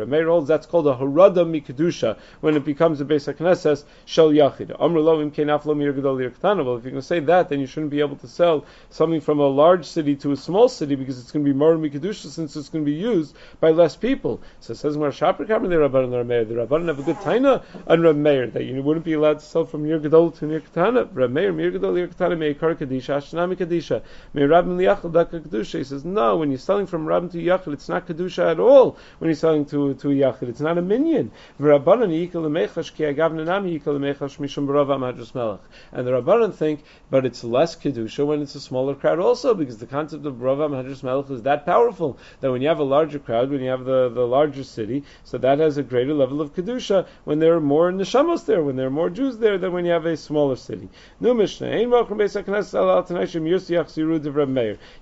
Meir 0.09 0.27
holds 0.27 0.47
that's 0.47 0.65
called 0.65 0.87
a 0.87 0.95
harada 0.95 1.45
mikadusha 1.45 2.17
when 2.41 2.55
it 2.55 2.65
becomes 2.65 3.01
a 3.01 3.05
base 3.05 3.27
of 3.27 3.37
Knesset 3.37 3.83
shal 4.05 4.29
yachid. 4.29 4.69
Well, 4.79 6.77
if 6.77 6.83
you're 6.83 6.91
going 6.91 7.01
to 7.01 7.07
say 7.07 7.19
that, 7.19 7.49
then 7.49 7.59
you 7.59 7.67
shouldn't 7.67 7.91
be 7.91 7.99
able 7.99 8.15
to 8.17 8.27
sell 8.27 8.65
something 8.89 9.21
from 9.21 9.39
a 9.39 9.47
large 9.47 9.85
city 9.85 10.15
to 10.17 10.31
a 10.31 10.37
small 10.37 10.69
city 10.69 10.95
because 10.95 11.19
it's 11.19 11.31
going 11.31 11.45
to 11.45 11.51
be 11.51 11.57
more 11.57 11.75
mikadusha 11.75 12.27
since 12.27 12.55
it's 12.55 12.69
going 12.69 12.85
to 12.85 12.91
be 12.91 12.97
used 12.97 13.35
by 13.59 13.71
less 13.71 13.95
people. 13.99 14.41
So 14.59 14.73
it 14.73 14.77
says 14.77 14.97
Mar 14.97 15.09
Shapir 15.09 15.47
Kamer 15.47 15.69
the 15.69 15.75
Rabbanan 15.75 16.11
Rameir. 16.11 16.47
The 16.47 16.55
Rabbanan 16.55 16.87
have 16.87 16.99
a 16.99 17.03
good 17.03 17.17
taina 17.17 17.63
on 17.87 17.99
Rameir 17.99 18.51
that 18.53 18.63
you 18.63 18.81
wouldn't 18.81 19.05
be 19.05 19.13
allowed 19.13 19.39
to 19.39 19.45
sell 19.45 19.65
from 19.65 19.87
Nir 19.87 19.99
Gadol 19.99 20.31
to 20.31 20.45
Nir 20.45 20.59
Katana. 20.59 21.05
Rameir, 21.05 21.53
Nir 21.55 21.71
Gadol, 21.71 21.93
Nir 21.93 22.07
Katana, 22.07 22.35
Mei 22.35 22.53
Kar 22.53 22.75
Kadisha, 22.75 23.17
Ashanami 23.17 23.55
Kadisha, 23.55 24.01
Mei 24.33 24.43
Rabbin 24.43 24.77
Liachal 24.77 25.11
Daka 25.11 25.39
Kedusha. 25.39 25.79
He 25.79 25.83
says 25.83 26.05
no. 26.05 26.37
When 26.37 26.49
you're 26.51 26.59
selling 26.59 26.87
from 26.87 27.05
Rabbin 27.05 27.29
to 27.29 27.37
Yachal, 27.37 27.73
it's 27.73 27.89
not 27.89 28.07
Kedusha 28.07 28.51
at 28.51 28.59
all. 28.59 28.97
When 29.19 29.29
you're 29.29 29.35
selling 29.35 29.65
to 29.67 29.93
to 29.95 30.07
Yachal, 30.07 30.49
it's 30.49 30.61
not 30.61 30.77
a 30.77 30.81
minion. 30.81 31.31
Rabbanan 31.59 32.09
Yikal 32.09 32.43
Lemechash 32.45 32.93
Ki 32.93 33.03
Agavna 33.03 33.45
Nami 33.45 33.79
Yikal 33.79 33.99
Lemechash 33.99 34.37
Mishum 34.37 34.67
Barava 34.67 34.99
Madras 34.99 35.33
Melech. 35.35 35.61
And 35.91 36.07
the 36.07 36.11
Rabbanan 36.11 36.53
think, 36.53 36.83
but 37.09 37.25
it's 37.25 37.43
less 37.43 37.75
Kedusha 37.75 38.25
when 38.25 38.41
it's 38.41 38.55
a 38.55 38.59
smaller 38.59 38.95
crowd 38.95 39.19
also, 39.19 39.53
because 39.53 39.77
the 39.77 39.87
concept 39.87 40.25
of 40.25 40.35
Barava 40.35 40.69
Madras 40.69 41.03
Melech 41.03 41.29
is 41.29 41.43
that 41.43 41.65
powerful 41.65 42.17
that 42.41 42.51
when 42.51 42.61
you 42.61 42.67
have 42.67 42.79
a 42.79 42.83
larger 42.83 43.19
crowd, 43.19 43.49
when 43.49 43.61
you 43.61 43.69
have 43.69 43.87
the, 43.89 44.09
the 44.09 44.27
larger 44.27 44.63
city, 44.63 45.03
so 45.23 45.37
that 45.39 45.59
has 45.59 45.77
a 45.77 45.83
greater 45.83 46.13
level 46.13 46.41
of 46.41 46.53
kedusha 46.55 47.07
when 47.23 47.39
there 47.39 47.55
are 47.55 47.61
more 47.61 47.91
neshamos 47.91 48.45
there, 48.45 48.63
when 48.63 48.75
there 48.75 48.87
are 48.87 48.97
more 49.01 49.09
Jews 49.09 49.37
there 49.37 49.57
than 49.57 49.73
when 49.73 49.85
you 49.85 49.91
have 49.91 50.05
a 50.05 50.15
smaller 50.15 50.55
city. 50.55 50.87
New 51.19 51.33
Mishnah: 51.33 51.69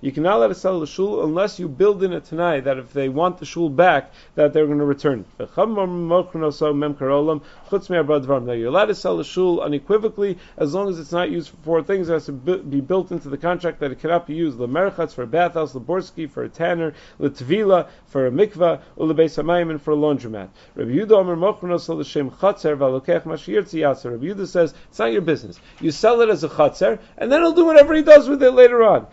You 0.01 0.11
cannot 0.11 0.39
let 0.39 0.51
us 0.51 0.61
sell 0.61 0.79
the 0.79 0.87
shul 0.87 1.23
unless 1.23 1.59
you 1.59 1.67
build 1.67 2.03
in 2.03 2.13
a 2.13 2.21
tanai 2.21 2.61
that 2.61 2.77
if 2.77 2.93
they 2.93 3.09
want 3.09 3.37
the 3.39 3.45
shul 3.45 3.69
back, 3.69 4.13
that 4.35 4.53
they're 4.53 4.65
going 4.65 4.79
to 4.79 4.85
return. 4.85 5.25
Now 5.39 5.47
you're 8.53 8.67
allowed 8.67 8.85
to 8.85 8.95
sell 8.95 9.17
the 9.17 9.23
shul 9.23 9.61
unequivocally 9.61 10.37
as 10.57 10.73
long 10.73 10.89
as 10.89 10.99
it's 10.99 11.11
not 11.11 11.29
used 11.29 11.49
for 11.49 11.57
four 11.57 11.83
things. 11.83 12.09
It 12.09 12.13
has 12.13 12.25
to 12.27 12.31
be 12.31 12.81
built 12.81 13.11
into 13.11 13.29
the 13.29 13.37
contract 13.37 13.79
that 13.81 13.91
it 13.91 13.99
cannot 13.99 14.27
be 14.27 14.35
used. 14.35 14.57
Lemerchatz 14.57 15.13
for 15.13 15.23
a 15.23 15.27
bathhouse, 15.27 15.73
leborski 15.73 16.29
for 16.29 16.43
a 16.43 16.49
tanner, 16.49 16.93
letvila 17.19 17.87
for 18.07 18.27
a 18.27 18.31
mikvah, 18.31 18.76
and 18.97 19.81
for 19.81 19.91
a 19.91 19.95
laundromat. 19.95 20.49
Rabbi 20.75 20.91
Yehuda 20.91 21.11
Omer 21.11 21.37
says 24.45 24.73
it's 24.89 24.99
not 24.99 25.11
your 25.11 25.21
business. 25.21 25.59
You 25.79 25.91
sell 25.91 26.21
it 26.21 26.29
as 26.29 26.43
a 26.43 26.49
chatzer, 26.49 26.99
and 27.17 27.31
then 27.31 27.41
he'll 27.41 27.53
do 27.53 27.65
whatever 27.65 27.93
he 27.93 28.01
does 28.01 28.27
with 28.27 28.41
it 28.43 28.51
later 28.51 28.83
on. 28.83 29.07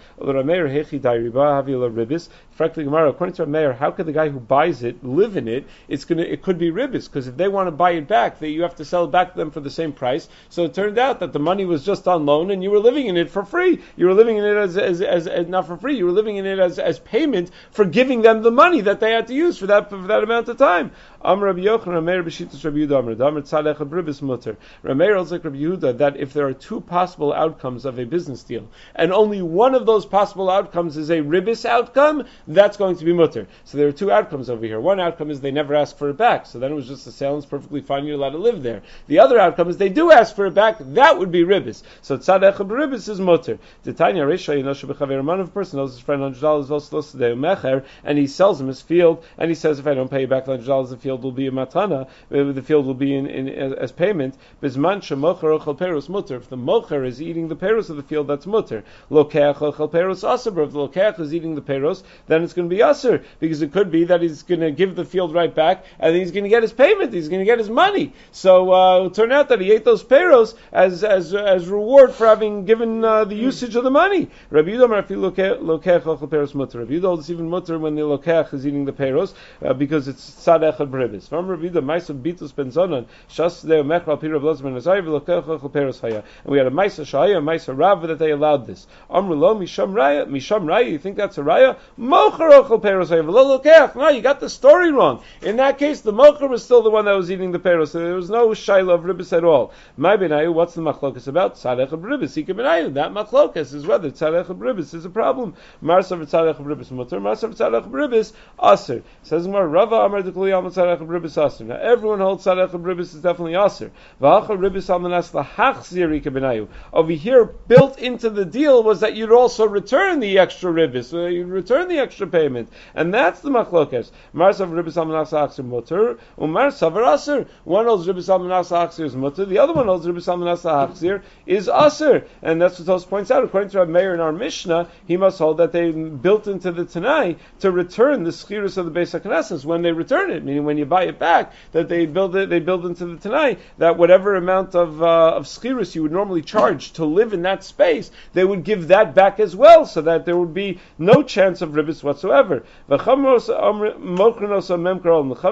Frankly, 2.55 2.87
according 2.87 3.35
to 3.35 3.47
Meir, 3.47 3.73
how 3.73 3.91
could 3.91 4.07
the 4.07 4.13
guy 4.13 4.29
who 4.29 4.39
buys 4.39 4.85
it 4.85 5.05
live 5.05 5.37
in 5.37 5.49
it? 5.49 5.67
It's 5.89 6.05
gonna, 6.05 6.23
it 6.23 6.43
could 6.43 6.57
be 6.57 6.71
ribbis 6.71 7.07
because 7.07 7.27
if 7.27 7.37
they 7.37 7.49
want 7.49 7.67
to 7.67 7.73
buy 7.73 7.93
it 7.93 8.07
back, 8.07 8.39
they, 8.39 8.49
you 8.51 8.63
have 8.63 8.77
to 8.77 8.85
sell 8.85 9.05
it 9.05 9.11
back 9.11 9.33
to 9.33 9.37
them 9.39 9.51
for 9.51 9.61
the 9.61 9.71
same 9.71 9.93
price. 9.93 10.29
So 10.51 10.65
it 10.65 10.73
turned 10.73 10.97
out 10.97 11.19
that 11.21 11.33
the 11.33 11.41
money 11.41 11.65
was 11.65 11.85
just 11.85 12.07
on 12.07 12.27
loan, 12.27 12.53
and 12.53 12.63
you 12.63 12.71
were 12.71 12.79
living 12.79 13.07
in 13.07 13.17
it 13.17 13.29
for 13.29 13.45
free. 13.45 13.81
You 13.97 14.07
were 14.07 14.15
living 14.15 14.37
in 14.37 14.45
it 14.45 14.57
as, 14.57 14.77
as, 14.77 15.01
as, 15.01 15.27
as 15.27 15.49
not 15.49 15.67
for 15.67 15.77
free. 15.77 15.97
You 15.97 16.07
were 16.07 16.13
living 16.13 16.37
in 16.37 16.47
it 16.47 16.61
as, 16.61 16.79
as 16.79 17.01
payment 17.01 17.51
for 17.73 17.85
giving 17.85 18.23
them 18.23 18.43
the 18.43 18.53
money 18.53 18.81
that 18.83 19.01
they 19.01 19.11
had 19.11 19.27
to 19.27 19.35
use 19.35 19.54
for 19.59 19.67
that 19.67 19.91
for 19.91 19.99
that 19.99 20.23
amount 20.23 20.49
of 20.49 20.57
time. 20.57 20.91
Amr 21.25 21.47
Rabbi 21.47 21.61
Yochanan, 21.61 22.03
Rameir 22.03 22.23
b'shitas 22.23 22.63
Rabbi 22.63 22.79
Yehuda, 22.79 22.99
Amr 22.99 23.15
Damr 23.15 23.41
tzalech 23.41 23.79
abribis 23.79 24.21
mutter. 24.21 24.59
Rameir 24.85 25.17
holds 25.17 25.33
like 25.33 25.43
Rabbi 25.43 25.57
Yehuda 25.57 25.97
that 25.97 26.19
if 26.19 26.35
there 26.35 26.47
are 26.47 26.53
two 26.53 26.83
possible 26.83 27.33
outcomes 27.33 27.87
of 27.87 27.99
a 27.99 28.05
business 28.05 28.43
deal, 28.43 28.69
and 28.95 29.11
only 29.11 29.41
one 29.41 29.75
of 29.75 29.87
those 29.87 30.05
possible 30.05 30.51
outcomes 30.51 30.99
is 30.99 31.09
a 31.09 31.23
ribis 31.23 31.65
outcome, 31.65 32.25
that's 32.47 32.77
going 32.77 32.99
to 32.99 33.07
be 33.07 33.15
mutter. 33.15 33.47
So 33.65 33.79
there 33.79 33.89
are 33.89 33.93
two 33.93 34.13
outcomes 34.13 34.51
over 34.51 34.67
here. 34.67 34.79
One 34.79 35.01
outcome 35.01 35.31
is 35.31 35.41
they 35.41 35.51
never 35.51 35.75
ask 35.75 35.97
for 35.97 36.11
it 36.11 36.19
back, 36.19 36.45
so 36.45 36.59
then 36.59 36.73
it 36.73 36.75
was 36.75 36.89
just 36.89 37.07
a 37.07 37.13
sale 37.13 37.37
and 37.37 37.43
it's 37.43 37.51
perfectly 37.51 37.81
fine, 37.81 38.05
you're 38.05 38.17
allowed 38.17 38.31
to 38.31 38.39
live 38.39 38.63
there. 38.63 38.83
The 39.07 39.21
other 39.21 39.39
outcome 39.39 39.71
is 39.71 39.79
they 39.79 39.89
do 39.89 40.13
ask 40.13 40.37
for 40.37 40.45
it 40.45 40.55
back, 40.55 40.77
that 40.79 41.19
would 41.19 41.33
be 41.33 41.45
ribis. 41.45 41.83
So 42.03 42.19
tzalech 42.19 42.57
abribis 42.57 43.09
is 43.09 43.19
mutter. 43.19 43.59
Titania 43.83 44.25
Risha, 44.25 44.59
you 44.59 44.63
know, 44.63 44.73
Shabbat 44.73 45.41
of 45.41 45.55
person 45.55 45.79
knows 45.79 45.93
his 45.93 46.01
friend 46.01 46.21
$100 46.21 46.71
also 46.71 47.85
and 48.05 48.19
he 48.19 48.27
sells 48.27 48.61
him 48.61 48.67
his 48.67 48.83
field, 48.83 49.25
and 49.39 49.51
he 49.51 49.55
says, 49.55 49.79
if 49.79 49.87
I 49.87 49.95
don't 49.95 50.11
pay 50.11 50.23
you 50.23 50.27
back 50.27 50.45
$100, 50.45 50.91
the 50.91 50.97
field 50.99 51.14
field 51.15 51.23
will 51.23 51.33
be 51.33 51.47
a 51.47 51.51
matana, 51.51 52.07
uh, 52.33 52.53
the 52.53 52.63
field 52.63 52.87
will 52.87 52.95
be 52.95 53.15
in, 53.15 53.27
in 53.27 53.49
as, 53.75 53.93
payment. 53.93 54.37
Bisman 54.61 55.01
shemocher 55.01 55.59
ochel 55.59 55.79
perus 55.79 56.09
mutter. 56.09 56.37
If 56.37 56.49
the 56.49 56.57
mocher 56.57 57.07
is 57.07 57.23
eating 57.23 57.49
the 57.49 57.57
perus 57.57 57.89
of 57.91 57.97
the 57.97 58.03
field, 58.03 58.27
that's 58.27 58.47
mutter. 58.47 58.83
Lokeach 59.11 59.57
ochel 59.57 59.91
perus 59.91 60.25
aser. 60.25 60.61
If 60.63 60.73
the 60.73 60.79
lokeach 60.79 61.21
is 61.21 61.33
eating 61.33 61.55
the 61.55 61.63
perus, 61.63 62.03
then 62.27 62.43
it's 62.43 62.53
going 62.53 62.69
to 62.69 62.75
be 62.75 62.83
aser 62.83 63.23
because 63.39 63.63
it 63.63 63.73
could 63.73 63.91
be 63.91 64.05
that 64.05 64.23
he's 64.23 64.43
going 64.43 64.61
to 64.61 64.73
give 64.73 64.97
the 64.97 65.05
field 65.05 65.35
right 65.35 65.55
back 65.55 65.85
and 66.01 66.17
he's 66.17 66.33
going 66.33 66.45
to 66.45 66.51
get 66.51 66.63
his 66.63 66.73
payment. 66.73 67.13
He's 67.13 67.29
going 67.29 67.41
to 67.41 67.45
get 67.45 67.59
his 67.59 67.71
money. 67.71 68.13
So 68.33 68.73
uh, 68.73 68.97
it'll 68.97 69.11
turn 69.11 69.31
out 69.31 69.49
that 69.51 69.61
he 69.61 69.71
ate 69.71 69.85
those 69.85 70.03
perus 70.03 70.55
as 70.73 71.05
as 71.05 71.35
as 71.35 71.69
reward 71.69 72.13
for 72.13 72.27
having 72.27 72.65
given 72.65 73.05
uh, 73.05 73.25
the 73.25 73.37
usage 73.37 73.77
of 73.77 73.85
the 73.85 73.91
money. 73.91 74.31
Rabbi 74.51 74.71
if 74.71 75.11
you 75.11 75.19
lokeach 75.19 76.03
ochel 76.03 76.29
perus 76.29 76.55
mutter. 76.55 76.81
Rabbi 76.81 76.95
Yudah, 76.95 77.19
it's 77.19 77.31
even 77.31 77.49
mutter 77.49 77.79
when 77.79 77.95
the 77.95 78.03
lokeach 78.03 78.53
is 78.53 78.67
eating 78.67 78.85
the 78.85 78.93
perus 78.93 79.35
uh, 79.63 79.73
because 79.73 80.09
it's 80.09 80.25
tzadech 80.31 80.81
ribis. 81.07 81.29
From 81.29 81.47
Rabbi 81.49 81.69
the 81.69 81.83
Maisa 81.83 82.21
Bitus 82.21 82.55
Ben 82.55 82.71
Zonan, 82.71 83.07
Shas 83.29 83.67
Deo 83.67 83.83
Mechra 83.83 84.21
Pira 84.21 84.41
Blazman 84.41 84.77
Azai 84.77 85.03
V'Lokecha 85.03 85.71
Peros 85.71 86.01
Haya. 86.01 86.23
And 86.45 86.53
we 86.53 86.59
had 86.59 86.67
a 86.67 86.71
Maisa 86.71 87.05
Shaya, 87.05 87.39
a 87.39 87.41
Maisa 87.41 87.77
Rav 87.77 88.03
that 88.03 88.19
they 88.19 88.31
allowed 88.31 88.67
this. 88.67 88.87
Amr 89.11 89.35
Lo 89.35 89.55
Misham 89.55 89.93
Raya, 89.93 90.27
Misham 90.27 90.65
Raya. 90.65 90.91
You 90.91 90.99
think 90.99 91.17
that's 91.17 91.39
a 91.39 91.43
Raya? 91.43 91.77
Mocher 91.99 92.63
Ochel 92.63 92.83
Peros 92.83 93.09
Haya 93.09 93.23
V'Lo 93.23 93.59
Lokech. 93.59 93.95
No, 93.97 94.09
you 94.09 94.23
got 94.23 94.41
the 94.41 94.51
story 94.51 94.93
wrong. 94.93 95.23
In 95.43 95.57
that 95.57 95.79
case, 95.79 96.01
the 96.01 96.13
Mocher 96.13 96.49
was 96.49 96.65
still 96.65 96.83
the 96.83 96.91
one 96.91 97.05
that 97.05 97.13
was 97.13 97.31
eating 97.31 97.53
the 97.53 97.59
Peros. 97.59 97.89
So 97.89 97.99
there 97.99 98.15
was 98.15 98.31
no 98.31 98.49
Shaila 98.49 98.95
of 98.95 99.03
ribis 99.03 99.37
at 99.37 99.45
all. 99.45 99.73
My 99.97 100.17
Benayu, 100.17 100.53
what's 100.53 100.75
the 100.75 100.83
Machlokas 100.83 101.29
about? 101.29 101.55
Tzadech 101.55 101.93
of 101.93 102.01
Benayu. 102.01 102.95
That 102.95 103.13
Machlokas 103.13 103.75
is 103.75 103.87
whether 103.87 104.11
Tzadech 104.11 104.49
of 104.49 104.57
ribis 104.59 104.95
is 104.95 105.05
a 105.05 105.11
problem. 105.11 105.55
Marsa 105.81 106.17
Tzadech 106.17 106.59
of 106.59 106.67
ribis 106.67 106.91
mutter. 106.91 107.21
Marsa 107.21 107.49
Tzadech 107.49 107.87
of 107.87 107.93
ribis 107.93 108.33
aser. 108.63 109.03
Says 109.23 109.47
Gemara, 109.47 109.67
Rava 109.67 109.97
Amar 109.97 110.23
Dekli 110.23 110.53
Alman 110.53 110.73
Aser. 111.03 111.65
Now 111.65 111.77
everyone 111.77 112.21
holds 112.21 112.45
Tzarech 112.45 112.71
Ribis 112.71 113.15
is 113.15 113.23
definitely 113.23 113.55
Aser. 113.55 113.91
V'achar 114.21 114.59
Ribis 114.59 114.89
Almanas 114.89 115.33
Lahachzir 115.33 116.15
Ika 116.15 116.69
Over 116.93 117.13
here, 117.13 117.45
built 117.45 117.99
into 117.99 118.31
the 118.31 118.45
deal 118.45 118.83
was 118.83 119.01
that 119.01 119.15
you'd 119.15 119.33
also 119.33 119.67
return 119.67 120.21
the 120.21 120.39
extra 120.39 120.73
Ribis, 120.73 121.07
so 121.07 121.25
uh, 121.25 121.27
you'd 121.27 121.49
return 121.49 121.89
the 121.89 121.99
extra 121.99 122.27
payment. 122.27 122.69
And 122.95 123.13
that's 123.13 123.41
the 123.41 123.51
Machlokes. 123.51 124.11
Marsav 124.35 124.71
Ribis 124.71 124.95
Almanas 124.95 125.33
Aser 125.33 125.63
Mutter, 125.63 126.19
Umar 126.41 126.69
Savar 126.69 127.15
Aser. 127.15 127.47
One 127.65 127.87
holds 127.87 128.07
Ribis 128.07 128.29
Almanas 128.29 128.73
Aser 128.73 129.05
is 129.05 129.17
Mutter, 129.17 129.45
the 129.45 129.59
other 129.59 129.73
one 129.73 129.87
holds 129.87 130.07
Ribis 130.07 130.27
Almanas 130.27 130.65
Aser 130.65 131.23
is 131.47 131.69
Aser. 131.69 132.27
And 132.43 132.61
that's 132.61 132.79
what 132.79 132.87
Tos 132.87 133.05
points 133.05 133.31
out. 133.31 133.45
According 133.45 133.71
to 133.71 133.79
Rabbi 133.79 133.91
Meir 133.91 134.15
in 134.15 134.21
our 134.21 134.33
Mishnah, 134.33 134.89
he 135.07 135.17
must 135.17 135.39
hold 135.39 135.59
that 135.59 135.73
they 135.73 135.91
built 135.91 136.47
into 136.47 136.73
the 136.73 136.85
Tanai 136.85 137.37
to 137.61 137.71
return 137.71 138.25
the 138.25 138.31
schirus 138.31 138.77
of 138.77 138.87
the 138.87 139.01
Beis 139.01 139.19
HaKnesses 139.19 139.65
when 139.65 139.83
they 139.83 139.93
return 139.93 140.31
it, 140.31 140.45
meaning 140.45 140.65
when 140.65 140.74
you 140.77 140.87
buy 140.87 141.05
it 141.05 141.19
back, 141.19 141.53
that 141.73 141.89
they 141.89 142.07
build 142.07 142.37
it, 142.37 142.49
they 142.49 142.61
build 142.61 142.87
into 142.87 143.07
the 143.07 143.17
Tanai, 143.17 143.57
that 143.79 143.97
whatever 143.97 144.37
amount 144.37 144.75
of, 144.75 145.03
uh, 145.03 145.35
of 145.37 145.45
schirus 145.47 145.95
you 145.95 146.03
would 146.03 146.13
normally 146.13 146.43
charge 146.43 146.93
to 146.93 147.05
live 147.05 147.33
in 147.33 147.43
that 147.43 147.65
space, 147.65 148.11
they 148.33 148.45
would 148.45 148.65
give 148.65 148.89
that 148.89 149.15
back 149.15 149.41
as 149.41 149.55
well, 149.57 149.87
so 149.87 150.01
that 150.03 150.25
there 150.25 150.37
would 150.37 150.55
be 150.55 150.81
no 150.99 151.23
chance 151.23 151.63
of 151.63 151.71
ribis 151.71 152.03
whatsoever. 152.03 152.65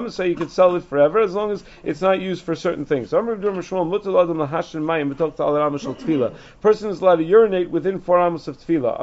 Say 0.09 0.29
you 0.29 0.35
could 0.35 0.51
sell 0.51 0.75
it 0.75 0.83
forever 0.83 1.19
as 1.19 1.33
long 1.33 1.51
as 1.51 1.63
it's 1.83 2.01
not 2.01 2.19
used 2.19 2.43
for 2.43 2.55
certain 2.55 2.85
things. 2.85 3.09
Person 6.61 6.89
is 6.89 7.01
allowed 7.01 7.15
to 7.15 7.23
urinate 7.23 7.69
within 7.69 7.99
four 7.99 8.19
amos 8.19 8.47
of 8.47 8.57
tefillah. 8.57 8.97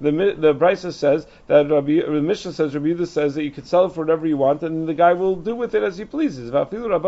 The 0.00 0.34
the 0.38 0.54
Brisa 0.54 0.92
says 0.96 1.26
that 1.46 1.70
Rabbi, 1.70 2.00
the 2.00 2.22
Mishnah 2.22 2.52
says 2.52 2.74
Rabbi 2.74 2.88
Yehuda 2.88 3.06
says 3.06 3.34
that 3.34 3.44
you 3.44 3.50
can 3.50 3.64
sell 3.64 3.84
it 3.86 3.92
for 3.92 4.00
whatever 4.00 4.26
you 4.26 4.36
want, 4.36 4.62
and 4.62 4.88
the 4.88 4.94
guy 4.94 5.12
will 5.12 5.36
do 5.36 5.54
with 5.54 5.74
it 5.74 5.82
as 5.82 5.98
he 5.98 6.04
pleases. 6.04 6.48
Even 6.48 6.92
uh, 6.92 6.98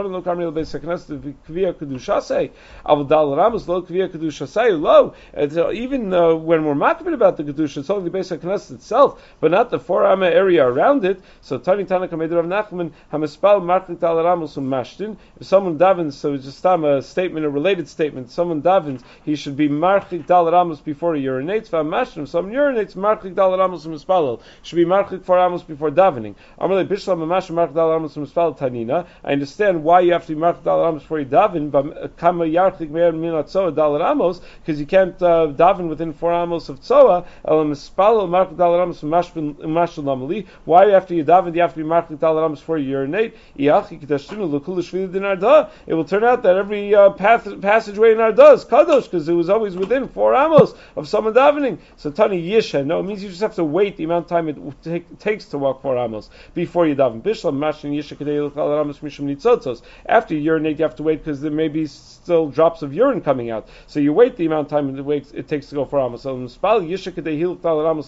when 6.35 6.65
we're 6.65 6.79
talking 6.79 7.15
about 7.15 7.37
the 7.37 7.45
kedusha, 7.45 7.79
it's 7.79 7.91
only 7.91 8.05
the 8.05 8.11
basic 8.11 8.41
knesset 8.41 8.73
itself, 8.73 9.23
but 9.41 9.51
not 9.51 9.71
the 9.71 9.79
four 9.79 10.07
amma 10.07 10.27
area 10.27 10.67
around 10.67 11.05
it. 11.05 11.21
So 11.41 11.59
Tani 11.59 11.85
Tanaka 11.85 12.17
made 12.17 12.31
Rav 12.31 12.45
Nachman 12.45 12.93
Hamispal 13.13 13.61
Marklit 13.63 14.03
Al 14.03 14.23
Ramos 14.23 14.57
Mashtin. 14.57 15.17
If 15.41 15.47
someone 15.47 15.79
davens, 15.79 16.15
so 16.15 16.35
it's 16.35 16.45
just 16.45 16.65
a 16.65 17.03
statement, 17.03 17.47
a 17.47 17.51
related 17.51 17.89
statement. 17.89 18.31
Someone 18.31 18.63
davens, 18.63 19.03
he 19.25 19.37
should 19.37 19.57
be 19.57 19.69
Marklit 19.69 20.27
Dal 20.27 20.51
Ramos 20.51 20.81
before 20.81 21.15
he 21.15 21.25
urinates. 21.25 21.71
V'amashtim, 21.71 22.27
some 22.29 22.51
urinates 22.51 22.95
Marklik 22.95 23.35
Dal 23.35 23.57
Ramos 23.57 23.78
Mispalel. 23.87 24.41
Should 24.63 24.77
be 24.77 24.85
Marklik 24.85 25.25
four 25.25 25.37
Ramos 25.37 25.63
before 25.63 25.91
davening. 25.91 26.35
Amalei 26.61 26.87
Bishlam 26.87 27.19
Mamash 27.19 27.51
Mark 27.51 27.75
Dal 27.75 27.91
Ramos 27.91 28.15
Mispalel 28.17 28.59
Tanina. 28.59 29.07
I 29.25 29.33
understand 29.33 29.83
why 29.85 30.01
you 30.01 30.13
have 30.13 30.27
to 30.27 30.35
be 30.35 30.41
Marklik 30.41 30.65
Dal 30.65 30.81
Ramos 30.81 31.03
before 31.03 31.21
you 31.21 31.27
daven. 31.27 31.71
But 31.71 32.17
Kama 32.17 32.45
Yarchlik 32.45 32.91
Meir 32.91 33.13
Minat 33.13 33.53
Dal 33.75 33.99
Ramos 33.99 34.41
because 34.61 34.81
you 34.81 34.87
can't 34.87 35.21
uh, 35.23 35.49
daven 35.49 35.89
within 35.89 36.13
four 36.13 36.33
amos 36.33 36.69
of 36.69 36.81
Tzoa. 36.81 37.27
El 37.45 37.65
Mispalel 37.65 38.29
Marklik 38.29 38.57
Dal 38.57 38.77
Ramos 38.79 39.01
Mashal. 39.03 40.47
Why 40.65 40.91
after 40.91 41.15
you 41.15 41.25
daven 41.25 41.55
you 41.55 41.61
have 41.63 41.75
to 41.75 41.79
be 41.79 41.85
Marklik 41.85 42.19
Dal 42.19 42.35
Ramos 42.35 42.61
before 42.61 42.79
you 42.79 42.97
urinate? 42.97 43.35
Iachi 43.59 44.01
Kedashinu 44.01 44.49
Lukul 44.49 44.79
Shvili 44.79 45.09
Dinarda. 45.09 45.71
It 45.87 45.95
will 45.95 46.05
turn 46.05 46.25
out 46.25 46.43
that 46.43 46.57
every 46.57 46.95
uh, 46.95 47.11
path, 47.11 47.61
passageway 47.61 48.13
in 48.13 48.21
Arda 48.21 48.53
is 48.53 48.65
kadosh 48.65 49.05
because 49.05 49.29
it 49.29 49.33
was 49.33 49.49
always 49.49 49.77
within 49.77 50.09
four 50.09 50.35
amos 50.35 50.75
of 50.97 51.09
someone 51.09 51.35
davening. 51.35 51.79
So 51.97 52.11
Tani 52.11 52.43
Yisha, 52.43 52.85
no, 52.85 53.01
it 53.01 53.05
means 53.05 53.23
you 53.23 53.29
just 53.29 53.41
have 53.41 53.55
to 53.57 53.65
wait 53.73 53.97
the 53.97 54.05
amount 54.05 54.25
of 54.25 54.29
time 54.29 54.49
it 54.49 54.59
take, 54.83 55.19
takes 55.19 55.47
to 55.47 55.59
walk 55.59 55.83
four 55.83 55.97
amos 55.97 56.31
before 56.55 56.87
you 56.87 56.95
daven. 56.95 57.23
Bishlam 57.23 57.59
Mashin 57.59 57.95
Nitzotzos. 57.95 59.83
After 60.07 60.35
you 60.35 60.41
urinate, 60.41 60.79
you 60.79 60.85
have 60.85 60.97
to 60.97 61.03
wait 61.03 61.25
because 61.25 61.41
there 61.41 61.51
may 61.51 61.69
be 61.69 61.87
still 61.87 62.49
drops 62.49 62.83
of 62.83 62.95
urine 62.95 63.21
coming 63.21 63.51
out. 63.51 63.69
So 63.87 64.01
you 64.01 64.13
wait 64.13 64.37
the 64.37 64.47
amount 64.47 64.67
of 64.67 64.71
time 64.71 64.97
it, 64.97 65.03
waits, 65.03 65.33
it 65.33 65.49
takes 65.49 65.69
to 65.69 65.77
go 65.77 65.85
for 65.85 66.01
amos. 66.01 66.27
Um, 66.27 66.49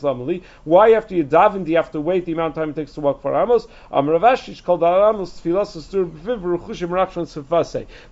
Lamali. 0.00 0.42
Why 0.64 0.92
after 0.92 1.14
you 1.14 1.24
daven 1.24 1.64
do 1.64 1.70
you 1.70 1.76
have 1.76 1.92
to 1.92 2.00
wait 2.00 2.24
the 2.24 2.32
amount 2.32 2.56
of 2.56 2.62
time 2.62 2.70
it 2.70 2.76
takes 2.76 2.92
to 2.94 3.00
walk 3.00 3.22
for 3.22 3.40
amos? 3.40 3.66
Um, 3.90 4.06
Amravashish 4.06 4.64
called 4.64 4.80
Tfilas 4.80 5.70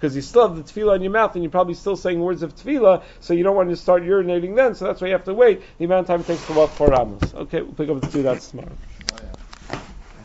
because 0.01 0.17
you 0.17 0.23
still 0.23 0.49
have 0.49 0.57
the 0.57 0.63
tefillah 0.63 0.97
in 0.97 1.03
your 1.03 1.13
mouth 1.13 1.35
and 1.35 1.43
you're 1.43 1.51
probably 1.51 1.75
still 1.75 1.97
saying 1.97 2.21
words 2.21 2.43
of 2.43 2.55
tefillah, 2.55 3.03
so 3.21 3.35
you 3.35 3.43
don't 3.43 3.57
want 3.57 3.71
to 3.71 3.77
start 3.77 4.03
urinating 4.03 4.57
then, 4.57 4.75
so 4.75 4.87
that's 4.87 5.01
why 5.01 5.09
you 5.09 5.13
have 5.13 5.25
to 5.25 5.35
wait 5.35 5.63
the 5.79 5.85
amount 5.85 6.01
of 6.01 6.07
time 6.07 6.21
it 6.21 6.27
takes 6.27 6.47
to 6.47 6.53
walk 6.53 6.71
four 6.71 6.89
ramos. 6.89 7.35
Okay, 7.39 7.63
we'll 7.63 7.73
pick 7.73 7.89
up 7.89 8.03
to 8.03 8.11
do 8.11 8.23
that 8.25 8.41
tomorrow. 8.41 8.77